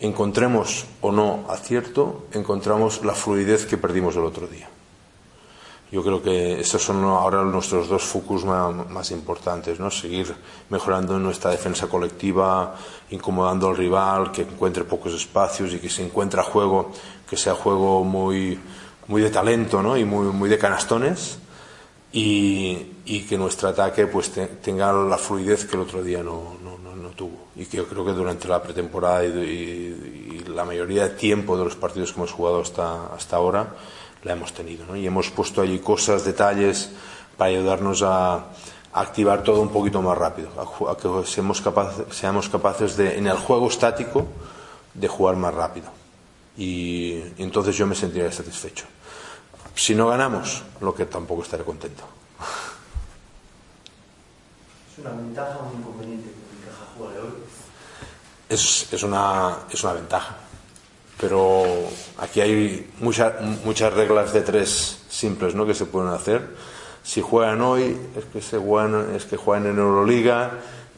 encontremos 0.00 0.86
o 1.00 1.10
no 1.10 1.46
acierto, 1.48 2.26
encontramos 2.32 3.04
la 3.04 3.14
fluidez 3.14 3.66
que 3.66 3.76
perdimos 3.76 4.16
el 4.16 4.24
otro 4.24 4.46
día. 4.46 4.68
Yo 5.90 6.02
creo 6.02 6.22
que 6.22 6.60
estos 6.60 6.82
son 6.82 7.02
ahora 7.04 7.42
nuestros 7.44 7.88
dos 7.88 8.02
focus 8.02 8.44
más, 8.44 9.10
importantes, 9.10 9.80
¿no? 9.80 9.90
Seguir 9.90 10.34
mejorando 10.68 11.18
nuestra 11.18 11.50
defensa 11.50 11.86
colectiva, 11.86 12.74
incomodando 13.10 13.68
al 13.68 13.76
rival, 13.76 14.30
que 14.30 14.42
encuentre 14.42 14.84
pocos 14.84 15.14
espacios 15.14 15.72
y 15.72 15.78
que 15.78 15.88
se 15.88 16.04
encuentre 16.04 16.42
juego, 16.42 16.92
que 17.28 17.38
sea 17.38 17.54
juego 17.54 18.04
muy, 18.04 18.58
muy 19.06 19.22
de 19.22 19.30
talento, 19.30 19.82
¿no? 19.82 19.96
Y 19.96 20.04
muy, 20.04 20.26
muy 20.26 20.50
de 20.50 20.58
canastones 20.58 21.38
y, 22.12 22.92
y 23.04 23.20
que 23.22 23.36
nuestro 23.36 23.68
ataque 23.68 24.06
pues 24.06 24.30
tenga 24.62 24.92
la 24.92 25.18
fluidez 25.18 25.64
que 25.66 25.76
el 25.76 25.82
otro 25.82 26.02
día 26.02 26.22
no, 26.22 26.56
no, 26.62 26.78
no, 26.78 27.08
tuvo. 27.10 27.48
Y 27.56 27.66
que 27.66 27.78
yo 27.78 27.88
creo 27.88 28.04
que 28.04 28.12
durante 28.12 28.46
la 28.46 28.62
pretemporada 28.62 29.24
y, 29.24 29.28
y, 29.28 30.44
la 30.48 30.64
mayoría 30.64 31.04
de 31.04 31.14
tiempo 31.14 31.56
de 31.56 31.64
los 31.64 31.76
partidos 31.76 32.12
que 32.12 32.18
hemos 32.18 32.32
jugado 32.32 32.60
hasta, 32.60 33.06
hasta 33.14 33.36
ahora, 33.36 33.74
la 34.22 34.32
hemos 34.32 34.52
tenido. 34.52 34.86
¿no? 34.86 34.96
Y 34.96 35.06
hemos 35.06 35.30
puesto 35.30 35.60
allí 35.60 35.78
cosas, 35.78 36.24
detalles, 36.24 36.90
para 37.36 37.50
ayudarnos 37.50 38.02
a, 38.02 38.46
activar 38.92 39.42
todo 39.42 39.60
un 39.60 39.68
poquito 39.68 40.02
más 40.02 40.16
rápido, 40.16 40.50
a, 40.58 40.96
que 40.96 41.08
seamos 41.26 41.60
capaces, 41.60 42.06
seamos 42.10 42.48
capaces 42.48 42.96
de, 42.96 43.18
en 43.18 43.26
el 43.26 43.36
juego 43.36 43.68
estático, 43.68 44.26
de 44.94 45.06
jugar 45.06 45.36
más 45.36 45.54
rápido. 45.54 45.88
Y, 46.56 47.22
entonces 47.36 47.76
yo 47.76 47.86
me 47.86 47.94
sentiría 47.94 48.32
satisfecho. 48.32 48.86
Si 49.74 49.94
no 49.94 50.08
ganamos, 50.08 50.62
lo 50.80 50.94
que 50.94 51.06
tampoco 51.06 51.42
estaré 51.42 51.62
contento. 51.62 52.02
¿Es 54.90 54.98
una 54.98 55.10
ventaja 55.10 55.58
o 55.58 55.68
un 55.68 55.78
inconveniente 55.78 56.30
que 56.30 56.66
Caja 56.66 56.84
juegue 56.96 57.20
hoy? 57.20 57.34
Es, 58.48 58.92
es, 58.92 59.02
una, 59.04 59.58
es 59.70 59.84
una 59.84 59.92
ventaja 59.92 60.47
pero 61.20 61.64
aquí 62.18 62.40
hay 62.40 62.90
muchas 63.00 63.40
muchas 63.64 63.92
reglas 63.92 64.32
de 64.32 64.42
tres 64.42 65.00
simples 65.08 65.54
¿no? 65.54 65.66
que 65.66 65.74
se 65.74 65.86
pueden 65.86 66.10
hacer. 66.10 66.48
Si 67.02 67.20
juegan 67.20 67.60
hoy, 67.62 67.96
es 68.16 68.24
que, 68.26 68.42
se 68.42 68.58
juegan, 68.58 69.14
es 69.14 69.24
que 69.24 69.36
juegan 69.36 69.66
en 69.66 69.78
Euroliga, 69.78 70.52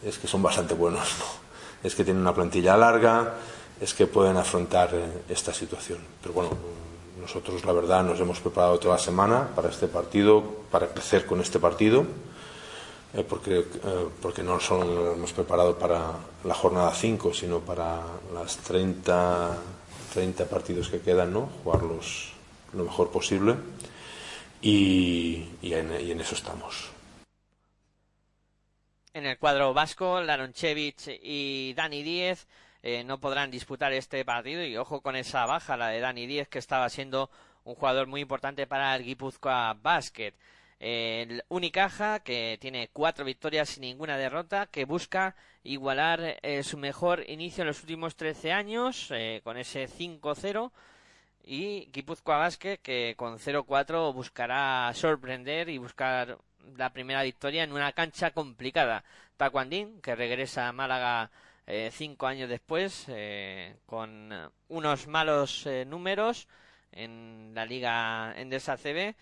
es 0.04 0.18
que 0.18 0.26
son 0.26 0.42
bastante 0.42 0.74
buenos, 0.74 1.08
¿no? 1.18 1.40
es 1.82 1.94
que 1.94 2.04
tienen 2.04 2.22
una 2.22 2.34
plantilla 2.34 2.76
larga, 2.76 3.34
es 3.80 3.94
que 3.94 4.06
pueden 4.06 4.36
afrontar 4.36 4.90
eh, 4.92 5.22
esta 5.28 5.54
situación. 5.54 5.98
Pero 6.20 6.34
bueno, 6.34 6.50
nosotros 7.20 7.64
la 7.64 7.72
verdad 7.72 8.04
nos 8.04 8.20
hemos 8.20 8.40
preparado 8.40 8.78
toda 8.78 8.96
la 8.96 9.00
semana 9.00 9.48
para 9.54 9.68
este 9.68 9.86
partido, 9.86 10.42
para 10.70 10.88
crecer 10.88 11.26
con 11.26 11.40
este 11.40 11.58
partido, 11.58 12.04
eh, 13.14 13.24
porque, 13.26 13.60
eh, 13.60 14.08
porque 14.20 14.42
no 14.42 14.60
solo 14.60 14.84
nos 14.84 15.16
hemos 15.16 15.32
preparado 15.32 15.78
para 15.78 16.12
la 16.44 16.54
jornada 16.54 16.92
5, 16.92 17.32
sino 17.32 17.60
para 17.60 18.00
las 18.34 18.56
30 18.58 19.56
30 20.12 20.48
partidos 20.48 20.88
que 20.88 21.00
quedan, 21.00 21.32
¿no? 21.32 21.46
Jugarlos 21.62 22.32
lo 22.72 22.84
mejor 22.84 23.10
posible 23.10 23.56
y, 24.60 25.48
en, 25.62 26.20
eso 26.20 26.34
estamos. 26.34 26.90
En 29.12 29.26
el 29.26 29.38
cuadro 29.38 29.74
vasco, 29.74 30.20
Laronchevich 30.20 31.18
y 31.22 31.74
Dani 31.74 32.02
Díez 32.02 32.46
eh, 32.82 33.04
no 33.04 33.18
podrán 33.18 33.50
disputar 33.50 33.92
este 33.92 34.24
partido 34.24 34.64
y 34.64 34.76
ojo 34.76 35.00
con 35.00 35.16
esa 35.16 35.46
baja, 35.46 35.76
la 35.76 35.88
de 35.88 36.00
Dani 36.00 36.26
Díez, 36.26 36.48
que 36.48 36.58
estaba 36.58 36.88
siendo 36.88 37.30
un 37.64 37.74
jugador 37.74 38.06
muy 38.06 38.20
importante 38.20 38.66
para 38.66 38.94
el 38.96 39.04
Guipúzcoa 39.04 39.74
Basket. 39.74 40.34
El 40.78 41.44
Unicaja, 41.48 42.20
que 42.20 42.56
tiene 42.60 42.88
cuatro 42.92 43.24
victorias 43.24 43.76
y 43.76 43.80
ninguna 43.80 44.16
derrota, 44.16 44.66
que 44.66 44.86
busca 44.86 45.36
igualar 45.64 46.38
eh, 46.42 46.62
su 46.62 46.76
mejor 46.78 47.24
inicio 47.28 47.62
en 47.62 47.68
los 47.68 47.80
últimos 47.80 48.16
13 48.16 48.52
años, 48.52 49.08
eh, 49.10 49.40
con 49.44 49.56
ese 49.56 49.88
5-0. 49.88 50.72
Y 51.42 51.88
Guipúzcoa 51.92 52.38
Basket, 52.38 52.78
que 52.78 53.14
con 53.16 53.38
0-4 53.38 54.12
buscará 54.12 54.92
sorprender 54.94 55.68
y 55.68 55.78
buscar 55.78 56.38
la 56.76 56.92
primera 56.92 57.22
victoria 57.22 57.64
en 57.64 57.72
una 57.72 57.92
cancha 57.92 58.30
complicada. 58.32 59.04
Tacuandín, 59.36 60.00
que 60.02 60.14
regresa 60.14 60.68
a 60.68 60.72
Málaga 60.72 61.30
eh, 61.66 61.90
cinco 61.92 62.26
años 62.26 62.48
después, 62.48 63.06
con 63.86 64.32
unos 64.68 65.06
malos 65.06 65.66
números 65.86 66.46
en 66.92 67.52
la 67.54 67.64
Liga 67.64 68.34
Endesa 68.36 68.76
CB 68.76 69.14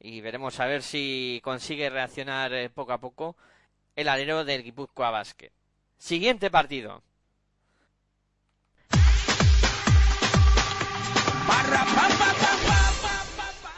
y 0.00 0.20
veremos 0.22 0.58
a 0.58 0.66
ver 0.66 0.82
si 0.82 1.40
consigue 1.44 1.90
reaccionar 1.90 2.52
eh, 2.54 2.70
poco 2.70 2.92
a 2.92 2.98
poco 2.98 3.36
el 3.94 4.08
alero 4.08 4.44
del 4.44 4.62
Guipúzcoa 4.62 5.10
Basket. 5.10 5.52
Siguiente 6.00 6.50
partido. 6.50 7.02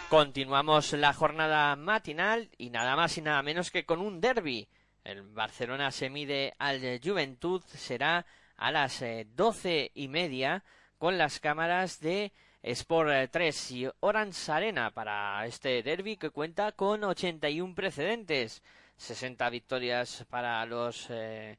Continuamos 0.09 0.93
la 0.93 1.13
jornada 1.15 1.75
matinal 1.75 2.49
y 2.57 2.71
nada 2.71 2.95
más 2.95 3.19
y 3.19 3.23
nada 3.23 3.43
menos 3.43 3.73
que 3.73 3.85
con 3.85 4.01
un 4.01 4.21
derby. 4.21 4.69
El 5.03 5.23
Barcelona 5.23 5.91
se 5.91 6.11
mide 6.11 6.55
al 6.61 7.01
Juventud, 7.03 7.61
será 7.67 8.25
a 8.57 8.71
las 8.71 9.03
eh, 9.03 9.27
doce 9.35 9.91
y 9.93 10.07
media 10.07 10.63
con 10.99 11.19
las 11.19 11.41
cámaras 11.41 11.99
de 11.99 12.33
Sport 12.63 13.33
3 13.33 13.71
y 13.73 13.89
Orange 13.99 14.53
Arena 14.53 14.93
para 14.93 15.45
este 15.45 15.83
derby 15.83 16.17
que 16.17 16.31
cuenta 16.31 16.71
con 16.71 17.03
81 17.03 17.75
precedentes, 17.75 18.63
60 18.97 19.51
victorias 19.51 20.25
para 20.31 20.65
los 20.67 21.09
eh, 21.11 21.59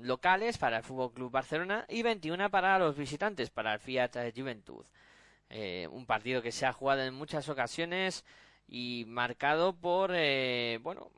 locales, 0.00 0.58
para 0.58 0.78
el 0.78 0.82
Fútbol 0.82 1.12
Club 1.12 1.30
Barcelona 1.30 1.84
y 1.88 2.02
21 2.02 2.50
para 2.50 2.78
los 2.78 2.96
visitantes, 2.96 3.50
para 3.50 3.74
el 3.74 3.80
Fiat 3.80 4.12
Juventud. 4.34 4.84
Eh, 5.50 5.88
un 5.90 6.06
partido 6.06 6.42
que 6.42 6.52
se 6.52 6.66
ha 6.66 6.72
jugado 6.72 7.02
en 7.02 7.14
muchas 7.14 7.48
ocasiones 7.48 8.24
y 8.68 9.04
marcado 9.06 9.74
por 9.74 10.12
eh, 10.14 10.78
bueno 10.82 11.10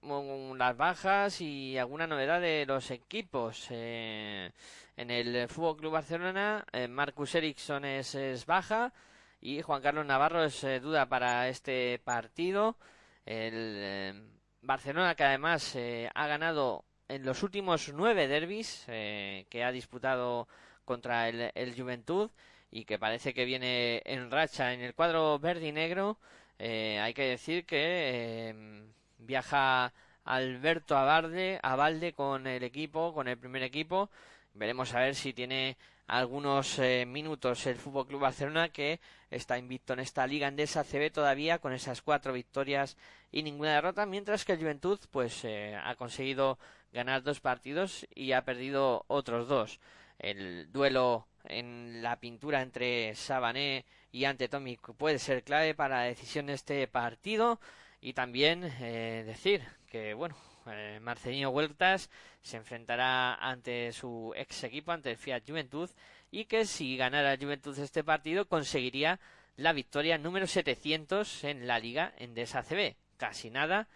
las 0.57 0.77
bajas 0.77 1.41
y 1.41 1.79
alguna 1.79 2.07
novedad 2.07 2.41
de 2.41 2.64
los 2.66 2.91
equipos 2.91 3.68
eh, 3.70 4.51
en 4.97 5.11
el 5.11 5.49
Fútbol 5.49 5.77
Club 5.77 5.93
Barcelona 5.93 6.64
eh, 6.72 6.89
Marcus 6.89 7.35
Ericsson 7.35 7.85
es, 7.85 8.47
baja 8.47 8.93
y 9.41 9.62
Juan 9.62 9.83
Carlos 9.83 10.07
Navarro 10.07 10.45
es 10.45 10.62
duda 10.83 11.07
para 11.07 11.49
este 11.49 12.01
partido 12.05 12.77
el 13.24 14.29
Barcelona 14.62 15.14
que 15.14 15.24
además 15.24 15.77
ha 16.14 16.27
ganado 16.27 16.85
en 17.09 17.24
los 17.24 17.42
últimos 17.42 17.90
nueve 17.94 18.28
derbis 18.28 18.84
que 18.86 19.64
ha 19.64 19.72
disputado 19.72 20.48
contra 20.84 21.28
el, 21.28 21.50
el 21.54 21.74
Juventud 21.74 22.30
y 22.70 22.84
que 22.84 22.98
parece 22.98 23.34
que 23.34 23.44
viene 23.44 24.02
en 24.04 24.30
racha 24.30 24.72
en 24.72 24.80
el 24.80 24.94
cuadro 24.94 25.38
verde 25.38 25.68
y 25.68 25.72
negro 25.72 26.18
eh, 26.59 26.98
hay 27.00 27.12
que 27.14 27.22
decir 27.22 27.66
que 27.66 28.48
em, 28.48 28.86
viaja 29.18 29.92
Alberto 30.24 30.96
Abalde, 30.96 31.61
Abalde 31.62 32.12
con 32.12 32.46
el 32.46 32.62
equipo, 32.62 33.12
con 33.14 33.28
el 33.28 33.38
primer 33.38 33.62
equipo. 33.62 34.11
Veremos 34.54 34.94
a 34.94 35.00
ver 35.00 35.14
si 35.14 35.32
tiene 35.32 35.76
algunos 36.07 36.78
eh, 36.78 37.04
minutos 37.07 37.66
el 37.66 37.76
Fútbol 37.76 38.07
Club 38.07 38.20
Barcelona 38.20 38.68
que 38.70 39.00
está 39.30 39.59
invicto 39.59 39.92
en 39.92 40.00
esta 40.00 40.26
liga 40.26 40.46
andesa 40.46 40.84
CB 40.84 41.11
todavía 41.12 41.59
con 41.59 41.72
esas 41.72 42.00
cuatro 42.00 42.32
victorias 42.32 42.96
y 43.32 43.42
ninguna 43.42 43.74
derrota, 43.74 44.07
mientras 44.07 44.44
que 44.44 44.52
el 44.52 44.61
Juventud 44.61 45.00
pues 45.11 45.44
eh, 45.44 45.76
ha 45.76 45.94
conseguido 45.96 46.59
ganar 46.97 47.22
dos 47.22 47.40
partidos 47.40 48.07
y 48.14 48.32
ha 48.32 48.44
perdido 48.44 49.05
otros 49.07 49.47
dos. 49.49 49.80
El 50.18 50.72
duelo 50.72 51.28
en 51.44 52.03
la 52.03 52.18
pintura 52.18 52.62
entre 52.62 53.14
Sabané 53.14 53.84
y 54.11 54.24
ante 54.24 54.49
Tommy 54.49 54.78
puede 54.97 55.18
ser 55.18 55.44
clave 55.44 55.74
para 55.74 55.99
la 55.99 56.05
decisión 56.05 56.47
de 56.47 56.55
este 56.55 56.88
partido 56.88 57.61
y 58.01 58.14
también 58.14 58.64
eh, 58.80 59.24
decir 59.26 59.62
que 59.90 60.14
bueno 60.14 60.36
eh, 60.66 60.99
Marcelino 61.03 61.51
Huertas 61.51 62.11
se 62.40 62.57
enfrentará 62.57 63.34
ante 63.34 63.92
su 63.92 64.32
ex 64.34 64.64
equipo 64.64 64.90
ante 64.90 65.11
el 65.11 65.18
Fiat 65.18 65.42
Juventud 65.47 65.90
y 66.30 66.47
que 66.47 66.64
si 66.64 66.97
ganara 66.97 67.36
Juventud 67.38 67.78
este 67.78 68.03
partido 68.03 68.49
conseguiría 68.49 69.20
la 69.57 69.74
victoria 69.74 70.18
número 70.18 70.47
700 70.47 71.44
en 71.44 71.66
la 71.66 71.78
liga 71.78 72.14
en 72.16 72.34
DSACB 72.34 72.97
casi 73.18 73.51
nada 73.51 73.86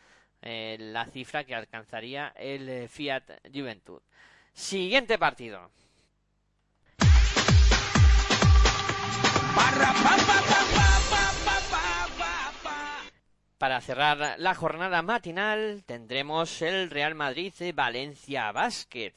eh, 0.42 0.76
la 0.78 1.06
cifra 1.06 1.44
que 1.44 1.54
alcanzaría 1.54 2.32
el 2.36 2.88
Fiat 2.88 3.24
Juventud 3.52 4.00
siguiente 4.52 5.18
partido 5.18 5.70
Para 13.60 13.82
cerrar 13.82 14.36
la 14.38 14.54
jornada 14.54 15.02
matinal 15.02 15.82
tendremos 15.84 16.62
el 16.62 16.88
Real 16.88 17.14
Madrid 17.14 17.52
Valencia 17.74 18.50
Basket. 18.52 19.12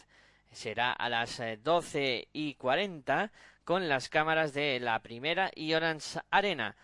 Será 0.52 0.92
a 0.92 1.08
las 1.08 1.42
12 1.64 2.16
eh, 2.16 2.28
y 2.34 2.56
40 2.56 3.32
con 3.64 3.88
las 3.88 4.10
cámaras 4.10 4.54
de 4.54 4.82
la 4.82 5.00
primera 5.02 5.50
y 5.56 5.74
Orange 5.74 6.20
Arena. 6.30 6.76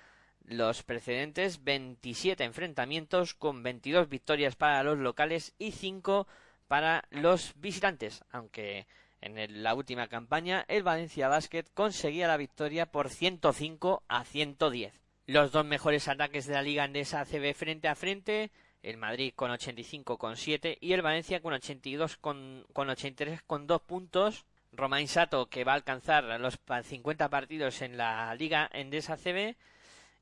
Los 0.50 0.82
precedentes 0.82 1.64
27 1.64 2.44
enfrentamientos 2.44 3.36
con 3.36 3.62
22 3.62 4.10
victorias 4.10 4.56
para 4.56 4.82
los 4.82 4.98
locales 4.98 5.54
y 5.60 5.72
5 5.72 6.28
para 6.68 7.06
los 7.12 7.54
visitantes, 7.56 8.24
aunque 8.32 8.88
en 9.22 9.62
la 9.62 9.76
última 9.76 10.08
campaña 10.08 10.66
el 10.68 10.82
Valencia 10.82 11.28
Basket 11.28 11.66
conseguía 11.76 12.28
la 12.28 12.38
victoria 12.38 12.88
por 12.88 13.10
105 13.10 14.04
a 14.08 14.24
110. 14.24 15.00
Los 15.28 15.52
dos 15.52 15.66
mejores 15.66 16.08
ataques 16.08 16.48
de 16.48 16.56
la 16.56 16.64
liga 16.64 16.84
andesa 16.84 17.22
ACB 17.22 17.54
frente 17.54 17.88
a 17.88 17.94
frente, 17.94 18.50
el 18.82 18.98
Madrid 18.98 19.34
con 19.36 19.52
85 19.52 20.18
con 20.18 20.36
7 20.36 20.80
y 20.82 20.94
el 20.94 21.04
Valencia 21.04 21.42
con 21.42 21.54
82 21.54 22.18
con, 22.18 22.66
con 22.74 22.90
83 22.90 23.44
con 23.44 23.68
2 23.68 23.82
puntos. 23.84 24.46
Romain 24.72 25.08
Sato 25.08 25.48
que 25.48 25.64
va 25.64 25.74
a 25.74 25.76
alcanzar 25.76 26.24
los 26.40 26.58
50 26.84 27.30
partidos 27.30 27.84
en 27.84 27.98
la 27.98 28.34
liga 28.34 28.68
endesa 28.74 29.14
ACB 29.14 29.56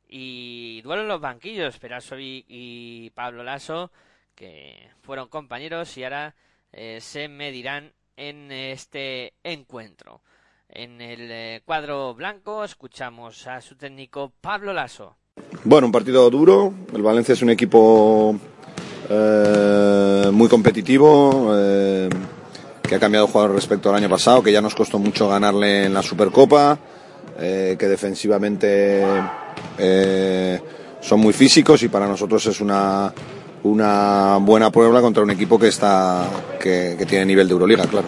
y 0.07 0.81
duelo 0.81 1.03
en 1.03 1.07
los 1.07 1.21
banquillos, 1.21 1.77
Perasovic 1.77 2.45
y 2.47 3.09
Pablo 3.11 3.43
Lasso 3.43 3.91
que 4.37 4.91
fueron 5.01 5.27
compañeros 5.27 5.97
y 5.97 6.03
ahora 6.03 6.35
eh, 6.71 6.99
se 7.01 7.27
medirán 7.27 7.91
en 8.15 8.51
este 8.51 9.33
encuentro. 9.43 10.21
En 10.69 11.01
el 11.01 11.31
eh, 11.31 11.61
cuadro 11.65 12.13
blanco 12.13 12.63
escuchamos 12.63 13.47
a 13.47 13.59
su 13.61 13.75
técnico 13.75 14.31
Pablo 14.39 14.73
Lasso. 14.73 15.15
Bueno, 15.63 15.87
un 15.87 15.91
partido 15.91 16.29
duro. 16.29 16.71
El 16.93 17.01
Valencia 17.01 17.33
es 17.33 17.41
un 17.41 17.49
equipo 17.49 18.35
eh, 19.09 20.29
muy 20.31 20.47
competitivo, 20.47 21.51
que 22.83 22.95
ha 22.95 22.99
cambiado 22.99 23.27
jugador 23.27 23.55
respecto 23.55 23.89
al 23.89 23.95
año 23.95 24.09
pasado, 24.09 24.43
que 24.43 24.51
ya 24.51 24.61
nos 24.61 24.75
costó 24.75 24.99
mucho 24.99 25.27
ganarle 25.27 25.85
en 25.85 25.93
la 25.93 26.03
Supercopa, 26.03 26.77
que 27.37 27.87
defensivamente 27.87 29.03
son 31.01 31.19
muy 31.19 31.33
físicos 31.33 31.81
y 31.83 31.87
para 31.87 32.07
nosotros 32.07 32.45
es 32.47 32.59
una, 32.61 33.13
una 33.63 34.37
buena 34.41 34.71
prueba 34.71 35.01
contra 35.01 35.23
un 35.23 35.31
equipo 35.31 35.57
que 35.57 35.67
está 35.67 36.27
que, 36.59 37.05
tiene 37.07 37.25
nivel 37.25 37.47
de 37.47 37.53
Euroliga, 37.53 37.85
claro. 37.85 38.07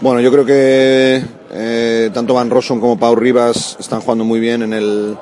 Bueno, 0.00 0.20
yo 0.20 0.30
creo 0.30 0.44
que 0.44 1.22
eh, 1.52 2.10
tanto 2.12 2.34
Van 2.34 2.50
Rossum 2.50 2.80
como 2.80 2.98
Pau 2.98 3.14
Rivas 3.14 3.76
están 3.78 4.00
jugando 4.00 4.24
muy 4.24 4.40
bien 4.40 4.62
en 4.62 4.72
el, 4.72 5.16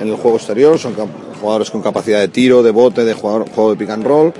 en 0.00 0.08
el 0.08 0.16
juego 0.16 0.36
exterior, 0.36 0.78
son 0.78 0.94
jugadores 1.40 1.70
con 1.70 1.82
capacidad 1.82 2.20
de 2.20 2.28
tiro, 2.28 2.62
de 2.62 2.70
bote, 2.70 3.04
de 3.04 3.14
jugador, 3.14 3.48
juego 3.50 3.70
de 3.70 3.76
pick 3.76 3.90
and 3.90 4.04
roll. 4.04 4.32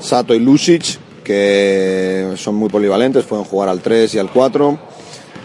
Sato 0.00 0.34
y 0.34 0.40
Lusic, 0.40 0.98
que 1.22 2.34
son 2.36 2.56
muy 2.56 2.68
polivalentes, 2.68 3.24
pueden 3.24 3.44
jugar 3.44 3.68
al 3.68 3.80
3 3.80 4.14
y 4.14 4.18
al 4.18 4.30
4. 4.30 4.78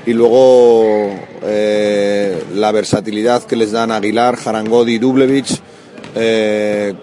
Y 0.06 0.14
luego 0.14 1.14
eh, 1.43 2.43
la 2.56 2.72
versatilidad 2.72 3.43
que 3.43 3.56
les 3.56 3.72
dan 3.72 3.91
Aguilar, 3.91 4.38
Jarangodi 4.38 4.93
y 4.93 5.00
Dublevich, 5.00 5.60
eh, 6.16 6.93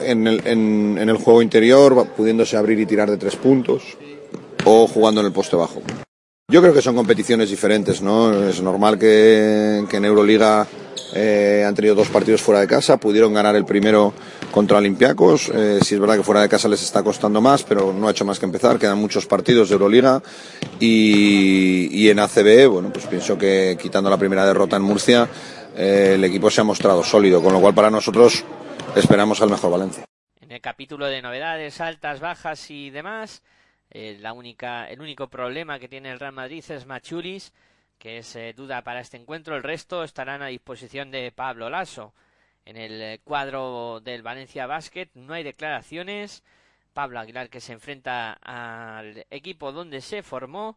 en 0.00 0.26
el, 0.26 0.46
en, 0.46 0.98
el 0.98 1.16
juego 1.16 1.42
interior, 1.42 2.06
pudiéndose 2.16 2.56
abrir 2.56 2.78
y 2.80 2.86
tirar 2.86 3.10
de 3.10 3.16
tres 3.16 3.36
puntos, 3.36 3.82
o 4.64 4.86
jugando 4.86 5.20
en 5.20 5.28
el 5.28 5.32
poste 5.32 5.56
bajo. 5.56 5.82
Yo 6.48 6.60
creo 6.60 6.74
que 6.74 6.82
son 6.82 6.94
competiciones 6.94 7.48
diferentes, 7.48 8.02
¿no? 8.02 8.46
Es 8.46 8.60
normal 8.60 8.98
que, 8.98 9.84
en 9.90 10.04
Euroliga 10.04 10.66
eh, 11.14 11.64
han 11.66 11.74
tenido 11.74 11.94
dos 11.94 12.08
partidos 12.08 12.40
fuera 12.40 12.60
de 12.60 12.66
casa, 12.66 12.96
pudieron 12.96 13.34
ganar 13.34 13.54
el 13.54 13.64
primero 13.64 14.14
contra 14.50 14.78
Olympiacos. 14.78 15.50
Eh, 15.54 15.80
si 15.82 15.94
es 15.94 16.00
verdad 16.00 16.16
que 16.16 16.22
fuera 16.22 16.40
de 16.40 16.48
casa 16.48 16.68
les 16.68 16.82
está 16.82 17.02
costando 17.02 17.40
más, 17.40 17.64
pero 17.64 17.92
no 17.92 18.08
ha 18.08 18.12
hecho 18.12 18.24
más 18.24 18.38
que 18.38 18.46
empezar. 18.46 18.78
Quedan 18.78 18.98
muchos 18.98 19.26
partidos 19.26 19.68
de 19.68 19.74
Euroliga 19.74 20.22
y, 20.80 22.08
en 22.08 22.18
ACB, 22.18 22.68
bueno, 22.68 22.90
pues 22.92 23.06
pienso 23.06 23.36
que 23.36 23.76
quitando 23.80 24.08
la 24.08 24.16
primera 24.16 24.46
derrota 24.46 24.76
en 24.76 24.82
Murcia, 24.82 25.28
eh, 25.76 26.12
el 26.14 26.24
equipo 26.24 26.50
se 26.50 26.60
ha 26.60 26.64
mostrado 26.64 27.02
sólido, 27.02 27.42
con 27.42 27.52
lo 27.52 27.60
cual 27.60 27.74
para 27.74 27.90
nosotros 27.90 28.44
esperamos 28.96 29.40
al 29.42 29.50
mejor 29.50 29.70
Valencia. 29.70 30.04
En 30.40 30.50
el 30.50 30.60
capítulo 30.60 31.06
de 31.06 31.22
novedades, 31.22 31.80
altas, 31.80 32.20
bajas 32.20 32.70
y 32.70 32.90
demás, 32.90 33.42
eh, 33.90 34.16
la 34.20 34.32
única, 34.32 34.88
el 34.88 35.00
único 35.00 35.28
problema 35.28 35.78
que 35.78 35.88
tiene 35.88 36.10
el 36.10 36.18
Real 36.18 36.32
Madrid 36.32 36.64
es 36.68 36.86
Machulis, 36.86 37.52
que 38.02 38.18
es 38.18 38.34
eh, 38.34 38.52
duda 38.52 38.82
para 38.82 38.98
este 38.98 39.16
encuentro. 39.16 39.54
El 39.54 39.62
resto 39.62 40.02
estarán 40.02 40.42
a 40.42 40.48
disposición 40.48 41.12
de 41.12 41.30
Pablo 41.30 41.70
Lasso. 41.70 42.12
En 42.64 42.76
el 42.76 43.00
eh, 43.00 43.20
cuadro 43.22 44.00
del 44.00 44.22
Valencia 44.22 44.66
Basket 44.66 45.08
no 45.14 45.34
hay 45.34 45.44
declaraciones. 45.44 46.42
Pablo 46.94 47.20
Aguilar 47.20 47.48
que 47.48 47.60
se 47.60 47.72
enfrenta 47.72 48.32
al 48.42 49.24
equipo 49.30 49.70
donde 49.70 50.00
se 50.00 50.24
formó 50.24 50.76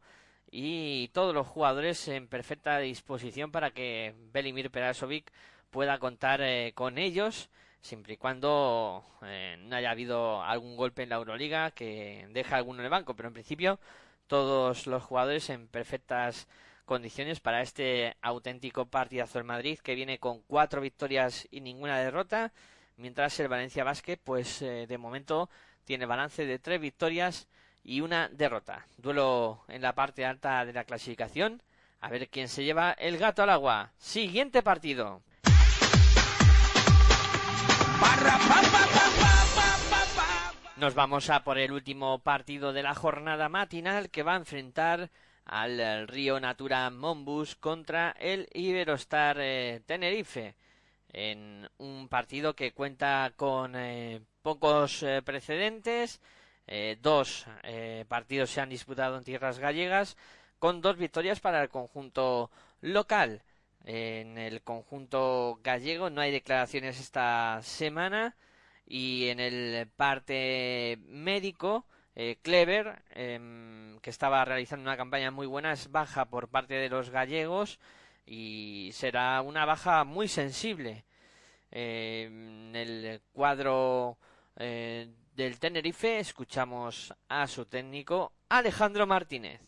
y 0.51 1.07
todos 1.09 1.34
los 1.34 1.47
jugadores 1.47 2.07
en 2.09 2.28
perfecta 2.28 2.78
disposición 2.78 3.51
para 3.51 3.71
que 3.71 4.13
Belimir 4.32 4.69
Perasovic 4.69 5.32
pueda 5.71 5.97
contar 5.97 6.41
con 6.76 6.99
ellos 6.99 7.49
siempre 7.86 8.13
y 8.13 8.17
cuando 8.17 9.03
eh, 9.23 9.57
no 9.59 9.76
haya 9.76 9.91
habido 9.91 10.43
algún 10.43 10.76
golpe 10.76 11.03
en 11.03 11.09
la 11.09 11.15
Euroliga 11.15 11.71
que 11.71 12.28
deje 12.32 12.53
alguno 12.55 12.80
en 12.82 12.86
el 12.86 12.91
banco, 12.91 13.15
pero 13.15 13.30
en 13.30 13.34
principio 13.34 13.80
todos 14.28 14.88
los 14.88 15.03
jugadores 15.03 15.49
en 15.49 15.67
perfectas 15.67 16.47
condiciones 16.86 17.39
para 17.39 17.61
este 17.61 18.15
auténtico 18.21 18.86
partidazo 18.86 19.39
del 19.39 19.45
Madrid 19.45 19.79
que 19.79 19.95
viene 19.95 20.19
con 20.19 20.41
cuatro 20.43 20.81
victorias 20.81 21.47
y 21.51 21.61
ninguna 21.61 21.99
derrota, 21.99 22.53
mientras 22.97 23.39
el 23.39 23.47
Valencia 23.47 23.83
Basket 23.83 24.17
pues 24.23 24.61
eh, 24.61 24.86
de 24.88 24.97
momento 24.97 25.49
tiene 25.83 26.05
balance 26.05 26.45
de 26.45 26.59
tres 26.59 26.79
victorias 26.79 27.47
y 27.83 28.01
una 28.01 28.29
derrota. 28.29 28.88
Duelo 28.97 29.63
en 29.67 29.81
la 29.81 29.93
parte 29.93 30.25
alta 30.25 30.65
de 30.65 30.73
la 30.73 30.83
clasificación. 30.83 31.61
A 32.01 32.09
ver 32.09 32.29
quién 32.29 32.47
se 32.47 32.63
lleva 32.63 32.91
el 32.91 33.17
gato 33.17 33.43
al 33.43 33.49
agua. 33.49 33.91
Siguiente 33.97 34.61
partido. 34.61 35.21
Nos 40.77 40.93
vamos 40.93 41.29
a 41.29 41.43
por 41.43 41.57
el 41.57 41.71
último 41.71 42.19
partido 42.19 42.73
de 42.73 42.83
la 42.83 42.93
jornada 42.93 43.47
matinal 43.49 44.09
que 44.09 44.23
va 44.23 44.33
a 44.33 44.38
enfrentar 44.38 45.09
al 45.45 46.07
Río 46.07 46.39
Natura 46.39 46.89
Monbus 46.89 47.55
contra 47.55 48.11
el 48.19 48.49
Iberostar 48.53 49.37
eh, 49.39 49.81
Tenerife 49.85 50.55
en 51.13 51.69
un 51.77 52.09
partido 52.09 52.55
que 52.55 52.73
cuenta 52.73 53.31
con 53.35 53.75
eh, 53.75 54.21
pocos 54.41 55.03
eh, 55.03 55.21
precedentes. 55.23 56.19
dos 57.01 57.45
partidos 58.07 58.49
se 58.49 58.59
han 58.59 58.69
disputado 58.69 59.17
en 59.17 59.23
tierras 59.23 59.59
gallegas 59.59 60.17
con 60.57 60.81
dos 60.81 60.97
victorias 60.97 61.39
para 61.39 61.61
el 61.61 61.69
conjunto 61.69 62.49
local. 62.81 63.43
En 63.83 64.39
el 64.39 64.63
conjunto 64.63 65.59
gallego 65.63 66.09
no 66.09 66.21
hay 66.21 66.31
declaraciones 66.31 66.99
esta 66.99 67.61
semana 67.61 68.35
y 68.87 69.27
en 69.29 69.39
el 69.39 69.87
parte 69.95 70.97
médico 71.05 71.85
eh, 72.16 72.38
Clever 72.41 72.95
em, 73.13 73.99
que 73.99 74.09
estaba 74.09 74.45
realizando 74.45 74.84
una 74.84 74.97
campaña 74.97 75.32
muy 75.32 75.47
buena 75.47 75.74
es 75.74 75.91
baja 75.91 76.26
por 76.26 76.47
parte 76.47 76.76
de 76.76 76.89
los 76.89 77.09
gallegos 77.09 77.80
y 78.26 78.89
será 78.93 79.41
una 79.41 79.66
baja 79.66 80.03
muy 80.03 80.28
sensible. 80.28 81.03
Em, 81.72 82.70
en 82.70 82.76
el 82.76 83.22
cuadro 83.34 84.18
eh, 84.57 85.07
del 85.36 85.59
Tenerife 85.59 86.20
escuchamos 86.20 87.13
a 87.28 87.47
su 87.47 87.66
técnico 87.66 88.32
Alejandro 88.49 89.05
Martínez. 89.05 89.59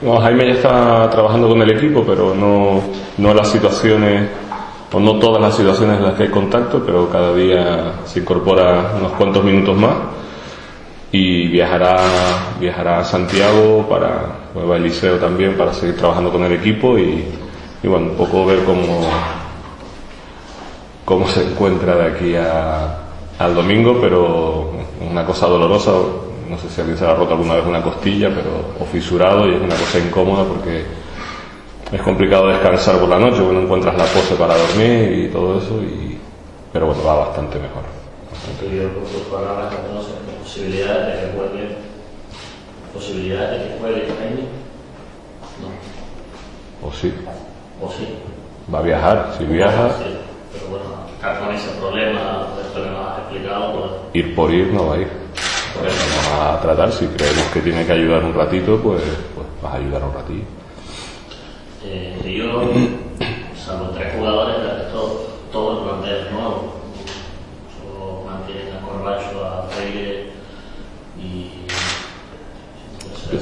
Jaime 0.00 0.46
ya 0.46 0.52
está 0.54 1.10
trabajando 1.10 1.48
con 1.48 1.62
el 1.62 1.76
equipo, 1.76 2.04
pero 2.04 2.34
no, 2.34 2.82
no 3.18 3.34
las 3.34 3.50
situaciones, 3.50 4.28
o 4.92 5.00
no 5.00 5.18
todas 5.18 5.40
las 5.40 5.56
situaciones 5.56 5.98
en 5.98 6.04
las 6.04 6.14
que 6.14 6.24
hay 6.24 6.30
contacto, 6.30 6.84
pero 6.84 7.10
cada 7.10 7.34
día 7.34 8.04
se 8.04 8.20
incorpora 8.20 8.94
unos 8.96 9.12
cuantos 9.12 9.44
minutos 9.44 9.76
más 9.76 10.23
y 11.16 11.46
viajará, 11.46 11.94
viajará 12.58 12.98
a 12.98 13.04
Santiago 13.04 13.86
para, 13.88 14.50
pues 14.52 14.68
va 14.68 14.76
Eliseo 14.78 15.16
también 15.18 15.56
para 15.56 15.72
seguir 15.72 15.96
trabajando 15.96 16.32
con 16.32 16.42
el 16.42 16.50
equipo 16.50 16.98
y, 16.98 17.24
bueno, 17.84 18.06
un 18.06 18.16
poco 18.16 18.44
ver 18.44 18.64
cómo, 18.64 19.08
cómo 21.04 21.28
se 21.28 21.44
encuentra 21.44 21.94
de 21.94 22.06
aquí 22.08 22.34
a, 22.34 22.98
al 23.38 23.54
domingo, 23.54 23.98
pero 24.00 24.72
una 25.08 25.24
cosa 25.24 25.46
dolorosa, 25.46 25.92
no 26.50 26.58
sé 26.58 26.68
si 26.68 26.80
alguien 26.80 26.98
se 26.98 27.06
ha 27.06 27.14
roto 27.14 27.34
alguna 27.34 27.54
vez 27.54 27.64
una 27.64 27.80
costilla, 27.80 28.30
pero 28.34 28.74
o 28.80 28.84
fisurado 28.84 29.46
y 29.46 29.54
es 29.54 29.60
una 29.60 29.76
cosa 29.76 30.00
incómoda 30.00 30.42
porque 30.42 30.82
es 31.92 32.02
complicado 32.02 32.48
descansar 32.48 32.98
por 32.98 33.08
la 33.08 33.20
noche, 33.20 33.38
no 33.38 33.60
encuentras 33.60 33.96
la 33.96 34.06
pose 34.06 34.34
para 34.34 34.56
dormir 34.56 35.26
y 35.26 35.28
todo 35.28 35.58
eso, 35.58 35.80
y, 35.80 36.18
pero 36.72 36.86
bueno, 36.86 37.04
va 37.04 37.26
bastante 37.26 37.60
mejor. 37.60 37.84
¿Posibilidades 40.44 41.06
de 41.06 41.20
que 41.20 41.36
juegue? 41.38 41.76
¿Posibilidades 42.92 43.62
de 43.62 43.68
que 43.68 43.78
juegue 43.80 44.06
No. 45.58 46.86
¿O 46.86 46.92
sí? 46.92 47.14
¿O 47.80 47.90
sí? 47.90 48.06
Va 48.72 48.80
a 48.80 48.82
viajar, 48.82 49.34
si 49.38 49.44
viaja... 49.46 49.88
Sí. 49.96 50.04
Pero 50.52 50.66
bueno, 50.68 50.84
con 51.46 51.54
ese 51.54 51.70
problema, 51.80 52.46
esto 52.60 52.84
que 52.84 52.90
nos 52.90 53.08
has 53.08 53.18
explicado, 53.20 53.72
pues... 53.72 53.90
Ir 54.12 54.34
por 54.34 54.52
ir 54.52 54.66
no 54.66 54.88
va 54.88 54.96
a 54.96 54.98
ir. 54.98 55.08
Vamos 55.76 56.40
a 56.40 56.60
tratar, 56.60 56.92
si 56.92 57.06
creemos 57.06 57.46
que 57.52 57.60
tiene 57.60 57.86
que 57.86 57.92
ayudar 57.92 58.22
un 58.22 58.34
ratito, 58.34 58.78
pues, 58.82 59.02
pues 59.34 59.46
vas 59.62 59.72
a 59.72 59.76
ayudar 59.78 60.04
un 60.04 60.12
ratito. 60.12 60.46
Eh, 61.86 62.36
yo, 62.38 62.70
salvo 63.56 63.88
tres 63.94 64.14
jugadores, 64.14 64.92
todo, 64.92 65.26
todo 65.50 65.78
el 65.80 65.84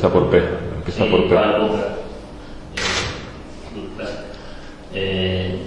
Empieza 0.03 0.19
por 0.21 0.31
P. 0.31 0.39
Empieza 0.79 1.05
Sí, 1.05 1.11
por 1.11 1.29
P. 1.29 1.35
Eh. 1.37 1.39
Eh, 4.95 5.61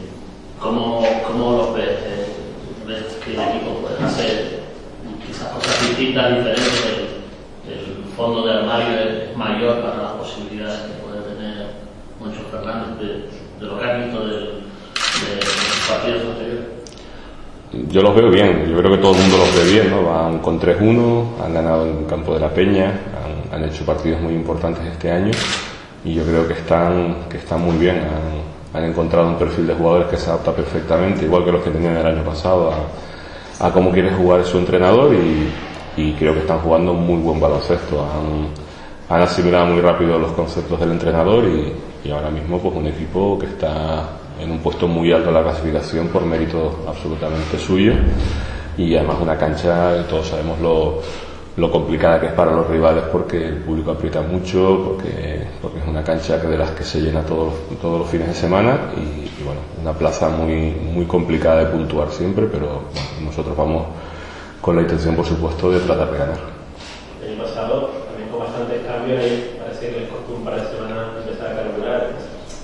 ¿cómo, 0.60 1.06
¿Cómo 1.26 1.52
los 1.56 1.74
ves? 1.74 1.88
Eh, 1.88 2.28
¿Ves 2.86 3.18
que 3.24 3.32
el 3.32 3.40
equipo 3.40 3.80
puede 3.80 4.04
hacer 4.04 4.60
quizás 5.26 5.48
cosas 5.54 5.88
distintas, 5.88 6.36
diferentes? 6.36 6.68
El, 7.66 7.74
el 7.76 8.04
fondo 8.18 8.46
de 8.46 8.54
armario 8.56 9.00
es, 9.00 9.38
mayor 9.38 9.80
para 9.82 10.04
las 10.04 10.12
posibilidades 10.14 10.82
que 10.82 11.02
puede 11.02 11.22
tener 11.34 11.68
Moncho 12.20 12.42
Fernández 12.52 13.00
de, 13.00 13.66
de 13.66 13.72
lo 13.72 13.80
que 13.80 13.86
ha 13.86 13.98
visto 14.00 14.20
del, 14.20 14.44
de 14.44 15.46
partidos 15.88 16.22
anteriores. 16.24 16.66
Yo 17.90 18.02
los 18.02 18.16
veo 18.16 18.30
bien, 18.30 18.70
yo 18.70 18.78
creo 18.78 18.92
que 18.92 18.98
todo 18.98 19.14
el 19.14 19.22
mundo 19.22 19.38
los 19.38 19.56
ve 19.56 19.72
bien, 19.72 19.90
¿no? 19.92 20.04
Van 20.04 20.40
con 20.40 20.60
3-1, 20.60 21.44
han 21.44 21.54
ganado 21.54 21.86
en 21.86 22.04
Campo 22.06 22.34
de 22.34 22.40
la 22.42 22.50
Peña, 22.50 22.88
han, 22.88 23.35
han 23.52 23.64
hecho 23.66 23.86
partidos 23.86 24.22
muy 24.22 24.34
importantes 24.34 24.86
este 24.86 25.12
año 25.12 25.32
y 26.04 26.14
yo 26.14 26.24
creo 26.24 26.48
que 26.48 26.54
están, 26.54 27.26
que 27.30 27.38
están 27.38 27.62
muy 27.62 27.78
bien. 27.78 27.98
Han, 27.98 28.80
han 28.82 28.90
encontrado 28.90 29.28
un 29.28 29.36
perfil 29.36 29.68
de 29.68 29.74
jugadores 29.74 30.08
que 30.08 30.18
se 30.18 30.30
adapta 30.30 30.52
perfectamente, 30.54 31.26
igual 31.26 31.46
que 31.46 31.52
los 31.52 31.64
que 31.64 31.70
tenían 31.70 31.96
el 31.96 32.06
año 32.06 32.24
pasado, 32.24 32.72
a, 32.72 33.66
a 33.68 33.72
cómo 33.72 33.92
quiere 33.92 34.12
jugar 34.12 34.44
su 34.44 34.58
entrenador 34.58 35.14
y, 35.14 35.50
y 35.96 36.14
creo 36.14 36.34
que 36.34 36.42
están 36.42 36.60
jugando 36.60 36.94
muy 36.94 37.20
buen 37.22 37.40
baloncesto. 37.40 38.02
Han, 38.02 38.48
han 39.08 39.22
asimilado 39.22 39.68
muy 39.68 39.82
rápido 39.82 40.20
los 40.20 40.32
conceptos 40.34 40.80
del 40.80 40.92
entrenador 40.92 41.46
y, 41.46 41.74
y 42.08 42.12
ahora 42.12 42.30
mismo 42.30 42.60
pues 42.60 42.76
un 42.76 42.88
equipo 42.88 43.40
que 43.40 43.46
está 43.46 44.10
en 44.40 44.52
un 44.52 44.60
puesto 44.60 44.88
muy 44.88 45.12
alto 45.14 45.30
en 45.30 45.36
la 45.36 45.44
clasificación 45.44 46.10
por 46.10 46.26
mérito 46.26 46.84
absolutamente 46.88 47.58
suyo 47.58 47.94
y 48.78 48.96
además 48.96 49.18
una 49.22 49.38
cancha, 49.38 50.06
todos 50.10 50.28
sabemos 50.28 50.60
lo, 50.60 51.02
lo 51.58 51.72
complicada 51.72 52.20
que 52.20 52.28
es 52.28 52.32
para 52.34 52.52
los 52.52 52.68
rivales 52.68 53.06
porque 53.12 53.48
el 53.48 53.58
público 53.58 53.92
aprieta 53.92 54.22
mucho, 54.22 54.84
porque, 54.86 55.48
porque 55.62 55.80
es 55.80 55.88
una 55.88 56.04
cancha 56.04 56.38
de 56.38 56.58
las 56.58 56.72
que 56.72 56.84
se 56.84 57.00
llena 57.00 57.22
todos 57.22 57.54
todos 57.82 58.00
los 58.00 58.10
fines 58.10 58.28
de 58.28 58.34
semana 58.34 58.92
y, 58.98 59.00
y 59.00 59.44
bueno, 59.46 59.62
una 59.82 59.94
plaza 59.94 60.28
muy, 60.28 60.72
muy 60.72 61.06
complicada 61.06 61.60
de 61.60 61.66
puntuar 61.68 62.10
siempre, 62.10 62.48
pero 62.52 62.66
bueno, 62.94 63.08
nosotros 63.24 63.56
vamos 63.56 63.86
con 64.60 64.76
la 64.76 64.82
intención, 64.82 65.16
por 65.16 65.26
supuesto, 65.26 65.72
de 65.72 65.80
tratar 65.80 66.12
de 66.12 66.18
ganar. 66.18 66.40
El 67.24 67.34
año 67.34 67.44
pasado, 67.44 67.90
también 68.10 68.30
con 68.30 68.40
bastantes 68.40 68.82
cambios, 68.86 69.20
ahí 69.20 69.58
parece 69.58 69.90
que 69.90 70.00
les 70.02 70.10
costó 70.10 70.36
un 70.36 70.44
par 70.44 70.56
de 70.56 70.68
semanas 70.68 71.08
empezar 71.26 71.52
a 71.52 71.56
calcular 71.56 72.10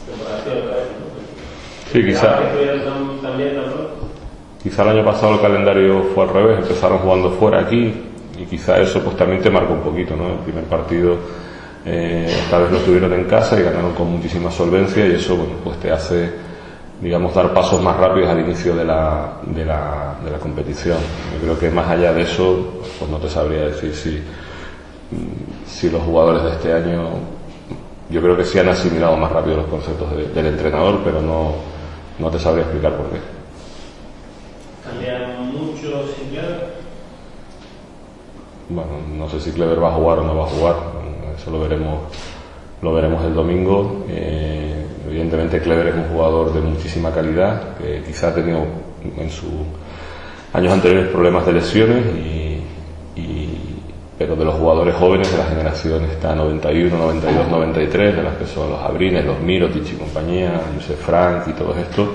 temporada 0.05 0.37
otra 0.41 0.75
vez, 0.75 0.87
¿no? 0.99 1.93
Sí, 1.93 2.05
quizá. 2.05 2.39
que 2.39 2.47
estuvieron 2.47 2.81
tan, 2.81 3.21
tan 3.21 3.37
bien, 3.37 3.55
tan 3.55 3.63
pronto. 3.71 3.91
Quizá 4.61 4.83
el 4.83 4.89
año 4.89 5.05
pasado 5.05 5.35
el 5.35 5.41
calendario 5.41 6.03
fue 6.13 6.25
al 6.25 6.29
revés, 6.29 6.59
empezaron 6.59 6.99
jugando 6.99 7.31
fuera 7.31 7.61
aquí 7.61 8.10
y 8.41 8.45
quizá 8.45 8.79
eso 8.79 9.01
pues 9.03 9.15
también 9.17 9.41
te 9.41 9.49
marcó 9.49 9.73
un 9.73 9.81
poquito, 9.81 10.15
¿no? 10.15 10.27
El 10.27 10.39
primer 10.39 10.63
partido 10.65 11.17
eh, 11.85 12.27
esta 12.29 12.59
vez 12.59 12.71
lo 12.71 12.79
tuvieron 12.79 13.13
en 13.13 13.25
casa 13.25 13.59
y 13.59 13.63
ganaron 13.63 13.93
con 13.93 14.11
muchísima 14.11 14.51
solvencia 14.51 15.05
y 15.05 15.13
eso 15.13 15.35
bueno, 15.35 15.53
pues 15.63 15.79
te 15.79 15.91
hace 15.91 16.29
digamos 17.01 17.33
dar 17.33 17.53
pasos 17.53 17.81
más 17.81 17.97
rápidos 17.97 18.29
al 18.29 18.39
inicio 18.41 18.75
de 18.75 18.85
la, 18.85 19.33
de 19.47 19.65
la, 19.65 20.15
competición. 20.39 20.97
Yo 21.33 21.41
creo 21.41 21.59
que 21.59 21.69
más 21.71 21.89
allá 21.89 22.13
de 22.13 22.21
eso 22.21 22.81
pues 22.99 23.09
no 23.09 23.17
te 23.17 23.27
sabría 23.29 23.61
decir 23.65 23.95
si, 23.95 24.21
si 25.67 25.89
los 25.89 26.01
jugadores 26.03 26.43
de 26.43 26.49
este 26.51 26.73
año 26.73 27.09
yo 28.09 28.21
creo 28.21 28.37
que 28.37 28.43
sí 28.45 28.59
han 28.59 28.69
asimilado 28.69 29.17
más 29.17 29.31
rápido 29.31 29.57
los 29.57 29.65
conceptos 29.67 30.11
de- 30.15 30.27
del 30.27 30.45
entrenador, 30.47 30.99
pero 31.03 31.21
no, 31.21 31.53
no 32.19 32.29
te 32.29 32.37
sabría 32.37 32.63
explicar 32.63 32.95
por 32.95 33.07
qué. 33.09 33.17
Cambian 34.85 35.51
mucho 35.51 36.05
sin 36.15 36.29
Clever. 36.29 36.81
Bueno, 38.73 38.91
no 39.17 39.27
sé 39.27 39.41
si 39.41 39.51
Clever 39.51 39.83
va 39.83 39.89
a 39.89 39.95
jugar 39.95 40.19
o 40.19 40.23
no 40.23 40.33
va 40.33 40.45
a 40.45 40.47
jugar, 40.47 40.75
eso 41.37 41.51
lo 41.51 41.59
veremos, 41.59 42.03
lo 42.81 42.93
veremos 42.93 43.25
el 43.25 43.33
domingo. 43.33 44.05
Eh, 44.07 44.85
evidentemente 45.09 45.59
Clever 45.59 45.87
es 45.87 45.95
un 45.95 46.05
jugador 46.05 46.53
de 46.53 46.61
muchísima 46.61 47.11
calidad, 47.11 47.75
que 47.77 48.01
quizá 48.07 48.29
ha 48.29 48.33
tenido 48.33 48.63
en 49.17 49.29
sus 49.29 49.51
años 50.53 50.71
anteriores 50.71 51.09
problemas 51.09 51.45
de 51.45 51.51
lesiones, 51.51 52.05
y, 52.15 52.61
pero 54.17 54.37
de 54.37 54.45
los 54.45 54.55
jugadores 54.55 54.95
jóvenes 54.95 55.29
de 55.31 55.37
la 55.37 55.45
generación 55.45 56.05
está 56.05 56.33
91, 56.33 56.95
92, 56.95 57.49
93, 57.49 58.15
de 58.15 58.23
las 58.23 58.35
que 58.35 58.45
son 58.45 58.69
los 58.69 58.79
Abrines, 58.79 59.25
los 59.25 59.39
Mirotic 59.41 59.83
y 59.91 59.95
compañía, 59.95 60.61
Josef 60.75 60.97
Frank 60.97 61.47
y 61.47 61.53
todos 61.53 61.75
estos, 61.77 62.07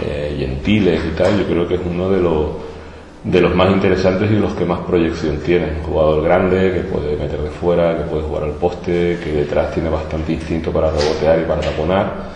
eh, 0.00 0.34
Gentiles 0.38 1.02
y 1.12 1.14
tal, 1.14 1.36
yo 1.36 1.44
creo 1.44 1.68
que 1.68 1.74
es 1.74 1.80
uno 1.84 2.08
de 2.08 2.20
los 2.20 2.63
de 3.24 3.40
los 3.40 3.54
más 3.54 3.72
interesantes 3.72 4.30
y 4.30 4.34
los 4.34 4.52
que 4.52 4.66
más 4.66 4.80
proyección 4.80 5.38
tienen. 5.38 5.76
Un 5.78 5.82
jugador 5.82 6.22
grande 6.22 6.72
que 6.72 6.80
puede 6.80 7.16
meter 7.16 7.40
de 7.40 7.50
fuera, 7.50 7.96
que 7.96 8.02
puede 8.04 8.22
jugar 8.22 8.44
al 8.44 8.52
poste, 8.52 9.18
que 9.24 9.32
detrás 9.32 9.72
tiene 9.72 9.88
bastante 9.88 10.32
instinto 10.32 10.70
para 10.70 10.90
rebotear 10.90 11.40
y 11.40 11.44
para 11.44 11.60
taponar. 11.62 12.34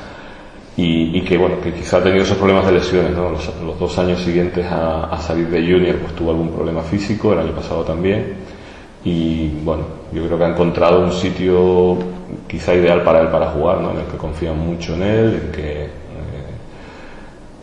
Y, 0.81 1.21
que 1.23 1.37
bueno, 1.37 1.61
que 1.61 1.73
quizá 1.73 1.97
ha 1.97 2.03
tenido 2.03 2.23
esos 2.23 2.37
problemas 2.37 2.65
de 2.65 2.73
lesiones, 2.73 3.11
¿no? 3.11 3.31
Los, 3.31 3.79
dos 3.81 3.99
años 3.99 4.21
siguientes 4.21 4.65
a, 4.71 5.19
salir 5.21 5.49
de 5.49 5.61
junior 5.61 5.97
pues 5.97 6.15
tuvo 6.15 6.31
algún 6.31 6.53
problema 6.53 6.83
físico, 6.83 7.33
el 7.33 7.41
año 7.41 7.53
pasado 7.53 7.83
también. 7.83 8.35
Y 9.05 9.49
bueno, 9.65 9.83
yo 10.13 10.25
creo 10.25 10.39
que 10.39 10.45
ha 10.45 10.49
encontrado 10.49 11.01
un 11.01 11.13
sitio 11.13 11.99
quizá 12.47 12.75
ideal 12.75 13.03
para 13.03 13.23
él 13.23 13.29
para 13.29 13.49
jugar, 13.49 13.81
¿no? 13.81 13.91
En 13.91 13.99
el 13.99 14.05
que 14.05 14.17
confían 14.17 14.57
mucho 14.57 14.95
en 14.95 15.03
él, 15.03 15.41
en 15.43 15.53
que 15.53 15.89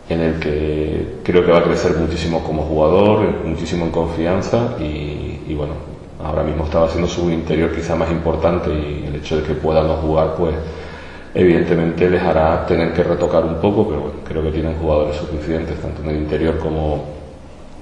en 0.08 0.22
el 0.22 0.40
que 0.40 1.18
creo 1.24 1.44
que 1.46 1.52
va 1.52 1.60
a 1.60 1.64
crecer 1.64 1.98
muchísimo 1.98 2.44
como 2.44 2.64
jugador, 2.64 3.22
muchísimo 3.44 3.86
en 3.86 3.92
confianza 3.92 4.76
y, 4.80 5.54
bueno, 5.56 5.74
ahora 6.24 6.44
mismo 6.44 6.66
estaba 6.66 6.86
haciendo 6.86 7.08
su 7.08 7.30
interior 7.32 7.74
quizá 7.74 7.96
más 7.96 8.12
importante 8.12 8.70
y 8.70 9.06
el 9.08 9.16
hecho 9.16 9.38
de 9.38 9.44
que 9.44 9.54
pueda 9.56 9.84
no 9.84 9.96
jugar 9.96 10.36
pues 10.38 10.56
evidentemente 11.34 12.10
les 12.10 12.22
hará 12.22 12.66
tener 12.66 12.94
que 12.94 13.04
retocar 13.04 13.44
un 13.46 13.56
poco, 13.56 13.88
pero 13.88 14.02
bueno, 14.02 14.16
creo 14.28 14.44
que 14.44 14.52
tienen 14.52 14.78
jugadores 14.78 15.18
suficientes 15.18 15.80
tanto 15.82 16.02
en 16.04 16.10
el 16.10 16.18
interior 16.18 16.58
como, 16.60 17.04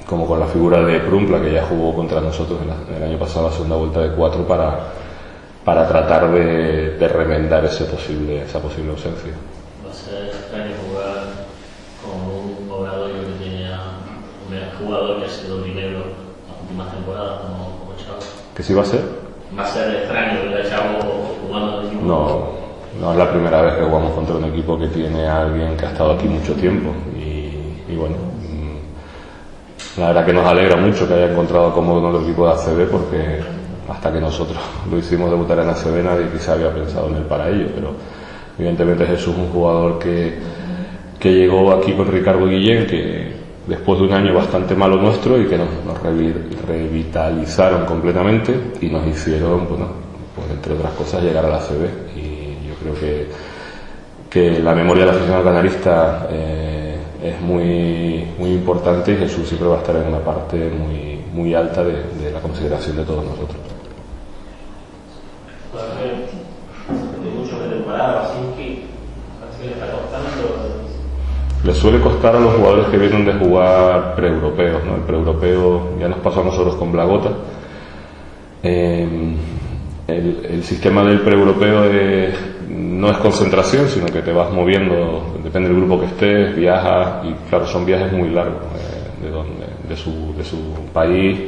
como 0.07 0.26
con 0.26 0.39
la 0.39 0.47
figura 0.47 0.82
de 0.82 0.99
Prumpla 1.01 1.41
que 1.41 1.53
ya 1.53 1.65
jugó 1.65 1.93
contra 1.93 2.19
nosotros 2.21 2.59
en 2.89 2.95
el 2.95 3.03
año 3.03 3.19
pasado 3.19 3.49
la 3.49 3.53
segunda 3.53 3.76
vuelta 3.76 4.01
de 4.01 4.15
cuatro 4.15 4.47
para, 4.47 4.93
para 5.63 5.88
tratar 5.88 6.32
de, 6.32 6.97
de 6.97 7.07
remendar 7.07 7.65
ese 7.65 7.86
posible, 7.86 8.43
esa 8.43 8.59
posible 8.59 8.91
ausencia. 8.91 9.34
Va 9.86 9.91
a 9.91 9.93
ser 9.93 10.26
extraño 10.26 10.71
jugar 10.89 11.53
con 12.03 12.19
un 12.19 12.69
obradoiro 12.69 13.19
que 13.21 13.43
tiene 13.43 13.67
a 13.67 13.80
un 14.49 14.86
jugador 14.86 15.19
que 15.19 15.26
ha 15.26 15.30
sido 15.30 15.59
minero 15.59 15.99
las 15.99 16.61
últimas 16.61 16.91
temporadas 16.91 17.41
como, 17.41 17.80
como 17.80 17.95
Chavo. 17.95 18.43
¿Que 18.56 18.62
sí 18.64 18.74
va 18.74 18.84
a 18.84 18.86
ser? 18.86 19.01
Va 19.58 19.64
a 19.64 19.68
ser 19.68 19.95
extraño 19.95 20.49
ver 20.49 20.66
a 20.66 20.70
Chavo 20.70 21.36
jugando. 21.45 21.84
No, 22.04 22.54
no 22.99 23.12
es 23.12 23.18
la 23.18 23.32
primera 23.32 23.62
vez 23.62 23.74
que 23.76 23.84
jugamos 23.84 24.14
contra 24.14 24.36
un 24.36 24.45
equipo 24.45 24.78
que 24.78 24.88
tiene 24.88 25.26
a 25.26 25.41
alguien 25.41 25.76
que 25.76 25.86
ha 25.86 25.89
estado 25.89 26.14
aquí 26.14 26.28
mucho 26.28 26.54
tiempo 26.54 26.91
y, 27.16 27.91
y 27.91 27.95
bueno, 27.95 28.16
mm, 28.16 29.99
la 29.99 30.08
verdad 30.08 30.26
que 30.26 30.34
nos 30.34 30.45
alegra 30.45 30.76
mucho 30.76 31.08
que 31.08 31.14
haya 31.16 31.32
encontrado 31.32 31.74
cómodo 31.74 32.01
nuestro 32.01 32.24
equipo 32.24 32.47
de 32.47 32.54
ACB 32.54 32.91
porque 32.91 33.39
hasta 33.89 34.14
que 34.14 34.20
nosotros 34.20 34.58
lo 34.91 34.97
hicimos 34.97 35.32
debutar 35.32 35.60
en 35.60 35.70
ACB 35.70 36.04
nadie 36.04 36.30
quizá 36.32 36.54
había 36.54 36.72
pensado 36.72 37.08
en 37.10 37.16
él 37.16 37.24
para 37.24 37.49
ello, 37.49 37.68
pero 37.74 37.95
evidentemente 38.58 39.06
Jesús 39.06 39.34
es 39.34 39.39
un 39.39 39.49
jugador 39.49 39.97
que, 39.97 40.38
que 41.20 41.32
llegó 41.34 41.72
aquí 41.72 41.93
con 41.93 42.08
Ricardo 42.08 42.45
Guillén, 42.45 42.86
que 42.86 43.33
después 43.68 43.99
de 43.99 44.05
un 44.05 44.14
año 44.14 44.34
bastante 44.34 44.76
malo 44.76 44.97
nuestro 44.97 45.39
y 45.41 45.47
que 45.47 45.57
nos, 45.57 45.68
nos 45.86 45.97
revi- 46.01 46.34
revitalizaron 46.68 47.86
completamente 47.86 48.74
y 48.82 48.88
nos 48.88 49.05
hicieron, 49.07 49.68
bueno, 49.70 49.88
pues 50.36 50.49
entre 50.51 50.74
otras 50.74 50.91
cosas 50.93 51.24
llegar 51.24 51.45
a 51.45 51.49
la 51.49 51.55
ACB 51.57 52.18
y 52.18 52.68
yo 52.68 52.76
creo 52.82 52.93
que, 52.99 53.28
que 54.30 54.59
la 54.59 54.74
memoria 54.74 55.05
del 55.05 55.16
aficionado 55.16 55.43
canarista 55.45 56.28
eh, 56.30 56.97
es 57.24 57.39
muy, 57.41 58.28
muy 58.38 58.51
importante 58.51 59.14
y 59.14 59.18
Jesús 59.18 59.47
siempre 59.47 59.68
va 59.70 59.76
a 59.76 59.80
estar 59.80 59.95
en 59.95 60.07
una 60.07 60.20
parte 60.20 60.57
muy, 60.70 61.22
muy 61.34 61.53
alta 61.53 61.84
de, 61.84 62.03
de 62.22 62.32
la 62.34 62.39
consideración 62.41 62.97
de 62.97 63.03
todos 63.03 63.24
nosotros. 63.24 63.57
De 67.24 67.30
mucho 67.30 67.59
de 67.64 67.70
temporada, 67.76 68.24
así 68.24 68.39
que 68.57 68.84
parece 69.39 69.59
que 69.61 69.68
le 69.68 69.74
está 69.74 69.86
costando. 69.91 70.30
Le 71.64 71.74
suele 71.74 71.99
costar 72.01 72.36
a 72.36 72.39
los 72.39 72.55
jugadores 72.55 72.88
que 72.88 72.97
vienen 72.97 73.26
de 73.26 73.34
jugar 73.34 74.16
pre-europeos, 74.16 74.84
¿no? 74.86 74.95
El 74.95 75.01
pre-europeo 75.03 75.97
ya 75.99 76.09
nos 76.09 76.20
pasó 76.20 76.41
a 76.41 76.43
nosotros 76.43 76.76
con 76.76 76.91
Blagota. 76.91 77.30
Eh, 78.61 79.07
el, 80.07 80.45
el 80.49 80.64
sistema 80.64 81.03
del 81.03 81.22
pre-europeo 81.22 81.86
es- 81.86 82.36
no 82.70 83.09
es 83.09 83.18
concentración, 83.18 83.88
sino 83.88 84.07
que 84.07 84.22
te 84.22 84.34
vas 84.34 84.51
moviendo, 84.51 85.36
depende 85.43 85.70
del 85.70 85.78
grupo 85.78 85.99
que 86.01 86.07
estés, 86.07 86.55
viajas, 86.55 87.26
y 87.26 87.34
claro, 87.49 87.66
son 87.66 87.86
viajes 87.86 88.11
muy 88.11 88.30
largos 88.30 88.61
eh, 88.76 89.24
de, 89.26 89.30
donde, 89.30 89.66
de, 89.88 89.95
su, 89.95 90.34
de 90.38 90.43
su 90.43 90.57
país. 90.93 91.39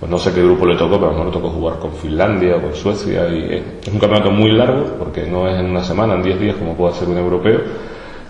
Pues 0.00 0.10
no 0.10 0.18
sé 0.18 0.32
qué 0.32 0.42
grupo 0.42 0.66
le 0.66 0.76
tocó, 0.76 0.96
pero 0.96 1.10
a 1.10 1.12
lo 1.12 1.18
mejor 1.18 1.32
tocó 1.32 1.50
jugar 1.50 1.78
con 1.78 1.92
Finlandia 1.92 2.56
o 2.56 2.62
con 2.62 2.74
Suecia, 2.74 3.28
y 3.28 3.44
es, 3.54 3.62
es 3.86 3.92
un 3.92 4.00
campeonato 4.00 4.32
muy 4.32 4.50
largo, 4.50 4.84
porque 4.98 5.24
no 5.26 5.48
es 5.48 5.56
en 5.60 5.66
una 5.70 5.84
semana, 5.84 6.14
en 6.14 6.22
10 6.24 6.40
días, 6.40 6.56
como 6.56 6.74
puede 6.74 6.94
ser 6.94 7.08
un 7.08 7.18
europeo, 7.18 7.60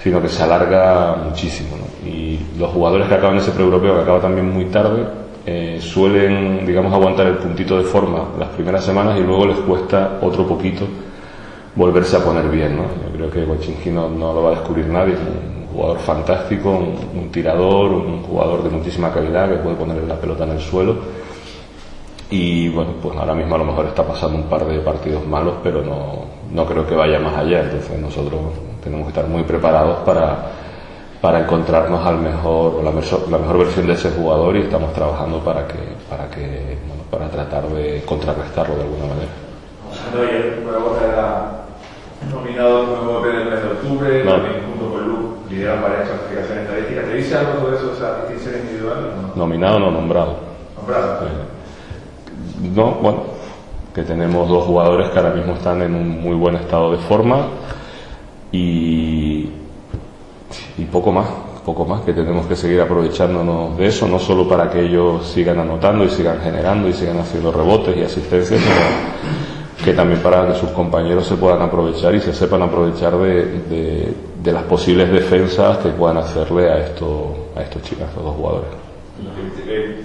sino 0.02 0.20
que 0.20 0.28
se 0.28 0.42
alarga 0.42 1.16
muchísimo. 1.24 1.76
¿no? 1.76 2.08
Y 2.08 2.38
los 2.58 2.70
jugadores 2.70 3.08
que 3.08 3.14
acaban 3.14 3.36
ese 3.36 3.52
pre-europeo, 3.52 3.94
que 3.94 4.00
acaba 4.00 4.20
también 4.20 4.50
muy 4.50 4.66
tarde, 4.66 5.06
eh, 5.46 5.78
suelen, 5.80 6.64
digamos, 6.66 6.92
aguantar 6.92 7.26
el 7.26 7.36
puntito 7.36 7.76
de 7.76 7.84
forma 7.84 8.28
las 8.38 8.48
primeras 8.50 8.84
semanas 8.84 9.18
y 9.18 9.22
luego 9.22 9.46
les 9.46 9.56
cuesta 9.58 10.18
otro 10.20 10.46
poquito 10.46 10.86
volverse 11.74 12.16
a 12.16 12.20
poner 12.20 12.48
bien, 12.48 12.76
¿no? 12.76 12.82
Yo 12.82 13.16
creo 13.16 13.30
que 13.30 13.44
Guachinji 13.44 13.90
no, 13.90 14.08
no, 14.08 14.32
lo 14.32 14.42
va 14.42 14.50
a 14.50 14.54
descubrir 14.56 14.86
nadie, 14.86 15.14
es 15.14 15.20
un 15.20 15.66
jugador 15.72 15.98
fantástico, 15.98 16.70
un, 16.70 17.18
un, 17.18 17.30
tirador, 17.30 17.92
un 17.92 18.22
jugador 18.22 18.62
de 18.62 18.70
muchísima 18.70 19.12
calidad 19.12 19.48
que 19.48 19.56
puede 19.56 19.76
poner 19.76 20.02
la 20.04 20.16
pelota 20.16 20.44
en 20.44 20.50
el 20.50 20.60
suelo 20.60 20.96
y 22.32 22.68
bueno, 22.70 22.92
pues 23.02 23.16
ahora 23.16 23.34
mismo 23.34 23.54
a 23.54 23.58
lo 23.58 23.64
mejor 23.64 23.86
está 23.86 24.06
pasando 24.06 24.38
un 24.38 24.44
par 24.44 24.64
de 24.66 24.78
partidos 24.78 25.26
malos, 25.26 25.56
pero 25.62 25.82
no, 25.82 26.24
no 26.50 26.66
creo 26.66 26.86
que 26.86 26.94
vaya 26.94 27.18
más 27.18 27.36
allá, 27.36 27.60
entonces 27.60 27.98
nosotros 27.98 28.40
tenemos 28.82 29.06
que 29.06 29.10
estar 29.10 29.26
muy 29.26 29.42
preparados 29.44 29.98
para, 30.00 30.36
para 31.20 31.40
encontrarnos 31.40 32.04
al 32.04 32.18
mejor, 32.18 32.74
o 32.76 32.82
la, 32.82 32.90
mejor, 32.90 33.28
la 33.30 33.38
mejor 33.38 33.58
versión 33.58 33.86
de 33.86 33.92
ese 33.94 34.10
jugador 34.10 34.56
y 34.56 34.62
estamos 34.62 34.92
trabajando 34.92 35.38
para 35.38 35.66
que, 35.66 35.78
para 36.10 36.28
que, 36.28 36.78
bueno, 36.86 37.02
para 37.10 37.28
tratar 37.28 37.68
de 37.68 38.02
contrarrestarlo 38.04 38.74
de 38.76 38.82
alguna 38.82 39.06
manera. 39.06 39.30
Ayer, 40.18 40.62
era 41.12 41.50
nominado 42.32 42.86
como 42.86 43.20
MVP 43.20 43.36
del 43.36 43.50
mes 43.50 43.62
de 43.62 43.68
octubre, 43.70 44.24
No. 44.24 44.32
también 44.32 44.54
junto 44.66 44.92
con 44.92 45.08
Lu, 45.08 45.36
lideran 45.50 45.82
varias 45.82 46.08
clasificaciones 46.08 46.64
estadísticas. 46.64 47.04
¿Te 47.06 47.14
dice 47.14 47.36
algo 47.36 47.60
sobre 47.60 47.76
eso, 47.76 47.92
esas 47.92 48.28
distinciones 48.28 48.60
individuales? 48.62 49.04
no? 49.22 49.36
Nominado 49.36 49.78
no 49.78 49.90
nombrado. 49.90 50.36
Nombrado. 50.76 51.18
No, 52.74 52.90
bueno, 53.02 53.22
que 53.94 54.02
tenemos 54.02 54.48
dos 54.48 54.64
jugadores 54.64 55.10
que 55.10 55.18
ahora 55.18 55.34
mismo 55.34 55.54
están 55.54 55.82
en 55.82 55.94
un 55.94 56.20
muy 56.22 56.34
buen 56.36 56.54
estado 56.56 56.92
de 56.92 56.98
forma 56.98 57.46
y, 58.52 59.48
y 60.78 60.84
poco 60.90 61.10
más, 61.12 61.26
poco 61.64 61.84
más, 61.84 62.02
que 62.02 62.12
tenemos 62.12 62.46
que 62.46 62.56
seguir 62.56 62.80
aprovechándonos 62.80 63.76
de 63.78 63.86
eso, 63.86 64.06
no 64.06 64.18
solo 64.18 64.48
para 64.48 64.70
que 64.70 64.80
ellos 64.82 65.26
sigan 65.26 65.58
anotando 65.58 66.04
y 66.04 66.08
sigan 66.08 66.40
generando 66.40 66.88
y 66.88 66.92
sigan 66.92 67.18
haciendo 67.18 67.50
rebotes 67.52 67.96
y 67.96 68.02
asistencias, 68.02 68.60
sino 68.60 69.84
que 69.84 69.92
también 69.94 70.20
para 70.20 70.46
que 70.46 70.54
sus 70.54 70.70
compañeros 70.70 71.26
se 71.26 71.34
puedan 71.36 71.62
aprovechar 71.62 72.14
y 72.14 72.20
se 72.20 72.32
sepan 72.32 72.62
aprovechar 72.62 73.16
de, 73.16 73.44
de, 73.68 74.14
de 74.42 74.52
las 74.52 74.62
posibles 74.64 75.10
defensas 75.10 75.78
que 75.78 75.88
puedan 75.90 76.18
hacerle 76.18 76.70
a, 76.70 76.78
esto, 76.78 77.34
a 77.56 77.62
estos 77.62 77.82
chicos, 77.82 78.04
a 78.04 78.08
estos 78.08 78.24
dos 78.24 78.34
jugadores. 78.36 78.68
Eh, 79.66 80.02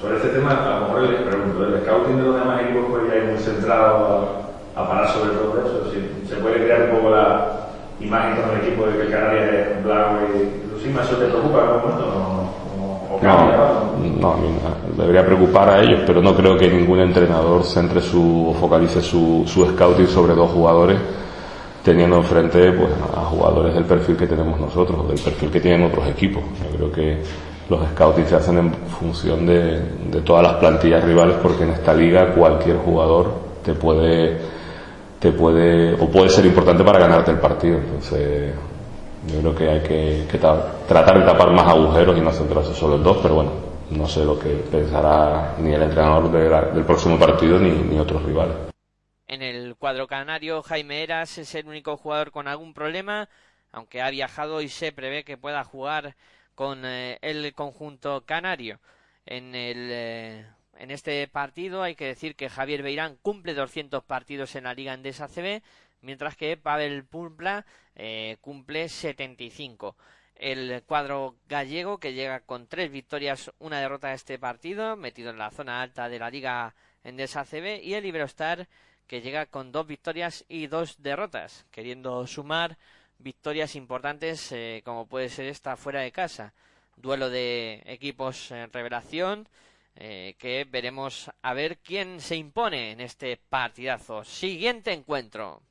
Sobre 0.00 0.16
este 0.16 0.28
tema, 0.30 0.50
a 0.50 0.80
lo 0.80 0.86
mejor 0.86 1.02
les 1.10 1.20
pregunto, 1.22 1.64
¿el 1.64 1.80
scouting 1.82 2.16
de 2.16 2.22
los 2.24 2.34
demás 2.40 2.62
equipos 2.62 2.84
pues 2.90 3.02
ya 3.08 3.14
es 3.20 3.30
muy 3.30 3.38
centrado 3.38 4.42
a, 4.76 4.80
a 4.82 4.88
parar 4.88 5.08
sobre 5.10 5.30
todo 5.30 5.60
eso? 5.60 5.92
Si 5.92 6.28
se 6.28 6.36
puede 6.40 6.64
crear 6.64 6.90
un 6.90 6.96
poco 6.96 7.10
la 7.10 7.61
imagen 8.00 8.42
con 8.42 8.50
el 8.50 8.66
equipo 8.66 8.86
de 8.86 8.96
que 8.96 9.02
el 9.02 9.10
Canarias 9.10 9.50
es 9.52 9.84
blanco 9.84 10.18
y 10.34 10.70
Lucima, 10.72 11.02
¿eso 11.02 11.16
te 11.16 11.26
preocupa 11.26 11.58
en 11.58 11.66
algún 11.66 11.82
momento? 11.82 12.04
¿O, 12.04 13.14
o, 13.14 13.16
o 13.16 13.22
No, 13.22 14.20
no, 14.20 14.32
a 14.32 14.36
mí 14.36 14.48
no, 14.48 15.02
debería 15.02 15.24
preocupar 15.24 15.68
a 15.70 15.80
ellos, 15.80 16.00
pero 16.06 16.20
no 16.20 16.34
creo 16.34 16.56
que 16.56 16.68
ningún 16.68 17.00
entrenador 17.00 17.64
centre 17.64 18.00
su 18.00 18.48
o 18.50 18.54
focalice 18.54 19.00
su, 19.00 19.44
su 19.46 19.64
scouting 19.66 20.08
sobre 20.08 20.34
dos 20.34 20.50
jugadores 20.50 20.98
teniendo 21.84 22.16
enfrente 22.16 22.72
pues, 22.72 22.90
a 23.16 23.22
jugadores 23.22 23.74
del 23.74 23.84
perfil 23.84 24.16
que 24.16 24.26
tenemos 24.26 24.58
nosotros, 24.60 25.00
o 25.00 25.08
del 25.08 25.18
perfil 25.18 25.50
que 25.50 25.60
tienen 25.60 25.84
otros 25.84 26.06
equipos. 26.06 26.42
Yo 26.62 26.76
creo 26.76 26.92
que 26.92 27.22
los 27.68 27.80
scouting 27.90 28.26
se 28.26 28.36
hacen 28.36 28.58
en 28.58 28.72
función 28.72 29.46
de, 29.46 29.80
de 30.10 30.20
todas 30.24 30.42
las 30.42 30.54
plantillas 30.54 31.04
rivales 31.04 31.36
porque 31.42 31.64
en 31.64 31.70
esta 31.70 31.92
liga 31.94 32.32
cualquier 32.34 32.76
jugador 32.76 33.32
te 33.64 33.72
puede 33.74 34.38
te 35.22 35.30
puede 35.30 35.94
o 35.94 36.10
puede 36.10 36.28
ser 36.28 36.44
importante 36.44 36.82
para 36.82 36.98
ganarte 36.98 37.30
el 37.30 37.38
partido. 37.38 37.78
Entonces 37.78 38.54
yo 39.28 39.38
creo 39.40 39.54
que 39.54 39.68
hay 39.70 39.80
que, 39.82 40.26
que 40.28 40.38
ta- 40.38 40.78
tratar 40.88 41.20
de 41.20 41.24
tapar 41.24 41.52
más 41.52 41.68
agujeros 41.68 42.18
y 42.18 42.20
no 42.20 42.32
centrarse 42.32 42.74
solo 42.74 42.96
en 42.96 43.04
dos, 43.04 43.18
pero 43.22 43.36
bueno, 43.36 43.52
no 43.90 44.08
sé 44.08 44.24
lo 44.24 44.36
que 44.36 44.48
pensará 44.48 45.54
ni 45.60 45.72
el 45.72 45.82
entrenador 45.82 46.28
del 46.74 46.84
próximo 46.84 47.16
partido 47.20 47.58
ni, 47.60 47.70
ni 47.70 47.98
otros 48.00 48.20
rivales. 48.24 48.56
En 49.28 49.42
el 49.42 49.76
cuadro 49.76 50.08
canario, 50.08 50.60
Jaime 50.62 51.04
Eras 51.04 51.38
es 51.38 51.54
el 51.54 51.68
único 51.68 51.96
jugador 51.96 52.32
con 52.32 52.48
algún 52.48 52.74
problema, 52.74 53.28
aunque 53.70 54.02
ha 54.02 54.10
viajado 54.10 54.60
y 54.60 54.68
se 54.68 54.90
prevé 54.90 55.22
que 55.24 55.38
pueda 55.38 55.62
jugar 55.62 56.16
con 56.56 56.84
eh, 56.84 57.18
el 57.22 57.54
conjunto 57.54 58.24
canario. 58.26 58.80
En, 59.24 59.54
el, 59.54 59.88
eh, 59.90 60.46
en 60.82 60.90
este 60.90 61.28
partido 61.28 61.84
hay 61.84 61.94
que 61.94 62.06
decir 62.06 62.34
que 62.34 62.50
Javier 62.50 62.82
Beirán 62.82 63.16
cumple 63.22 63.54
200 63.54 64.02
partidos 64.02 64.56
en 64.56 64.64
la 64.64 64.74
Liga 64.74 64.92
Endesa 64.92 65.28
CB, 65.28 65.62
mientras 66.00 66.36
que 66.36 66.56
Pavel 66.56 67.04
Pumpla 67.04 67.64
eh, 67.94 68.36
cumple 68.40 68.88
75. 68.88 69.94
El 70.34 70.82
cuadro 70.82 71.36
gallego 71.48 71.98
que 71.98 72.14
llega 72.14 72.40
con 72.40 72.66
tres 72.66 72.90
victorias, 72.90 73.52
una 73.60 73.78
derrota 73.78 74.08
a 74.08 74.14
este 74.14 74.40
partido, 74.40 74.96
metido 74.96 75.30
en 75.30 75.38
la 75.38 75.52
zona 75.52 75.82
alta 75.82 76.08
de 76.08 76.18
la 76.18 76.30
Liga 76.30 76.74
Endesa 77.04 77.44
CB, 77.44 77.80
y 77.80 77.94
el 77.94 78.04
Iberostar 78.04 78.66
que 79.06 79.20
llega 79.20 79.46
con 79.46 79.70
dos 79.70 79.86
victorias 79.86 80.44
y 80.48 80.66
dos 80.66 81.00
derrotas, 81.00 81.64
queriendo 81.70 82.26
sumar 82.26 82.76
victorias 83.18 83.76
importantes 83.76 84.50
eh, 84.50 84.82
como 84.84 85.06
puede 85.06 85.28
ser 85.28 85.46
esta 85.46 85.76
fuera 85.76 86.00
de 86.00 86.10
casa. 86.10 86.54
Duelo 86.96 87.30
de 87.30 87.84
equipos 87.86 88.50
en 88.50 88.72
revelación 88.72 89.46
eh, 89.94 90.34
que 90.38 90.64
veremos 90.64 91.30
a 91.42 91.54
ver 91.54 91.78
quién 91.78 92.20
se 92.20 92.36
impone 92.36 92.92
en 92.92 93.00
este 93.00 93.36
partidazo. 93.36 94.24
Siguiente 94.24 94.92
encuentro. 94.92 95.62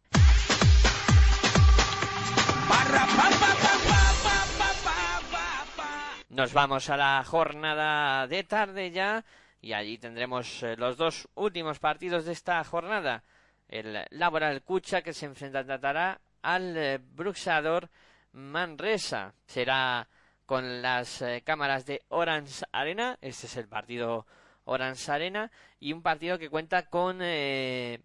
Nos 6.30 6.54
vamos 6.54 6.90
a 6.90 6.98
la 6.98 7.24
jornada 7.26 8.26
de 8.28 8.44
tarde 8.44 8.92
ya 8.92 9.26
y 9.60 9.74
allí 9.74 9.98
tendremos 9.98 10.64
eh, 10.64 10.76
los 10.78 10.98
dos 10.98 11.28
últimos 11.36 11.80
partidos 11.80 12.26
de 12.26 12.32
esta 12.32 12.64
jornada. 12.64 13.24
El 13.68 14.06
Laboral 14.12 14.64
Cucha 14.64 15.02
que 15.02 15.14
se 15.14 15.26
enfrentará 15.26 16.20
al 16.42 16.78
eh, 16.78 17.00
Bruxador 17.02 17.90
Manresa. 18.32 19.34
Será 19.46 20.08
con 20.52 20.82
las 20.82 21.22
eh, 21.22 21.44
cámaras 21.46 21.86
de 21.86 22.02
Orange 22.10 22.66
Arena. 22.74 23.18
Este 23.22 23.48
es 23.48 23.56
el 23.56 23.70
partido 23.70 24.28
Orange 24.66 25.10
Arena 25.10 25.50
y 25.80 25.94
un 25.94 26.02
partido 26.02 26.38
que 26.38 26.50
cuenta 26.50 26.90
con 26.90 27.20
eh, 27.22 28.02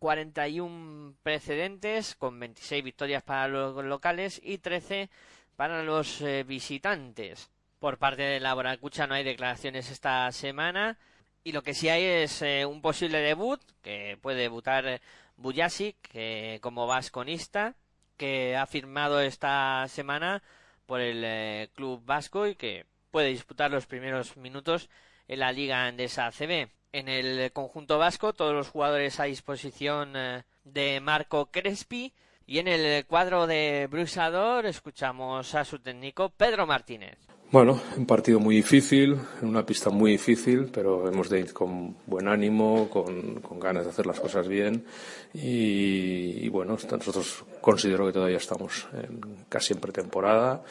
41 0.00 1.14
precedentes, 1.22 2.16
con 2.16 2.40
26 2.40 2.82
victorias 2.82 3.22
para 3.22 3.46
los 3.46 3.84
locales 3.84 4.40
y 4.42 4.58
13 4.58 5.08
para 5.54 5.84
los 5.84 6.20
eh, 6.20 6.42
visitantes. 6.42 7.48
Por 7.78 7.98
parte 7.98 8.22
de 8.22 8.40
Laboral 8.40 8.80
Cucha 8.80 9.06
no 9.06 9.14
hay 9.14 9.22
declaraciones 9.22 9.88
esta 9.88 10.32
semana. 10.32 10.98
Y 11.44 11.52
lo 11.52 11.62
que 11.62 11.74
sí 11.74 11.88
hay 11.88 12.02
es 12.02 12.42
eh, 12.42 12.66
un 12.66 12.82
posible 12.82 13.20
debut, 13.20 13.60
que 13.82 14.18
puede 14.20 14.40
debutar 14.40 14.84
eh, 14.84 15.00
Bujasic, 15.36 15.96
que 16.02 16.58
como 16.60 16.88
vasconista, 16.88 17.76
que 18.16 18.56
ha 18.56 18.66
firmado 18.66 19.20
esta 19.20 19.86
semana 19.86 20.42
por 20.88 21.02
el 21.02 21.22
eh, 21.22 21.68
club 21.74 22.02
vasco 22.06 22.46
y 22.46 22.54
que 22.54 22.86
puede 23.10 23.28
disputar 23.28 23.70
los 23.70 23.84
primeros 23.84 24.38
minutos 24.38 24.88
en 25.28 25.40
la 25.40 25.52
Liga 25.52 25.84
Andesa 25.84 26.26
ACB. 26.26 26.70
En 26.92 27.08
el 27.08 27.52
conjunto 27.52 27.98
vasco, 27.98 28.32
todos 28.32 28.54
los 28.54 28.70
jugadores 28.70 29.20
a 29.20 29.24
disposición 29.24 30.14
eh, 30.16 30.44
de 30.64 31.00
Marco 31.00 31.50
Crespi. 31.50 32.14
Y 32.46 32.58
en 32.58 32.68
el 32.68 33.04
cuadro 33.04 33.46
de 33.46 33.86
Brusador 33.90 34.64
escuchamos 34.64 35.54
a 35.54 35.66
su 35.66 35.78
técnico 35.78 36.30
Pedro 36.30 36.66
Martínez. 36.66 37.18
Bueno, 37.50 37.80
un 37.96 38.04
partido 38.04 38.40
muy 38.40 38.56
difícil, 38.56 39.16
en 39.40 39.48
una 39.48 39.64
pista 39.64 39.88
muy 39.88 40.10
difícil, 40.10 40.68
pero 40.70 41.08
hemos 41.08 41.30
de 41.30 41.40
ir 41.40 41.54
con 41.54 41.96
buen 42.04 42.28
ánimo, 42.28 42.90
con, 42.90 43.40
ganas 43.58 43.84
de 43.84 43.90
hacer 43.90 44.04
las 44.04 44.20
cosas 44.20 44.46
bien 44.46 44.84
y, 45.32 46.44
y 46.44 46.48
bueno, 46.50 46.72
nosotros 46.72 47.44
considero 47.62 48.04
que 48.06 48.12
todavía 48.12 48.36
estamos 48.36 48.86
en, 48.92 49.46
casi 49.48 49.72
en 49.72 49.80
pretemporada 49.80 50.62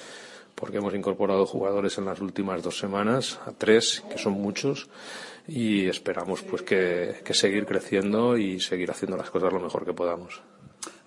porque 0.54 0.78
hemos 0.78 0.94
incorporado 0.94 1.48
jugadores 1.48 1.98
en 1.98 2.06
las 2.06 2.22
últimas 2.22 2.62
dos 2.62 2.78
semanas, 2.78 3.40
a 3.48 3.54
tres, 3.54 4.04
que 4.12 4.20
son 4.20 4.34
muchos, 4.34 4.88
y 5.48 5.88
esperamos 5.88 6.44
pues 6.44 6.62
que, 6.62 7.22
que 7.24 7.34
seguir 7.34 7.66
creciendo 7.66 8.38
y 8.38 8.60
seguir 8.60 8.92
haciendo 8.92 9.18
las 9.18 9.32
cosas 9.32 9.52
lo 9.52 9.60
mejor 9.60 9.84
que 9.84 9.94
podamos. 9.94 10.42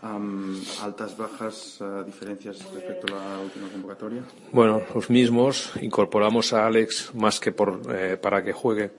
Altas, 0.03 1.17
bajas, 1.17 1.79
eh, 1.81 2.05
diferencias 2.07 2.65
respecto 2.73 3.15
a 3.17 3.37
la 3.37 3.39
última 3.41 3.69
convocatoria. 3.69 4.23
Bueno, 4.53 4.83
los 4.95 5.11
mismos. 5.11 5.73
Incorporamos 5.81 6.53
a 6.53 6.67
Alex 6.67 7.15
más 7.15 7.39
que 7.39 7.53
por, 7.53 7.83
eh, 7.95 8.17
para 8.17 8.43
que 8.43 8.53
juegue 8.53 8.91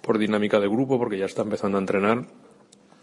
por 0.00 0.18
dinámica 0.18 0.58
de 0.58 0.68
grupo, 0.68 0.98
porque 0.98 1.18
ya 1.18 1.26
está 1.26 1.42
empezando 1.42 1.76
a 1.76 1.80
entrenar 1.80 2.26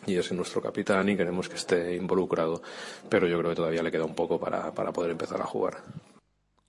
y 0.06 0.18
es 0.18 0.32
nuestro 0.32 0.62
capitán 0.62 1.10
y 1.10 1.18
queremos 1.18 1.50
que 1.50 1.56
esté 1.56 1.96
involucrado. 1.96 2.62
Pero 3.10 3.28
yo 3.28 3.38
creo 3.40 3.52
que 3.52 3.56
todavía 3.56 3.84
le 3.84 3.92
queda 3.92 4.06
un 4.06 4.16
poco 4.16 4.40
para, 4.40 4.74
para 4.74 4.92
poder 4.92 5.12
empezar 5.12 5.42
a 5.42 5.46
jugar. 5.46 5.78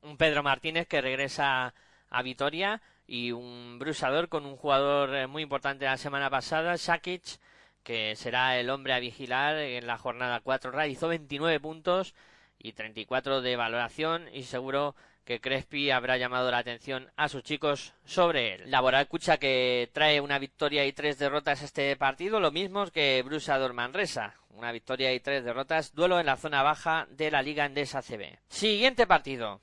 Un 0.02 0.16
Pedro 0.16 0.42
Martínez 0.42 0.86
que 0.86 1.00
regresa 1.00 1.74
a 2.10 2.22
Vitoria 2.22 2.80
y 3.06 3.32
un 3.32 3.78
brusador 3.78 4.28
con 4.28 4.46
un 4.46 4.56
jugador 4.56 5.14
eh, 5.14 5.26
muy 5.26 5.42
importante 5.42 5.84
la 5.84 5.96
semana 5.96 6.30
pasada, 6.30 6.76
Sakic, 6.76 7.38
que 7.86 8.16
será 8.16 8.58
el 8.58 8.68
hombre 8.68 8.94
a 8.94 8.98
vigilar 8.98 9.56
en 9.58 9.86
la 9.86 9.96
jornada 9.96 10.40
4. 10.40 10.72
Realizó 10.72 11.06
29 11.06 11.60
puntos 11.60 12.16
y 12.58 12.72
34 12.72 13.42
de 13.42 13.54
valoración 13.54 14.26
y 14.34 14.42
seguro 14.42 14.96
que 15.24 15.40
Crespi 15.40 15.92
habrá 15.92 16.16
llamado 16.16 16.50
la 16.50 16.58
atención 16.58 17.12
a 17.16 17.28
sus 17.28 17.44
chicos 17.44 17.94
sobre 18.04 18.54
él. 18.54 18.70
Laboral 18.72 19.06
Cucha 19.06 19.36
que 19.36 19.88
trae 19.92 20.20
una 20.20 20.40
victoria 20.40 20.84
y 20.84 20.92
tres 20.92 21.16
derrotas 21.18 21.62
este 21.62 21.94
partido, 21.94 22.40
lo 22.40 22.50
mismo 22.50 22.84
que 22.86 23.22
Brusa 23.24 23.56
Dormanresa. 23.56 24.34
Una 24.50 24.72
victoria 24.72 25.14
y 25.14 25.20
tres 25.20 25.44
derrotas, 25.44 25.94
duelo 25.94 26.18
en 26.18 26.26
la 26.26 26.36
zona 26.36 26.64
baja 26.64 27.06
de 27.10 27.30
la 27.30 27.40
Liga 27.40 27.66
Endesa 27.66 28.02
CB. 28.02 28.36
Siguiente 28.48 29.06
partido. 29.06 29.60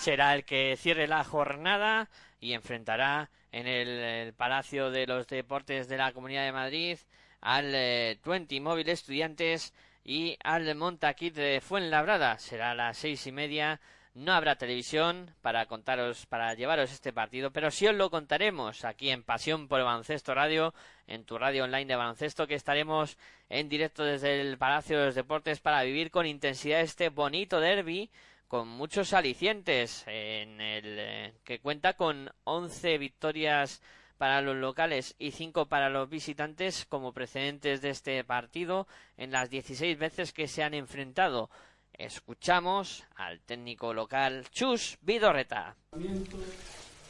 Será 0.00 0.34
el 0.34 0.46
que 0.46 0.78
cierre 0.78 1.06
la 1.06 1.24
jornada 1.24 2.08
y 2.40 2.54
enfrentará 2.54 3.28
en 3.52 3.66
el, 3.66 4.32
Palacio 4.32 4.90
de 4.90 5.06
los 5.06 5.26
Deportes 5.26 5.88
de 5.88 5.98
la 5.98 6.12
Comunidad 6.12 6.46
de 6.46 6.52
Madrid 6.52 6.98
al 7.42 7.74
eh, 7.74 8.18
Twenty 8.24 8.60
Móvil 8.60 8.88
Estudiantes 8.88 9.74
y 10.02 10.38
al 10.42 10.74
Montaquit 10.74 11.34
de 11.34 11.60
Fuenlabrada. 11.60 12.38
Será 12.38 12.70
a 12.70 12.74
las 12.74 12.96
seis 12.96 13.26
y 13.26 13.32
media. 13.32 13.78
No 14.14 14.32
habrá 14.32 14.56
televisión 14.56 15.34
para 15.42 15.66
contaros, 15.66 16.24
para 16.24 16.54
llevaros 16.54 16.92
este 16.92 17.12
partido, 17.12 17.50
pero 17.50 17.70
sí 17.70 17.86
os 17.86 17.94
lo 17.94 18.08
contaremos 18.08 18.86
aquí 18.86 19.10
en 19.10 19.22
Pasión 19.22 19.68
por 19.68 19.84
Baloncesto 19.84 20.34
Radio, 20.34 20.72
en 21.08 21.24
tu 21.24 21.36
radio 21.36 21.64
online 21.64 21.84
de 21.84 21.96
baloncesto, 21.96 22.46
que 22.46 22.54
estaremos 22.54 23.18
en 23.50 23.68
directo 23.68 24.02
desde 24.02 24.40
el 24.40 24.56
Palacio 24.56 24.98
de 24.98 25.06
los 25.06 25.14
Deportes 25.14 25.60
para 25.60 25.82
vivir 25.82 26.10
con 26.10 26.24
intensidad 26.24 26.80
este 26.80 27.10
bonito 27.10 27.60
derby 27.60 28.10
con 28.50 28.66
muchos 28.66 29.12
alicientes 29.12 30.02
en 30.08 30.60
el 30.60 30.98
eh, 30.98 31.34
que 31.44 31.60
cuenta 31.60 31.92
con 31.92 32.32
11 32.42 32.98
victorias 32.98 33.80
para 34.18 34.42
los 34.42 34.56
locales 34.56 35.14
y 35.20 35.30
5 35.30 35.66
para 35.66 35.88
los 35.88 36.10
visitantes 36.10 36.84
como 36.88 37.12
precedentes 37.12 37.80
de 37.80 37.90
este 37.90 38.24
partido 38.24 38.88
en 39.16 39.30
las 39.30 39.50
16 39.50 39.96
veces 39.96 40.32
que 40.32 40.48
se 40.48 40.64
han 40.64 40.74
enfrentado. 40.74 41.48
Escuchamos 41.92 43.04
al 43.14 43.38
técnico 43.38 43.94
local 43.94 44.44
Chus 44.50 44.98
Vidorreta. 45.00 45.76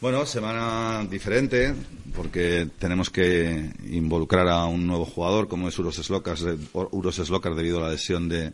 Bueno, 0.03 0.27
semana 0.27 1.07
diferente 1.09 1.75
porque 2.15 2.69
tenemos 2.79 3.09
que 3.09 3.73
involucrar 3.85 4.47
a 4.47 4.67
un 4.67 4.87
nuevo 4.87 5.07
jugador 5.07 5.49
como 5.49 5.69
es 5.69 5.79
Uros 5.79 5.97
Slokar 5.97 7.55
debido 7.55 7.79
a 7.79 7.83
la 7.85 7.93
lesión 7.93 8.29
de, 8.29 8.53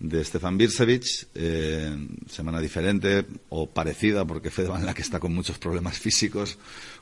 de 0.00 0.24
Stefan 0.24 0.56
Birsevich, 0.56 1.26
eh, 1.34 1.96
semana 2.28 2.60
diferente 2.60 3.26
o 3.48 3.66
parecida 3.66 4.24
porque 4.24 4.50
Fede 4.50 4.68
Van 4.68 4.94
que 4.94 5.02
está 5.02 5.18
con 5.18 5.34
muchos 5.34 5.58
problemas 5.58 5.98
físicos, 5.98 6.58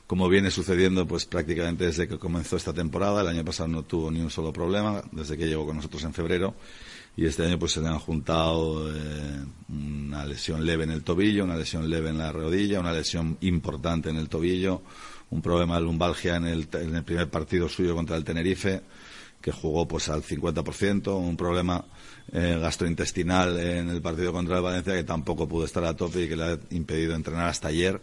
como 0.07 0.27
viene 0.27 0.49
sucediendo 0.49 1.07
pues 1.07 1.25
prácticamente 1.25 1.85
desde 1.85 2.07
que 2.07 2.17
comenzó 2.17 2.57
esta 2.57 2.73
temporada. 2.73 3.21
El 3.21 3.27
año 3.27 3.45
pasado 3.45 3.67
no 3.67 3.83
tuvo 3.83 4.09
ni 4.09 4.19
un 4.19 4.31
solo 4.31 4.51
problema 4.51 5.03
desde 5.11 5.37
que 5.37 5.47
llegó 5.47 5.65
con 5.65 5.75
nosotros 5.75 6.03
en 6.03 6.13
febrero 6.13 6.55
y 7.15 7.25
este 7.25 7.45
año 7.45 7.59
pues 7.59 7.73
se 7.73 7.81
le 7.81 7.87
han 7.87 7.99
juntado 7.99 8.91
eh, 8.91 9.45
una 9.69 10.25
lesión 10.25 10.65
leve 10.65 10.85
en 10.85 10.91
el 10.91 11.03
tobillo, 11.03 11.43
una 11.43 11.55
lesión 11.55 11.89
leve 11.89 12.09
en 12.09 12.17
la 12.17 12.31
rodilla, 12.31 12.79
una 12.79 12.93
lesión 12.93 13.37
importante 13.41 14.09
en 14.09 14.15
el 14.15 14.27
tobillo, 14.27 14.81
un 15.29 15.41
problema 15.41 15.75
de 15.75 15.81
lumbalgia 15.81 16.37
en 16.37 16.45
el, 16.45 16.67
en 16.73 16.95
el 16.95 17.03
primer 17.03 17.29
partido 17.29 17.69
suyo 17.69 17.95
contra 17.95 18.17
el 18.17 18.23
Tenerife 18.23 18.81
que 19.41 19.51
jugó 19.51 19.87
pues 19.87 20.09
al 20.09 20.23
50%, 20.23 21.15
un 21.17 21.37
problema 21.37 21.83
eh, 22.31 22.57
gastrointestinal 22.59 23.59
en 23.59 23.89
el 23.89 24.01
partido 24.01 24.33
contra 24.33 24.57
el 24.57 24.63
Valencia 24.63 24.93
que 24.93 25.03
tampoco 25.03 25.47
pudo 25.47 25.65
estar 25.65 25.83
a 25.85 25.95
tope 25.95 26.23
y 26.23 26.27
que 26.27 26.35
le 26.35 26.43
ha 26.43 26.59
impedido 26.71 27.15
entrenar 27.15 27.47
hasta 27.47 27.69
ayer. 27.69 28.01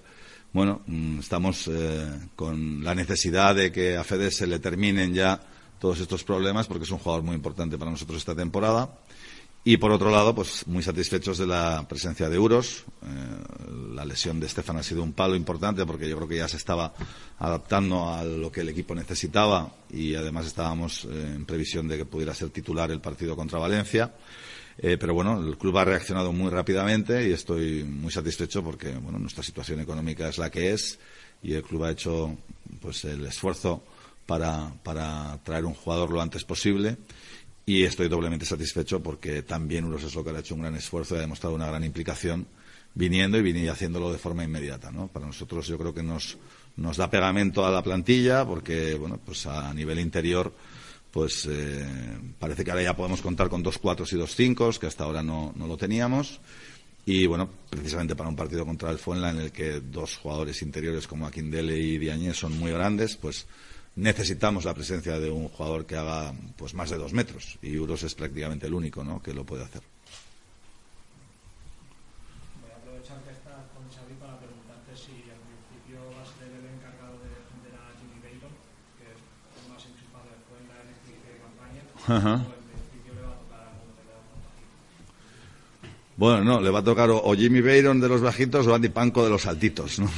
Bueno, 0.52 0.82
mm, 0.86 1.18
estamos 1.18 1.68
eh, 1.68 2.06
con 2.36 2.82
la 2.84 2.94
necesidad 2.94 3.54
de 3.54 3.72
que 3.72 3.96
a 3.96 4.04
Fede 4.04 4.30
se 4.30 4.46
le 4.46 4.60
terminen 4.60 5.12
ya 5.12 5.40
todos 5.78 6.00
estos 6.00 6.24
problemas 6.24 6.66
porque 6.66 6.84
es 6.84 6.90
un 6.90 6.98
jugador 6.98 7.24
muy 7.24 7.34
importante 7.34 7.76
para 7.76 7.90
nosotros 7.90 8.18
esta 8.18 8.34
temporada. 8.34 8.88
Y 9.66 9.78
por 9.78 9.90
otro 9.92 10.10
lado, 10.10 10.34
pues 10.34 10.66
muy 10.66 10.82
satisfechos 10.82 11.38
de 11.38 11.46
la 11.46 11.86
presencia 11.88 12.28
de 12.28 12.38
Uros. 12.38 12.84
Eh, 13.02 13.94
la 13.94 14.04
lesión 14.04 14.38
de 14.38 14.46
Estefan 14.46 14.76
ha 14.76 14.82
sido 14.82 15.02
un 15.02 15.14
palo 15.14 15.34
importante 15.36 15.86
porque 15.86 16.06
yo 16.06 16.16
creo 16.16 16.28
que 16.28 16.36
ya 16.36 16.48
se 16.48 16.58
estaba 16.58 16.92
adaptando 17.38 18.12
a 18.12 18.22
lo 18.24 18.52
que 18.52 18.60
el 18.60 18.68
equipo 18.68 18.94
necesitaba 18.94 19.74
y 19.90 20.14
además 20.16 20.44
estábamos 20.46 21.06
eh, 21.06 21.32
en 21.36 21.46
previsión 21.46 21.88
de 21.88 21.96
que 21.96 22.04
pudiera 22.04 22.34
ser 22.34 22.50
titular 22.50 22.90
el 22.90 23.00
partido 23.00 23.34
contra 23.34 23.58
Valencia. 23.58 24.12
Eh, 24.76 24.98
pero 25.00 25.14
bueno, 25.14 25.40
el 25.40 25.56
club 25.56 25.78
ha 25.78 25.84
reaccionado 25.86 26.30
muy 26.30 26.50
rápidamente 26.50 27.26
y 27.26 27.32
estoy 27.32 27.84
muy 27.84 28.12
satisfecho 28.12 28.62
porque 28.62 28.90
bueno, 28.90 29.18
nuestra 29.18 29.42
situación 29.42 29.80
económica 29.80 30.28
es 30.28 30.36
la 30.36 30.50
que 30.50 30.72
es 30.72 30.98
y 31.42 31.54
el 31.54 31.62
club 31.62 31.84
ha 31.84 31.92
hecho 31.92 32.36
pues 32.82 33.04
el 33.06 33.24
esfuerzo 33.24 33.82
para, 34.26 34.74
para 34.82 35.38
traer 35.42 35.64
un 35.64 35.74
jugador 35.74 36.10
lo 36.10 36.20
antes 36.20 36.44
posible 36.44 36.98
y 37.66 37.84
estoy 37.84 38.08
doblemente 38.08 38.44
satisfecho 38.44 39.02
porque 39.02 39.42
también 39.42 39.84
Uros 39.84 40.02
Slocar 40.02 40.36
ha 40.36 40.40
hecho 40.40 40.54
un 40.54 40.62
gran 40.62 40.74
esfuerzo 40.74 41.14
y 41.14 41.18
ha 41.18 41.22
demostrado 41.22 41.54
una 41.54 41.66
gran 41.66 41.84
implicación 41.84 42.46
viniendo 42.94 43.38
y 43.38 43.68
haciéndolo 43.68 44.12
de 44.12 44.18
forma 44.18 44.44
inmediata. 44.44 44.90
¿no? 44.92 45.08
Para 45.08 45.26
nosotros 45.26 45.66
yo 45.66 45.78
creo 45.78 45.94
que 45.94 46.02
nos, 46.02 46.36
nos 46.76 46.96
da 46.96 47.10
pegamento 47.10 47.64
a 47.66 47.70
la 47.70 47.82
plantilla 47.82 48.44
porque, 48.44 48.94
bueno, 48.94 49.18
pues 49.24 49.46
a 49.46 49.72
nivel 49.72 49.98
interior 49.98 50.52
pues 51.14 51.46
eh, 51.48 51.86
parece 52.40 52.64
que 52.64 52.72
ahora 52.72 52.82
ya 52.82 52.96
podemos 52.96 53.22
contar 53.22 53.48
con 53.48 53.62
dos 53.62 53.78
cuatro 53.78 54.04
y 54.10 54.16
dos 54.16 54.34
cinco, 54.34 54.68
que 54.72 54.88
hasta 54.88 55.04
ahora 55.04 55.22
no, 55.22 55.52
no, 55.54 55.68
lo 55.68 55.76
teníamos. 55.76 56.40
Y 57.06 57.26
bueno, 57.26 57.48
precisamente 57.70 58.16
para 58.16 58.28
un 58.28 58.34
partido 58.34 58.66
contra 58.66 58.90
el 58.90 58.98
Fuenla 58.98 59.30
en 59.30 59.38
el 59.38 59.52
que 59.52 59.80
dos 59.80 60.16
jugadores 60.16 60.60
interiores 60.62 61.06
como 61.06 61.24
Aquindele 61.24 61.78
y 61.78 61.98
Diañez 61.98 62.36
son 62.36 62.58
muy 62.58 62.72
grandes, 62.72 63.14
pues 63.14 63.46
necesitamos 63.96 64.64
la 64.64 64.74
presencia 64.74 65.18
de 65.18 65.30
un 65.30 65.48
jugador 65.48 65.86
que 65.86 65.96
haga 65.96 66.34
pues 66.56 66.74
más 66.74 66.90
de 66.90 66.98
dos 66.98 67.12
metros 67.12 67.58
y 67.62 67.78
Uros 67.78 68.02
es 68.02 68.14
prácticamente 68.14 68.66
el 68.66 68.74
único 68.74 69.04
¿no? 69.04 69.22
que 69.22 69.32
lo 69.32 69.44
puede 69.44 69.64
hacer. 69.64 69.82
Voy 72.60 72.70
a 72.70 72.76
aprovechar 72.76 73.22
que 73.22 73.30
estás 73.30 73.62
con 73.70 73.86
Xavi 73.88 74.14
para 74.18 74.38
preguntarte 74.38 74.96
si 74.96 75.30
al 75.30 75.38
principio 75.46 76.02
va 76.10 76.22
a 76.22 76.26
ser 76.26 76.50
el 76.50 76.66
encargado 76.74 77.18
de 77.22 77.30
defender 77.30 77.74
a 77.78 77.94
Jimmy 78.00 78.18
Baylor, 78.18 78.50
que 78.98 79.06
es 79.14 79.18
el 79.62 79.70
más 79.70 79.82
enchufado 79.86 80.26
después 80.26 80.58
en 80.58 80.68
la 80.68 80.82
de 80.82 81.38
campaña, 81.38 81.82
Ajá. 82.10 82.63
Bueno, 86.16 86.44
no, 86.44 86.60
le 86.60 86.70
va 86.70 86.78
a 86.78 86.84
tocar 86.84 87.10
o, 87.10 87.34
Jimmy 87.34 87.60
Bayron 87.60 88.00
de 88.00 88.08
los 88.08 88.20
bajitos 88.20 88.66
o 88.68 88.74
Andy 88.74 88.88
Panko 88.88 89.24
de 89.24 89.30
los 89.30 89.46
altitos, 89.46 89.98
¿no? 89.98 90.08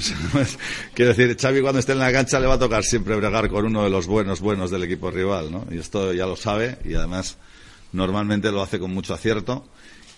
quiero 0.94 1.14
decir, 1.14 1.34
Xavi 1.40 1.62
cuando 1.62 1.78
esté 1.78 1.92
en 1.92 2.00
la 2.00 2.12
cancha 2.12 2.38
le 2.38 2.46
va 2.46 2.54
a 2.54 2.58
tocar 2.58 2.84
siempre 2.84 3.16
bregar 3.16 3.48
con 3.48 3.64
uno 3.64 3.82
de 3.82 3.88
los 3.88 4.06
buenos 4.06 4.40
buenos 4.40 4.70
del 4.70 4.82
equipo 4.82 5.10
rival, 5.10 5.50
¿no? 5.50 5.66
Y 5.70 5.78
esto 5.78 6.12
ya 6.12 6.26
lo 6.26 6.36
sabe 6.36 6.78
y 6.84 6.94
además 6.94 7.38
normalmente 7.92 8.52
lo 8.52 8.60
hace 8.60 8.78
con 8.78 8.92
mucho 8.92 9.14
acierto. 9.14 9.64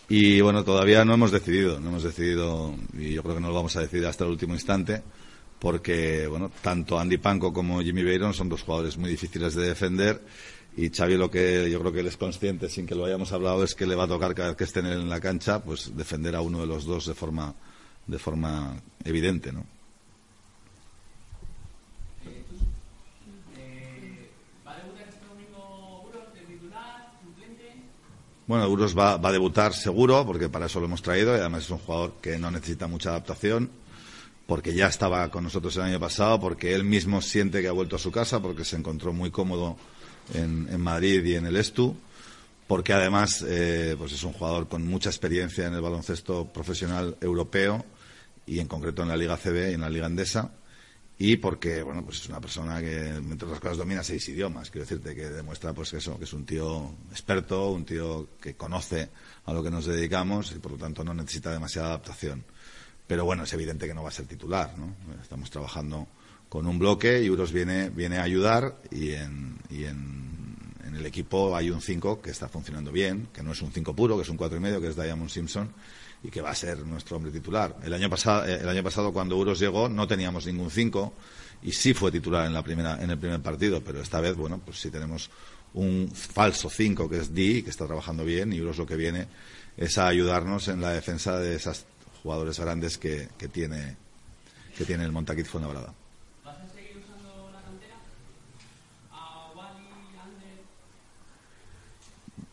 Y 0.08 0.40
bueno, 0.40 0.64
todavía 0.64 1.04
no 1.04 1.14
hemos 1.14 1.30
decidido, 1.30 1.78
no 1.78 1.90
hemos 1.90 2.02
decidido 2.02 2.74
y 2.98 3.12
yo 3.12 3.22
creo 3.22 3.36
que 3.36 3.40
no 3.40 3.48
lo 3.48 3.54
vamos 3.54 3.76
a 3.76 3.80
decidir 3.80 4.06
hasta 4.06 4.24
el 4.24 4.30
último 4.30 4.54
instante 4.54 5.02
porque, 5.58 6.26
bueno, 6.26 6.50
tanto 6.62 6.98
Andy 6.98 7.18
Panko 7.18 7.52
como 7.52 7.82
Jimmy 7.82 8.04
Bayron 8.04 8.34
son 8.34 8.48
dos 8.48 8.62
jugadores 8.62 8.96
muy 8.96 9.10
difíciles 9.10 9.54
de 9.54 9.68
defender 9.68 10.20
y 10.78 10.90
Xavi 10.90 11.16
lo 11.16 11.28
que 11.28 11.68
yo 11.68 11.80
creo 11.80 11.92
que 11.92 12.00
él 12.00 12.06
es 12.06 12.16
consciente, 12.16 12.68
sin 12.68 12.86
que 12.86 12.94
lo 12.94 13.04
hayamos 13.04 13.32
hablado, 13.32 13.64
es 13.64 13.74
que 13.74 13.84
le 13.84 13.96
va 13.96 14.04
a 14.04 14.06
tocar 14.06 14.32
cada 14.32 14.50
vez 14.50 14.56
que 14.56 14.62
estén 14.62 14.86
en 14.86 15.08
la 15.08 15.20
cancha, 15.20 15.60
pues 15.60 15.96
defender 15.96 16.36
a 16.36 16.40
uno 16.40 16.60
de 16.60 16.68
los 16.68 16.84
dos 16.84 17.06
de 17.06 17.14
forma, 17.14 17.52
de 18.06 18.16
forma 18.16 18.80
evidente, 19.04 19.50
¿no? 19.50 19.66
Bueno, 28.46 28.68
Uros 28.68 28.96
va, 28.96 29.16
va, 29.16 29.30
a 29.30 29.32
debutar 29.32 29.74
seguro, 29.74 30.24
porque 30.24 30.48
para 30.48 30.66
eso 30.66 30.78
lo 30.78 30.86
hemos 30.86 31.02
traído, 31.02 31.36
y 31.36 31.40
además 31.40 31.64
es 31.64 31.70
un 31.70 31.78
jugador 31.78 32.14
que 32.22 32.38
no 32.38 32.52
necesita 32.52 32.86
mucha 32.86 33.10
adaptación, 33.10 33.68
porque 34.46 34.72
ya 34.72 34.86
estaba 34.86 35.28
con 35.28 35.42
nosotros 35.42 35.76
el 35.76 35.82
año 35.82 35.98
pasado, 35.98 36.38
porque 36.38 36.72
él 36.72 36.84
mismo 36.84 37.20
siente 37.20 37.60
que 37.60 37.68
ha 37.68 37.72
vuelto 37.72 37.96
a 37.96 37.98
su 37.98 38.12
casa, 38.12 38.40
porque 38.40 38.64
se 38.64 38.76
encontró 38.76 39.12
muy 39.12 39.32
cómodo 39.32 39.76
en, 40.34 40.80
Madrid 40.80 41.24
y 41.24 41.34
en 41.34 41.46
el 41.46 41.56
Estu, 41.56 41.96
porque 42.66 42.92
además 42.92 43.44
eh, 43.46 43.94
pues 43.98 44.12
es 44.12 44.22
un 44.24 44.32
jugador 44.32 44.68
con 44.68 44.86
mucha 44.86 45.10
experiencia 45.10 45.66
en 45.66 45.74
el 45.74 45.80
baloncesto 45.80 46.46
profesional 46.52 47.16
europeo 47.20 47.84
y 48.46 48.60
en 48.60 48.68
concreto 48.68 49.02
en 49.02 49.08
la 49.08 49.16
Liga 49.16 49.36
CB 49.36 49.70
y 49.70 49.74
en 49.74 49.80
la 49.80 49.90
Liga 49.90 50.06
Endesa 50.06 50.52
y 51.18 51.36
porque 51.36 51.82
bueno 51.82 52.04
pues 52.04 52.20
es 52.20 52.28
una 52.28 52.40
persona 52.40 52.80
que 52.80 53.08
entre 53.08 53.46
otras 53.46 53.60
cosas 53.60 53.78
domina 53.78 54.04
seis 54.04 54.28
idiomas 54.28 54.70
quiero 54.70 54.84
decirte 54.84 55.16
que 55.16 55.28
demuestra 55.28 55.72
pues 55.72 55.92
eso 55.92 56.16
que 56.16 56.24
es 56.24 56.32
un 56.32 56.46
tío 56.46 56.94
experto 57.10 57.70
un 57.70 57.84
tío 57.84 58.28
que 58.40 58.54
conoce 58.54 59.10
a 59.44 59.52
lo 59.52 59.62
que 59.62 59.70
nos 59.70 59.86
dedicamos 59.86 60.52
y 60.52 60.60
por 60.60 60.72
lo 60.72 60.78
tanto 60.78 61.02
no 61.02 61.12
necesita 61.12 61.50
demasiada 61.50 61.88
adaptación 61.88 62.44
pero 63.06 63.24
bueno 63.24 63.42
es 63.42 63.52
evidente 63.52 63.88
que 63.88 63.94
no 63.94 64.04
va 64.04 64.10
a 64.10 64.12
ser 64.12 64.26
titular 64.26 64.78
¿no? 64.78 64.94
estamos 65.20 65.50
trabajando 65.50 66.06
con 66.49 66.66
un 66.66 66.78
bloque 66.78 67.22
y 67.22 67.30
Uros 67.30 67.53
viene, 67.53 67.90
viene 67.90 68.18
a 68.18 68.22
ayudar 68.22 68.76
y 68.90 69.12
en, 69.12 69.59
el 70.94 71.07
equipo 71.07 71.55
hay 71.55 71.70
un 71.70 71.80
5 71.80 72.20
que 72.20 72.30
está 72.30 72.49
funcionando 72.49 72.90
bien, 72.90 73.28
que 73.32 73.40
no 73.40 73.53
es 73.53 73.62
un 73.62 73.70
5 73.70 73.94
puro, 73.94 74.16
que 74.16 74.22
es 74.22 74.28
un 74.28 74.36
cuatro 74.36 74.59
y 74.59 74.61
medio, 74.61 74.80
que 74.80 74.88
es 74.88 74.96
Diamond 74.96 75.30
Simpson 75.30 75.70
y 76.24 76.28
que 76.28 76.40
va 76.40 76.51
a 76.51 76.55
ser 76.57 76.84
nuestro 76.84 77.16
hombre 77.16 77.30
titular. 77.30 77.76
El 77.84 77.94
año 77.94 78.11
pasado, 78.11 78.44
eh, 78.46 78.59
el 78.61 78.68
año 78.68 78.82
pasado 78.82 79.12
cuando 79.12 79.36
Uros 79.36 79.61
llegó 79.61 79.88
no 79.88 80.09
teníamos 80.09 80.46
ningún 80.46 80.72
5 80.72 81.14
y 81.62 81.70
sí 81.70 81.94
fue 81.94 82.11
titular 82.11 82.46
en 82.46 82.53
la 82.53 82.64
primera 82.64 83.01
en 83.01 83.11
el 83.11 83.18
primer 83.18 83.40
partido, 83.40 83.80
pero 83.80 84.03
esta 84.03 84.20
vez 84.20 84.34
bueno, 84.34 84.61
pues 84.64 84.80
sí 84.80 84.90
tenemos 84.90 85.30
un 85.74 86.11
falso 86.12 86.68
5 86.68 87.09
que 87.09 87.18
es 87.18 87.32
Di, 87.32 87.62
que 87.62 87.70
está 87.70 87.86
trabajando 87.86 88.24
bien, 88.24 88.53
y 88.53 88.61
Uros 88.61 88.78
lo 88.78 88.86
que 88.86 88.96
viene 88.96 89.28
es 89.76 89.99
a 89.99 90.09
ayudarnos 90.09 90.66
en 90.66 90.80
la 90.80 90.90
defensa 90.90 91.38
de 91.38 91.55
esos 91.55 91.84
jugadores 92.24 92.59
grandes 92.59 92.99
que, 92.99 93.28
que 93.38 93.46
tiene 93.46 93.96
que 94.76 94.84
tiene 94.84 95.05
el 95.05 95.11
Montaquit 95.11 95.44
Fuenlabrada. 95.44 95.92
¿Vas 96.44 96.57
a 96.59 96.68
seguir 96.68 96.99
usando 96.99 97.51
la 97.53 97.61
cantera? 97.62 97.96
¿A 99.11 99.53
Wally, 99.57 99.88
Ander? 100.22 100.62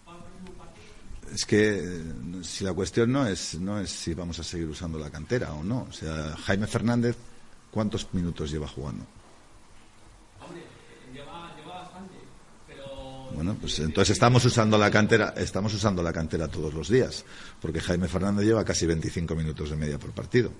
¿Para 0.04 0.18
el 0.18 0.24
próximo 0.24 0.52
partido? 0.58 0.86
Es 1.36 1.46
que 1.46 1.80
eh, 1.84 2.04
si 2.44 2.64
la 2.64 2.72
cuestión 2.72 3.12
no 3.12 3.28
es 3.28 3.60
no 3.60 3.78
es 3.82 3.90
si 3.90 4.14
vamos 4.14 4.40
a 4.40 4.44
seguir 4.44 4.70
usando 4.70 4.98
la 4.98 5.10
cantera 5.10 5.52
o 5.52 5.66
no. 5.66 5.86
O 5.90 5.92
sea, 5.92 6.34
Jaime 6.46 6.66
Fernández, 6.66 7.18
¿cuántos 7.72 8.08
minutos 8.14 8.50
lleva 8.50 8.70
jugando? 8.70 9.06
Hombre, 10.40 10.64
lleva, 11.14 11.54
lleva 11.58 11.82
bastante, 11.82 12.14
pero... 12.66 13.32
Bueno, 13.34 13.58
pues 13.60 13.78
entonces 13.80 14.14
estamos 14.14 14.46
usando 14.46 14.78
la 14.78 14.90
cantera, 14.90 15.34
estamos 15.36 15.74
usando 15.74 16.02
la 16.02 16.14
cantera 16.14 16.48
todos 16.48 16.74
los 16.74 16.88
días, 16.88 17.26
porque 17.60 17.82
Jaime 17.82 18.08
Fernández 18.08 18.46
lleva 18.46 18.64
casi 18.64 18.86
25 18.86 19.36
minutos 19.36 19.72
de 19.72 19.76
media 19.76 20.00
por 20.00 20.12
partido. 20.12 20.54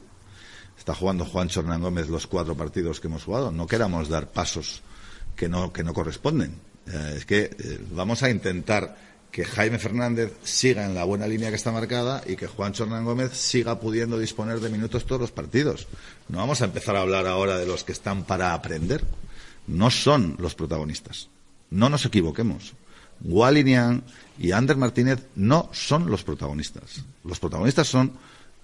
Está 0.78 0.94
jugando 0.94 1.24
Juan 1.24 1.50
Hernán 1.56 1.84
Gómez 1.84 2.10
los 2.10 2.28
cuatro 2.28 2.54
partidos 2.54 3.00
que 3.00 3.08
hemos 3.08 3.24
jugado. 3.24 3.50
No 3.50 3.66
queramos 3.66 4.10
dar 4.10 4.30
pasos 4.30 4.82
que 5.38 5.48
no, 5.48 5.72
que 5.72 5.86
no 5.86 5.94
corresponden. 5.94 6.60
Eh, 6.86 7.14
es 7.16 7.26
que 7.26 7.44
eh, 7.44 7.80
vamos 7.92 8.24
a 8.24 8.30
intentar 8.30 9.15
que 9.36 9.44
Jaime 9.44 9.80
Fernández 9.80 10.32
siga 10.46 10.86
en 10.86 10.96
la 10.96 11.04
buena 11.04 11.28
línea 11.28 11.50
que 11.50 11.58
está 11.58 11.70
marcada 11.70 12.24
y 12.26 12.38
que 12.38 12.48
Juan 12.48 12.74
Hernán 12.74 13.04
Gómez 13.04 13.34
siga 13.34 13.82
pudiendo 13.82 14.18
disponer 14.18 14.62
de 14.62 14.70
minutos 14.70 15.06
todos 15.06 15.20
los 15.20 15.32
partidos. 15.32 15.90
No 16.30 16.38
vamos 16.38 16.62
a 16.62 16.66
empezar 16.66 16.96
a 16.96 17.02
hablar 17.02 17.28
ahora 17.28 17.58
de 17.58 17.66
los 17.66 17.84
que 17.84 17.92
están 17.92 18.24
para 18.24 18.54
aprender. 18.54 19.04
No 19.68 19.92
son 19.92 20.38
los 20.40 20.56
protagonistas. 20.56 21.28
No 21.70 21.90
nos 21.90 22.06
equivoquemos. 22.06 22.76
Walinian 23.26 24.06
y 24.40 24.54
Ander 24.54 24.78
Martínez 24.78 25.28
no 25.36 25.70
son 25.74 26.10
los 26.10 26.24
protagonistas. 26.24 27.04
Los 27.26 27.42
protagonistas 27.42 27.90
son 27.90 28.14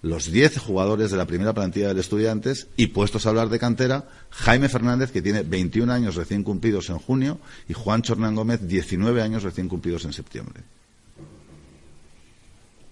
los 0.01 0.31
10 0.31 0.57
jugadores 0.59 1.11
de 1.11 1.17
la 1.17 1.25
primera 1.27 1.53
plantilla 1.53 1.89
del 1.89 1.99
Estudiantes 1.99 2.67
y 2.75 2.87
puestos 2.87 3.25
a 3.25 3.29
hablar 3.29 3.49
de 3.49 3.59
cantera, 3.59 4.05
Jaime 4.31 4.67
Fernández, 4.69 5.11
que 5.11 5.21
tiene 5.21 5.43
21 5.43 5.91
años 5.93 6.15
recién 6.15 6.43
cumplidos 6.43 6.89
en 6.89 6.97
junio, 6.97 7.39
y 7.69 7.73
Juan 7.73 8.01
Chornán 8.01 8.35
Gómez, 8.35 8.67
19 8.67 9.21
años 9.21 9.43
recién 9.43 9.67
cumplidos 9.69 10.05
en 10.05 10.13
septiembre. 10.13 10.63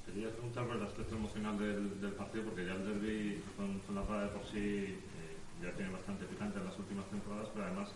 Quería 0.05 0.29
preguntar 0.31 0.65
por 0.67 0.75
el 0.75 0.83
aspecto 0.83 1.15
emocional 1.15 1.57
del, 1.57 2.01
del 2.01 2.11
partido, 2.11 2.43
porque 2.45 2.65
ya 2.65 2.73
el 2.73 2.85
derby 2.85 3.41
con, 3.57 3.79
con 3.79 3.95
la 3.95 4.03
Rada 4.03 4.23
de 4.23 4.29
por 4.29 4.45
sí 4.45 4.57
eh, 4.57 4.97
ya 5.63 5.71
tiene 5.73 5.91
bastante 5.91 6.25
picante 6.25 6.59
en 6.59 6.65
las 6.65 6.77
últimas 6.77 7.05
temporadas, 7.09 7.47
pero 7.53 7.65
además 7.65 7.89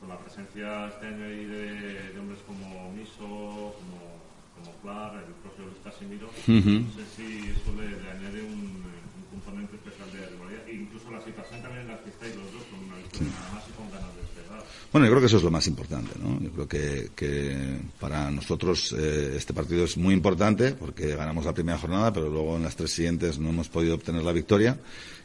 con 0.00 0.08
la 0.08 0.18
presencia 0.18 0.88
este 0.88 1.06
año 1.06 1.24
ahí 1.24 1.44
de, 1.44 2.12
de 2.12 2.18
hombres 2.18 2.40
como 2.46 2.92
Miso, 2.92 3.72
como, 3.80 4.20
como 4.56 4.68
Clark, 4.82 5.16
el 5.24 5.32
propio 5.40 5.64
Luis 5.66 5.80
Casimiro, 5.84 6.28
Ujú. 6.28 6.84
no 6.84 6.92
sé 6.92 7.04
si 7.16 7.26
eso 7.48 7.70
le, 7.76 7.88
le 7.88 8.08
añade 8.10 8.42
un, 8.42 8.84
un 8.84 9.24
componente 9.30 9.76
especial 9.76 10.08
de 10.12 10.26
rivalidad, 10.28 10.68
e 10.68 10.74
incluso 10.74 11.10
la 11.10 11.20
situación 11.24 11.60
también 11.62 11.82
en 11.88 11.92
la 11.94 11.98
que 12.04 12.10
estáis 12.10 12.36
los 12.36 12.52
dos, 12.52 12.64
con 12.68 12.84
una 12.84 12.96
victoria 13.00 13.32
nada 13.32 13.52
más 13.54 13.64
y 13.68 13.72
con 13.72 13.86
ganas 13.92 14.12
de 14.16 14.20
despegar. 14.22 14.64
Bueno, 14.94 15.08
yo 15.08 15.10
creo 15.10 15.22
que 15.22 15.26
eso 15.26 15.38
es 15.38 15.42
lo 15.42 15.50
más 15.50 15.66
importante, 15.66 16.12
¿no? 16.22 16.40
Yo 16.40 16.52
creo 16.52 16.68
que, 16.68 17.10
que 17.16 17.80
para 17.98 18.30
nosotros 18.30 18.94
eh, 18.96 19.34
este 19.36 19.52
partido 19.52 19.82
es 19.82 19.96
muy 19.96 20.14
importante 20.14 20.70
porque 20.70 21.16
ganamos 21.16 21.44
la 21.44 21.52
primera 21.52 21.76
jornada, 21.76 22.12
pero 22.12 22.30
luego 22.30 22.54
en 22.54 22.62
las 22.62 22.76
tres 22.76 22.92
siguientes 22.92 23.40
no 23.40 23.48
hemos 23.48 23.68
podido 23.68 23.96
obtener 23.96 24.22
la 24.22 24.30
victoria 24.30 24.78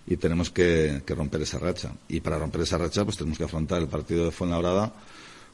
y 0.07 0.17
tenemos 0.17 0.49
que, 0.49 1.03
que 1.05 1.13
romper 1.13 1.43
esa 1.43 1.59
racha. 1.59 1.93
Y 2.07 2.19
para 2.19 2.39
romper 2.39 2.61
esa 2.61 2.79
racha, 2.79 3.05
pues 3.05 3.17
tenemos 3.17 3.37
que 3.37 3.43
afrontar 3.43 3.79
el 3.79 3.87
partido 3.87 4.25
de 4.25 4.31
Fuenlabrada 4.31 4.91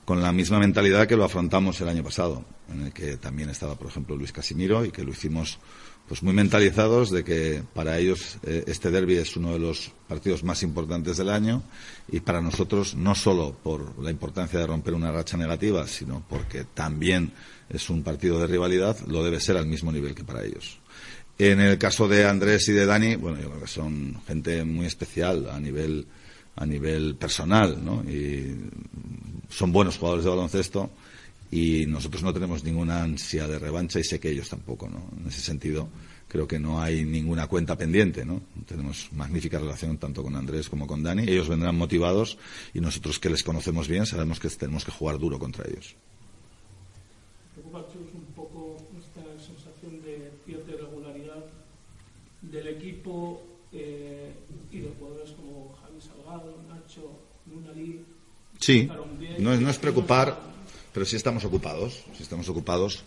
con 0.05 0.21
la 0.21 0.31
misma 0.31 0.59
mentalidad 0.59 1.07
que 1.07 1.17
lo 1.17 1.25
afrontamos 1.25 1.81
el 1.81 1.89
año 1.89 2.03
pasado, 2.03 2.45
en 2.71 2.83
el 2.83 2.93
que 2.93 3.17
también 3.17 3.49
estaba, 3.49 3.75
por 3.75 3.87
ejemplo, 3.87 4.15
Luis 4.15 4.31
Casimiro 4.31 4.85
y 4.85 4.91
que 4.91 5.03
lo 5.03 5.11
hicimos 5.11 5.59
pues 6.07 6.21
muy 6.21 6.33
mentalizados 6.33 7.09
de 7.09 7.23
que 7.23 7.63
para 7.73 7.97
ellos 7.97 8.37
eh, 8.43 8.63
este 8.67 8.91
derby 8.91 9.15
es 9.15 9.35
uno 9.35 9.53
de 9.53 9.59
los 9.59 9.91
partidos 10.07 10.43
más 10.43 10.61
importantes 10.61 11.17
del 11.17 11.29
año 11.29 11.63
y 12.11 12.19
para 12.19 12.41
nosotros 12.41 12.93
no 12.93 13.15
solo 13.15 13.57
por 13.63 13.97
la 13.99 14.11
importancia 14.11 14.59
de 14.59 14.67
romper 14.67 14.93
una 14.93 15.11
racha 15.11 15.35
negativa, 15.35 15.87
sino 15.87 16.23
porque 16.29 16.65
también 16.65 17.31
es 17.69 17.89
un 17.89 18.03
partido 18.03 18.39
de 18.39 18.45
rivalidad, 18.45 18.99
lo 19.07 19.23
debe 19.23 19.39
ser 19.39 19.57
al 19.57 19.65
mismo 19.65 19.91
nivel 19.91 20.13
que 20.13 20.23
para 20.23 20.45
ellos. 20.45 20.77
En 21.39 21.59
el 21.59 21.77
caso 21.79 22.07
de 22.07 22.25
Andrés 22.25 22.67
y 22.69 22.71
de 22.71 22.85
Dani, 22.85 23.15
bueno, 23.15 23.41
yo 23.41 23.49
creo 23.49 23.61
que 23.61 23.67
son 23.67 24.21
gente 24.27 24.63
muy 24.63 24.85
especial 24.85 25.49
a 25.49 25.59
nivel 25.59 26.05
a 26.55 26.65
nivel 26.65 27.15
personal, 27.15 27.83
¿no? 27.83 28.03
Y 28.03 28.55
son 29.49 29.71
buenos 29.71 29.97
jugadores 29.97 30.25
de 30.25 30.29
baloncesto 30.29 30.89
y 31.51 31.85
nosotros 31.85 32.23
no 32.23 32.33
tenemos 32.33 32.63
ninguna 32.63 33.03
ansia 33.03 33.47
de 33.47 33.59
revancha 33.59 33.99
y 33.99 34.03
sé 34.03 34.19
que 34.19 34.29
ellos 34.29 34.49
tampoco, 34.49 34.89
¿no? 34.89 35.09
En 35.19 35.27
ese 35.27 35.41
sentido, 35.41 35.87
creo 36.27 36.47
que 36.47 36.59
no 36.59 36.81
hay 36.81 37.05
ninguna 37.05 37.47
cuenta 37.47 37.77
pendiente, 37.77 38.25
¿no? 38.25 38.41
Tenemos 38.65 39.09
magnífica 39.13 39.59
relación 39.59 39.97
tanto 39.97 40.23
con 40.23 40.35
Andrés 40.35 40.69
como 40.69 40.87
con 40.87 41.03
Dani. 41.03 41.23
Ellos 41.23 41.47
vendrán 41.47 41.77
motivados 41.77 42.37
y 42.73 42.79
nosotros 42.79 43.19
que 43.19 43.29
les 43.29 43.43
conocemos 43.43 43.87
bien 43.87 44.05
sabemos 44.05 44.39
que 44.39 44.49
tenemos 44.49 44.83
que 44.83 44.91
jugar 44.91 45.19
duro 45.19 45.39
contra 45.39 45.65
ellos. 45.67 45.95
preocupa 47.53 47.85
un 48.13 48.33
poco 48.35 48.77
esta 48.99 49.21
sensación 49.41 50.01
de 50.03 50.31
cierta 50.45 50.71
irregularidad 50.71 51.45
del 52.41 52.67
equipo 52.67 53.41
eh, 53.71 54.33
y 54.71 54.79
de 54.79 54.89
jugadores 54.99 55.31
como 55.31 55.75
Javi 55.81 56.01
Salgado, 56.01 56.55
Nacho, 56.67 57.19
Nunali. 57.45 58.03
Sí, 58.59 58.89
no 59.39 59.53
es, 59.53 59.61
no 59.61 59.69
es 59.69 59.77
preocupar, 59.77 60.39
pero 60.93 61.05
sí 61.05 61.15
estamos 61.15 61.43
ocupados, 61.45 62.03
sí 62.15 62.23
estamos 62.23 62.47
ocupados. 62.49 63.03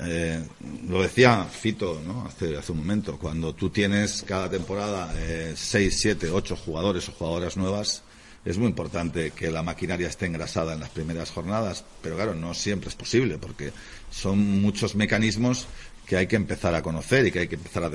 Eh, 0.00 0.42
lo 0.88 1.02
decía 1.02 1.44
Fito 1.44 2.00
hace, 2.26 2.56
hace 2.56 2.72
un 2.72 2.78
momento, 2.78 3.18
cuando 3.18 3.54
tú 3.54 3.70
tienes 3.70 4.22
cada 4.26 4.48
temporada 4.48 5.12
eh, 5.16 5.52
seis, 5.54 5.98
siete, 6.00 6.30
ocho 6.30 6.56
jugadores 6.56 7.08
o 7.08 7.12
jugadoras 7.12 7.56
nuevas, 7.56 8.02
es 8.44 8.58
muy 8.58 8.68
importante 8.68 9.32
que 9.32 9.50
la 9.50 9.62
maquinaria 9.62 10.08
esté 10.08 10.26
engrasada 10.26 10.74
en 10.74 10.80
las 10.80 10.90
primeras 10.90 11.30
jornadas, 11.30 11.84
pero 12.00 12.16
claro, 12.16 12.34
no 12.34 12.54
siempre 12.54 12.88
es 12.88 12.94
posible, 12.94 13.38
porque 13.38 13.72
son 14.10 14.62
muchos 14.62 14.94
mecanismos 14.94 15.66
que 16.06 16.16
hay 16.16 16.26
que 16.26 16.36
empezar 16.36 16.74
a 16.74 16.82
conocer 16.82 17.26
y 17.26 17.32
que 17.32 17.40
hay 17.40 17.48
que 17.48 17.56
empezar 17.56 17.82
a, 17.82 17.90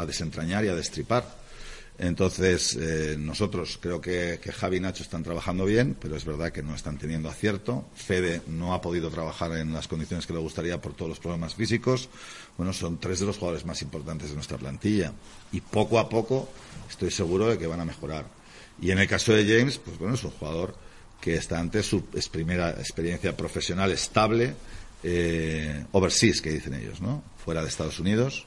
a 0.00 0.06
desentrañar 0.06 0.64
y 0.64 0.68
a 0.68 0.74
destripar. 0.74 1.45
Entonces, 1.98 2.76
eh, 2.78 3.16
nosotros 3.18 3.78
creo 3.80 4.00
que, 4.00 4.38
que 4.42 4.52
Javi 4.52 4.76
y 4.76 4.80
Nacho 4.80 5.02
están 5.02 5.22
trabajando 5.22 5.64
bien, 5.64 5.96
pero 5.98 6.14
es 6.16 6.26
verdad 6.26 6.52
que 6.52 6.62
no 6.62 6.74
están 6.74 6.98
teniendo 6.98 7.30
acierto. 7.30 7.86
Fede 7.94 8.42
no 8.48 8.74
ha 8.74 8.82
podido 8.82 9.08
trabajar 9.08 9.52
en 9.56 9.72
las 9.72 9.88
condiciones 9.88 10.26
que 10.26 10.34
le 10.34 10.38
gustaría 10.38 10.80
por 10.80 10.92
todos 10.92 11.08
los 11.08 11.20
problemas 11.20 11.54
físicos. 11.54 12.10
Bueno, 12.58 12.74
son 12.74 12.98
tres 12.98 13.20
de 13.20 13.26
los 13.26 13.38
jugadores 13.38 13.64
más 13.64 13.80
importantes 13.80 14.28
de 14.28 14.34
nuestra 14.34 14.58
plantilla. 14.58 15.12
Y 15.52 15.62
poco 15.62 15.98
a 15.98 16.08
poco 16.08 16.50
estoy 16.88 17.10
seguro 17.10 17.48
de 17.48 17.58
que 17.58 17.66
van 17.66 17.80
a 17.80 17.86
mejorar. 17.86 18.26
Y 18.80 18.90
en 18.90 18.98
el 18.98 19.08
caso 19.08 19.32
de 19.32 19.44
James, 19.46 19.78
pues 19.78 19.98
bueno, 19.98 20.16
es 20.16 20.24
un 20.24 20.32
jugador 20.32 20.76
que 21.18 21.36
está 21.36 21.58
ante 21.58 21.82
su 21.82 22.04
primera 22.30 22.72
experiencia 22.72 23.34
profesional 23.34 23.90
estable, 23.90 24.54
eh, 25.02 25.82
overseas, 25.92 26.42
que 26.42 26.50
dicen 26.50 26.74
ellos, 26.74 27.00
¿no? 27.00 27.22
Fuera 27.42 27.62
de 27.62 27.68
Estados 27.68 27.98
Unidos 28.00 28.44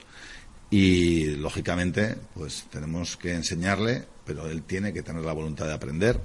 y 0.72 1.26
lógicamente 1.38 2.16
pues 2.34 2.66
tenemos 2.72 3.18
que 3.18 3.34
enseñarle 3.34 4.04
pero 4.26 4.48
él 4.48 4.64
tiene 4.64 4.94
que 4.94 5.02
tener 5.02 5.24
la 5.24 5.34
voluntad 5.34 5.66
de 5.66 5.74
aprender 5.74 6.20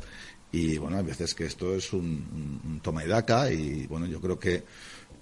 y 0.53 0.77
bueno 0.79 0.99
hay 0.99 1.05
veces 1.05 1.35
que 1.35 1.47
esto 1.47 1.75
es 1.75 1.93
un, 1.93 2.61
un- 2.65 2.81
toma 2.81 3.05
y 3.05 3.09
daca 3.09 3.51
y 3.51 3.87
bueno 3.87 4.07
yo 4.07 4.21
creo 4.21 4.39
que 4.39 4.65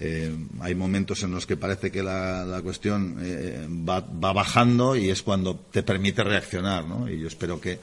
eh, 0.01 0.35
hay 0.61 0.75
momentos 0.75 1.23
en 1.23 1.31
los 1.31 1.47
que 1.47 1.57
parece 1.57 1.93
que 1.93 2.03
la, 2.03 2.45
la 2.45 2.61
cuestión 2.62 3.18
eh, 3.23 3.68
va, 3.89 4.01
va 4.01 4.33
bajando 4.33 4.97
y 4.97 5.11
es 5.11 5.23
cuando 5.23 5.55
te 5.57 5.85
permite 5.85 6.25
reaccionar 6.25 6.85
¿no? 6.87 7.09
y 7.09 7.20
yo 7.20 7.29
espero 7.29 7.61
que 7.61 7.79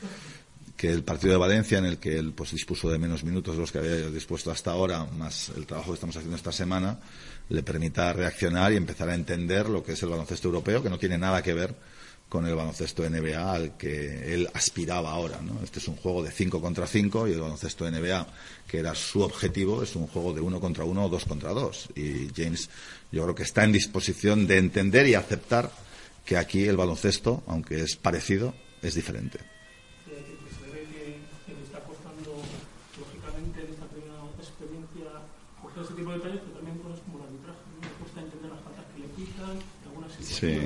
que 0.80 0.90
el 0.90 1.04
partido 1.04 1.34
de 1.34 1.40
Valencia, 1.40 1.78
en 1.78 1.84
el 1.84 1.98
que 1.98 2.18
él 2.18 2.32
pues, 2.32 2.52
dispuso 2.52 2.90
de 2.90 2.98
menos 2.98 3.26
minutos 3.26 3.56
de 3.56 3.60
los 3.60 3.70
que 3.70 3.80
había 3.80 4.10
dispuesto 4.10 4.50
hasta 4.50 4.72
ahora, 4.72 5.04
más 5.04 5.52
el 5.58 5.66
trabajo 5.66 5.92
que 5.92 5.96
estamos 5.96 6.16
haciendo 6.16 6.38
esta 6.38 6.54
semana, 6.54 6.98
le 7.50 7.64
permita 7.64 8.14
reaccionar 8.14 8.72
y 8.72 8.78
empezar 8.78 9.10
a 9.10 9.16
entender 9.16 9.68
lo 9.68 9.84
que 9.84 9.92
es 9.92 10.04
el 10.04 10.10
baloncesto 10.10 10.48
europeo, 10.48 10.82
que 10.82 10.90
no 10.90 10.98
tiene 10.98 11.18
nada 11.18 11.42
que 11.44 11.54
ver 11.54 11.76
con 12.30 12.46
el 12.46 12.56
baloncesto 12.56 13.04
NBA 13.10 13.52
al 13.52 13.76
que 13.76 14.34
él 14.34 14.48
aspiraba 14.54 15.12
ahora. 15.12 15.42
¿no? 15.42 15.60
Este 15.62 15.80
es 15.80 15.88
un 15.90 15.98
juego 15.98 16.24
de 16.24 16.32
5 16.32 16.62
contra 16.62 16.88
5 16.88 17.28
y 17.28 17.34
el 17.34 17.42
baloncesto 17.42 17.92
NBA, 17.92 18.28
que 18.66 18.78
era 18.78 18.96
su 18.96 19.22
objetivo, 19.22 19.84
es 19.84 19.98
un 19.98 20.08
juego 20.08 20.32
de 20.32 20.40
1 20.40 20.62
contra 20.62 20.86
1 20.86 21.06
o 21.06 21.10
2 21.10 21.26
contra 21.26 21.50
2. 21.50 21.90
Y 21.96 22.30
James, 22.34 22.70
yo 23.12 23.24
creo 23.24 23.36
que 23.36 23.44
está 23.44 23.66
en 23.66 23.74
disposición 23.74 24.48
de 24.48 24.60
entender 24.60 25.08
y 25.08 25.16
aceptar 25.16 25.72
que 26.24 26.38
aquí 26.38 26.64
el 26.64 26.78
baloncesto, 26.78 27.44
aunque 27.48 27.82
es 27.82 27.98
parecido, 27.98 28.54
es 28.82 28.94
diferente. 28.94 29.40
que, 30.06 30.16
que 30.16 30.50
se 30.54 30.64
ve 30.72 30.86
que, 30.86 31.04
que 31.46 31.54
le 31.58 31.64
está 31.64 31.80
costando, 31.82 32.42
lógicamente, 32.98 33.62
en 33.62 33.74
esta 33.74 33.86
primera 33.88 34.22
experiencia, 34.38 35.06
coger 35.62 35.84
ese 35.84 35.94
tipo 35.94 36.10
de 36.12 36.18
detalles, 36.18 36.42
pero 36.46 36.56
también 36.58 36.78
cosas 36.80 37.00
como 37.06 37.18
el 37.20 37.24
arbitraje. 37.26 37.62
¿no? 37.70 37.82
Le 37.82 37.94
cuesta 37.98 38.22
entender 38.22 38.50
las 38.52 38.62
faltas 38.62 38.86
que 38.94 39.00
le 39.02 39.10
pitan, 39.18 39.56
algunas 39.86 40.12
Sí. 40.40 40.58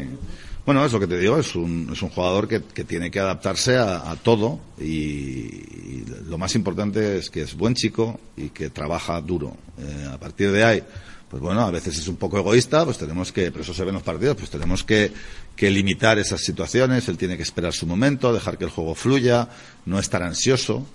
Bueno, 0.65 0.85
es 0.85 0.93
lo 0.93 0.99
que 0.99 1.07
te 1.07 1.17
digo, 1.17 1.37
es 1.37 1.55
un, 1.55 1.89
es 1.91 2.01
un 2.01 2.09
jugador 2.09 2.47
que, 2.47 2.61
que 2.61 2.85
tiene 2.85 3.11
que 3.11 3.19
adaptarse 3.19 3.77
a, 3.77 4.15
todo 4.23 4.61
y, 4.79 6.03
lo 6.25 6.37
más 6.37 6.55
importante 6.55 7.17
es 7.17 7.29
que 7.29 7.41
es 7.41 7.53
buen 7.55 7.75
chico 7.75 8.19
y 8.37 8.49
que 8.49 8.69
trabaja 8.69 9.19
duro. 9.19 9.57
Eh, 9.77 10.09
a 10.09 10.17
partir 10.17 10.51
de 10.51 10.63
ahí, 10.63 10.83
pues 11.29 11.41
bueno, 11.41 11.61
a 11.61 11.71
veces 11.71 11.97
es 11.97 12.07
un 12.07 12.15
poco 12.15 12.37
egoísta, 12.37 12.85
pues 12.85 12.97
tenemos 12.97 13.33
que, 13.33 13.51
pero 13.51 13.61
eso 13.61 13.73
se 13.73 13.83
ve 13.83 13.89
en 13.89 13.95
los 13.95 14.03
partidos, 14.03 14.37
pues 14.37 14.49
tenemos 14.49 14.85
que, 14.85 15.11
que 15.55 15.69
limitar 15.69 16.17
esas 16.17 16.41
situaciones, 16.41 17.09
él 17.09 17.17
tiene 17.17 17.35
que 17.35 17.43
esperar 17.43 17.73
su 17.73 17.85
momento, 17.85 18.31
dejar 18.31 18.57
que 18.57 18.63
el 18.63 18.69
juego 18.69 18.95
fluya, 18.95 19.49
no 19.85 19.99
estar 19.99 20.23
ansioso. 20.23 20.85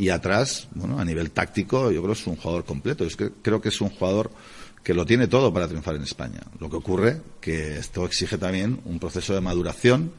Y 0.00 0.10
atrás, 0.10 0.68
bueno, 0.76 1.00
a 1.00 1.04
nivel 1.04 1.32
táctico, 1.32 1.90
yo 1.90 2.00
creo 2.02 2.14
que 2.14 2.20
es 2.20 2.26
un 2.28 2.36
jugador 2.36 2.64
completo. 2.64 3.04
Que 3.16 3.32
creo 3.42 3.60
que 3.60 3.70
es 3.70 3.80
un 3.80 3.90
jugador 3.90 4.30
que 4.82 4.94
lo 4.94 5.04
tiene 5.04 5.26
todo 5.26 5.52
para 5.52 5.68
triunfar 5.68 5.96
en 5.96 6.02
España. 6.02 6.40
Lo 6.58 6.70
que 6.70 6.76
ocurre 6.76 7.20
que 7.40 7.78
esto 7.78 8.04
exige 8.04 8.38
también 8.38 8.80
un 8.84 8.98
proceso 8.98 9.34
de 9.34 9.40
maduración 9.40 10.12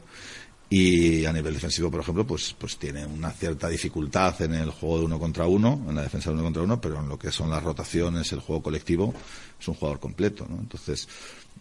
y 0.72 1.24
a 1.24 1.32
nivel 1.32 1.54
defensivo, 1.54 1.90
por 1.90 2.00
ejemplo, 2.00 2.24
pues, 2.24 2.54
pues 2.56 2.78
tiene 2.78 3.04
una 3.04 3.32
cierta 3.32 3.68
dificultad 3.68 4.40
en 4.42 4.54
el 4.54 4.70
juego 4.70 5.00
de 5.00 5.04
uno 5.06 5.18
contra 5.18 5.44
uno, 5.48 5.84
en 5.88 5.96
la 5.96 6.02
defensa 6.02 6.30
de 6.30 6.34
uno 6.34 6.44
contra 6.44 6.62
uno, 6.62 6.80
pero 6.80 7.00
en 7.00 7.08
lo 7.08 7.18
que 7.18 7.32
son 7.32 7.50
las 7.50 7.60
rotaciones, 7.60 8.30
el 8.32 8.38
juego 8.38 8.62
colectivo, 8.62 9.12
es 9.60 9.66
un 9.66 9.74
jugador 9.74 9.98
completo, 9.98 10.46
¿no? 10.48 10.60
Entonces, 10.60 11.08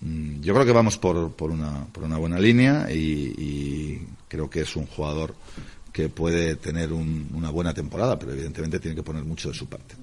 mm, 0.02 0.42
yo 0.42 0.54
creo 0.54 0.66
que 0.66 0.74
vamos 0.74 1.00
por, 1.00 1.32
por, 1.32 1.50
una, 1.50 1.88
por 1.92 2.04
una 2.04 2.18
buena 2.18 2.38
línea 2.38 2.88
y, 2.92 4.06
creo 4.28 4.48
que 4.48 4.62
es 4.62 4.76
un 4.76 4.86
jugador 4.86 5.34
que 5.92 6.08
puede 6.08 6.56
tener 6.58 6.94
un, 6.94 7.32
una 7.34 7.50
buena 7.50 7.74
temporada, 7.74 8.20
pero 8.20 8.32
evidentemente 8.32 8.80
tiene 8.80 8.96
que 8.96 9.02
poner 9.02 9.24
mucho 9.24 9.50
de 9.50 9.56
su 9.56 9.68
parte. 9.68 9.96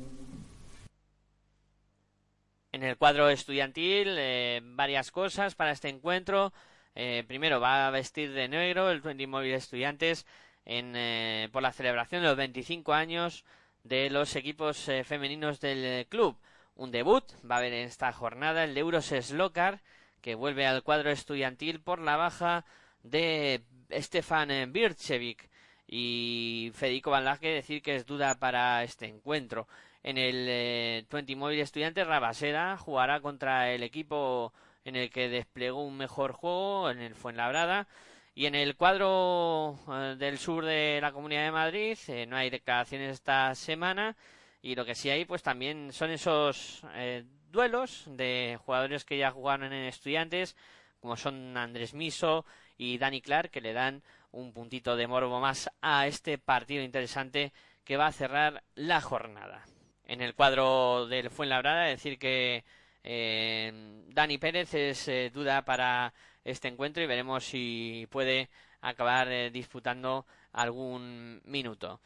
En 2.77 2.83
el 2.83 2.99
cuadro 2.99 3.31
estudiantil, 3.31 4.17
eh, 4.19 4.61
varias 4.63 5.11
cosas 5.11 5.55
para 5.55 5.71
este 5.71 5.89
encuentro. 5.89 6.53
Eh, 6.95 7.25
primero 7.27 7.59
va 7.59 7.87
a 7.87 7.91
vestir 7.91 8.35
de 8.35 8.49
negro 8.49 8.91
el 8.91 9.01
20 9.01 9.27
Móvil 9.27 9.55
Estudiantes 9.55 10.27
en, 10.67 10.93
eh, 10.95 11.49
por 11.53 11.63
la 11.63 11.73
celebración 11.73 12.21
de 12.21 12.29
los 12.29 12.37
25 12.37 12.93
años 12.93 13.47
de 13.83 14.11
los 14.11 14.37
equipos 14.37 14.91
eh, 14.91 15.05
femeninos 15.05 15.59
del 15.59 16.07
club. 16.09 16.37
Un 16.75 16.91
debut 16.91 17.25
va 17.51 17.55
a 17.55 17.59
haber 17.61 17.73
en 17.73 17.87
esta 17.87 18.13
jornada 18.13 18.65
el 18.65 18.75
de 18.75 18.81
Euros 18.81 19.07
Slokar, 19.07 19.81
que 20.21 20.35
vuelve 20.35 20.67
al 20.67 20.83
cuadro 20.83 21.11
estudiantil 21.11 21.81
por 21.81 21.99
la 21.99 22.19
baja 22.19 22.67
de 23.03 23.63
Stefan 23.91 24.71
Birchevic 24.71 25.49
y 25.87 26.73
Federico 26.75 27.11
Van 27.11 27.39
decir 27.41 27.81
que 27.81 27.97
es 27.97 28.05
duda 28.05 28.39
para 28.39 28.85
este 28.85 29.07
encuentro. 29.07 29.67
En 30.07 30.19
el 30.19 30.47
eh, 30.49 31.05
20 31.11 31.35
Móvil 31.35 31.59
Estudiantes, 31.59 32.07
Rabasera 32.07 32.77
jugará 32.77 33.19
contra 33.21 33.73
el 33.73 33.83
equipo 33.83 34.53
en 34.85 34.95
el 34.95 35.11
que 35.11 35.29
desplegó 35.29 35.85
un 35.85 35.97
mejor 35.97 36.31
juego 36.31 36.91
en 36.91 37.01
el 37.01 37.17
Fuenlabrada. 37.17 37.89
Y 38.33 38.47
en 38.47 38.55
el 38.55 38.77
cuadro 38.77 39.81
eh, 39.91 40.15
del 40.17 40.39
sur 40.39 40.65
de 40.65 41.01
la 41.03 41.11
Comunidad 41.11 41.43
de 41.43 41.51
Madrid 41.51 41.99
eh, 42.07 42.25
no 42.25 42.37
hay 42.37 42.51
declaraciones 42.51 43.15
esta 43.15 43.53
semana 43.57 44.17
y 44.63 44.77
lo 44.77 44.85
que 44.85 44.95
sí 44.95 45.11
hay 45.11 45.25
pues 45.25 45.43
también 45.43 45.93
son 45.93 46.11
esos 46.11 46.85
eh, 46.95 47.25
duelos 47.51 48.05
de 48.07 48.61
jugadores 48.65 49.05
que 49.05 49.19
ya 49.19 49.33
jugaron 49.33 49.73
en 49.73 49.87
estudiantes 49.87 50.55
como 51.01 51.17
son 51.17 51.57
Andrés 51.57 51.95
Miso 51.95 52.45
y 52.79 52.99
Dani 52.99 53.23
Clark 53.23 53.51
que 53.51 53.61
le 53.61 53.73
dan 53.73 54.05
un 54.31 54.53
puntito 54.53 54.95
de 54.95 55.09
morbo 55.09 55.41
más 55.41 55.69
a 55.81 56.07
este 56.07 56.39
partido 56.39 56.85
interesante 56.85 57.53
que 57.85 57.97
va 57.97 58.07
a 58.07 58.13
cerrar 58.13 58.63
la 58.77 59.01
jornada. 59.01 59.65
En 60.07 60.21
el 60.21 60.35
cuadro 60.35 61.07
del 61.07 61.31
Fuenlabrada 61.31 61.85
decir 61.85 62.19
que 62.19 62.65
eh, 63.03 63.73
Dani 64.09 64.39
Pérez 64.39 64.73
es 64.75 65.09
eh, 65.09 65.31
duda 65.35 65.65
para 65.65 66.13
este 66.45 66.69
encuentro 66.69 67.03
y 67.03 67.07
veremos 67.07 67.45
si 67.45 68.07
puede 68.11 68.49
acabar 68.81 69.31
eh, 69.31 69.51
disputando 69.51 70.27
algún 70.53 71.41
minuto. 71.45 72.01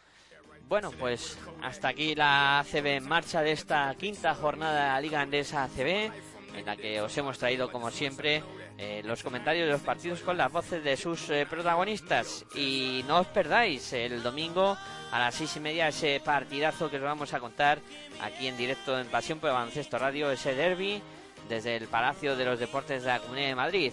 Bueno, 0.69 0.93
pues 0.93 1.39
hasta 1.63 1.89
aquí 1.89 2.15
la 2.15 2.61
ACB 2.61 2.87
en 2.87 3.09
marcha 3.09 3.43
de 3.43 3.53
esta 3.53 3.95
quinta 3.99 4.35
jornada 4.35 4.83
de 4.85 4.89
la 4.89 5.01
Liga 5.01 5.21
Andesa 5.21 5.65
ACB, 5.65 6.13
en 6.55 6.65
la 6.65 6.77
que 6.77 7.01
os 7.01 7.17
hemos 7.19 7.39
traído, 7.39 7.71
como 7.73 7.91
siempre, 7.91 8.43
eh, 8.79 9.03
los 9.05 9.23
comentarios 9.23 9.67
de 9.67 9.73
los 9.73 9.83
partidos 9.83 10.21
con 10.21 10.37
las 10.37 10.51
voces 10.53 10.83
de 10.85 10.97
sus 10.97 11.29
eh, 11.31 11.47
protagonistas. 11.49 12.45
Y 12.55 13.05
no 13.09 13.19
os 13.19 13.27
perdáis 13.27 13.93
el 13.93 14.23
domingo 14.23 14.77
a 15.13 15.19
las 15.19 15.35
seis 15.35 15.57
y 15.57 15.61
media 15.61 15.89
ese 15.89 16.21
partidazo 16.25 16.91
que 16.91 16.97
os 16.97 17.03
vamos 17.03 17.35
a 17.35 17.41
contar 17.41 17.79
aquí 18.21 18.47
en 18.47 18.57
directo 18.57 18.99
en 18.99 19.07
Pasión 19.09 19.39
por 19.39 19.53
Baloncesto 19.53 19.99
Radio, 19.99 20.31
ese 20.31 20.55
derby 20.55 21.03
desde 21.49 21.77
el 21.77 21.89
Palacio 21.89 22.37
de 22.37 22.45
los 22.45 22.59
Deportes 22.59 23.03
de 23.03 23.09
la 23.09 23.19
Comunidad 23.19 23.49
de 23.49 23.55
Madrid. 23.55 23.93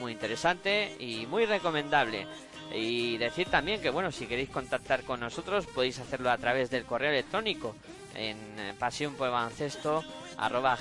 Muy 0.00 0.12
interesante 0.12 0.94
y 0.98 1.26
muy 1.26 1.46
recomendable. 1.46 2.26
Y 2.72 3.16
decir 3.16 3.48
también 3.48 3.80
que, 3.80 3.88
bueno, 3.88 4.12
si 4.12 4.26
queréis 4.26 4.50
contactar 4.50 5.02
con 5.04 5.20
nosotros 5.20 5.66
podéis 5.66 5.98
hacerlo 6.00 6.30
a 6.30 6.36
través 6.36 6.68
del 6.70 6.84
correo 6.84 7.10
electrónico 7.10 7.74
en 8.14 8.36
eh, 8.58 8.74
pasión 8.78 9.14
por 9.14 9.30
baloncesto 9.30 10.04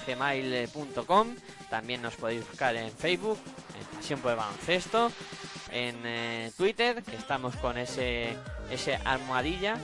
gmail.com 0.06 1.36
también 1.70 2.02
nos 2.02 2.16
podéis 2.16 2.48
buscar 2.48 2.76
en 2.76 2.92
Facebook 2.92 3.40
en 3.80 3.86
Pasión 3.98 4.20
por 4.20 4.32
el 4.34 5.12
en 5.72 5.96
eh, 6.06 6.52
Twitter 6.56 7.04
que 7.04 7.16
estamos 7.16 7.56
con 7.58 7.78
ese 7.78 8.38
ese 8.70 9.00
almohadilla 9.06 9.78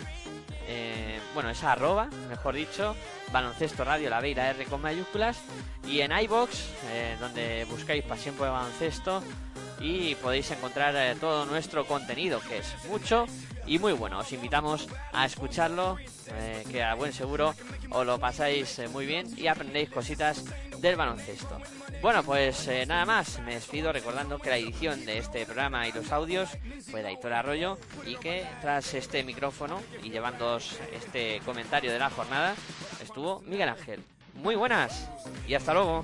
eh, 0.68 1.20
bueno 1.34 1.50
esa 1.50 1.74
arroba 1.74 2.08
mejor 2.30 2.56
dicho 2.56 2.96
baloncesto 3.32 3.84
radio 3.84 4.10
la 4.10 4.22
la 4.22 4.50
R 4.50 4.66
con 4.66 4.82
mayúsculas 4.82 5.42
y 5.88 6.02
en 6.02 6.12
iBox 6.12 6.70
eh, 6.92 7.18
donde 7.20 7.66
buscáis 7.70 8.04
Pasión 8.04 8.36
por 8.36 8.50
Baloncesto 8.50 9.22
y 9.84 10.16
podéis 10.16 10.50
encontrar 10.52 10.96
eh, 10.96 11.16
todo 11.20 11.46
nuestro 11.46 11.86
contenido 11.86 12.40
que 12.40 12.60
es 12.60 12.74
mucho 12.88 13.26
y 13.68 13.78
muy 13.80 13.92
bueno. 13.92 14.20
Os 14.20 14.32
invitamos 14.32 14.88
a 15.12 15.26
escucharlo, 15.26 15.98
eh, 16.28 16.64
que 16.72 16.82
a 16.82 16.96
buen 16.96 17.12
seguro 17.12 17.54
os 17.90 18.06
lo 18.06 18.18
pasáis 18.18 18.80
eh, 18.80 18.88
muy 18.88 19.06
bien 19.06 19.28
y 19.38 19.48
aprendéis 19.48 19.90
cositas 19.90 20.46
del 20.80 20.96
baloncesto. 20.96 21.60
Bueno, 22.02 22.24
pues 22.24 22.70
nada 22.88 23.06
más, 23.06 23.40
me 23.42 23.56
despido 23.56 23.94
recordando 23.94 24.40
que 24.40 24.50
la 24.50 24.58
edición 24.58 25.06
de 25.06 25.20
este 25.20 25.46
programa 25.46 25.88
y 25.88 25.92
los 25.92 26.12
audios 26.12 26.50
fue 26.90 27.02
de 27.02 27.10
Aitor 27.10 27.34
Arroyo 27.34 27.78
y 28.06 28.16
que 28.16 28.46
tras 28.62 28.94
este 28.94 29.24
micrófono 29.24 29.82
y 30.02 30.10
llevándoos 30.10 30.78
este 30.94 31.42
comentario 31.46 31.92
de 31.92 32.00
la 32.00 32.10
jornada 32.10 32.56
estuvo 33.02 33.42
Miguel 33.42 33.70
Ángel. 33.70 34.04
Muy 34.36 34.56
buenas 34.56 35.10
y 35.48 35.54
hasta 35.54 35.74
luego. 35.74 36.04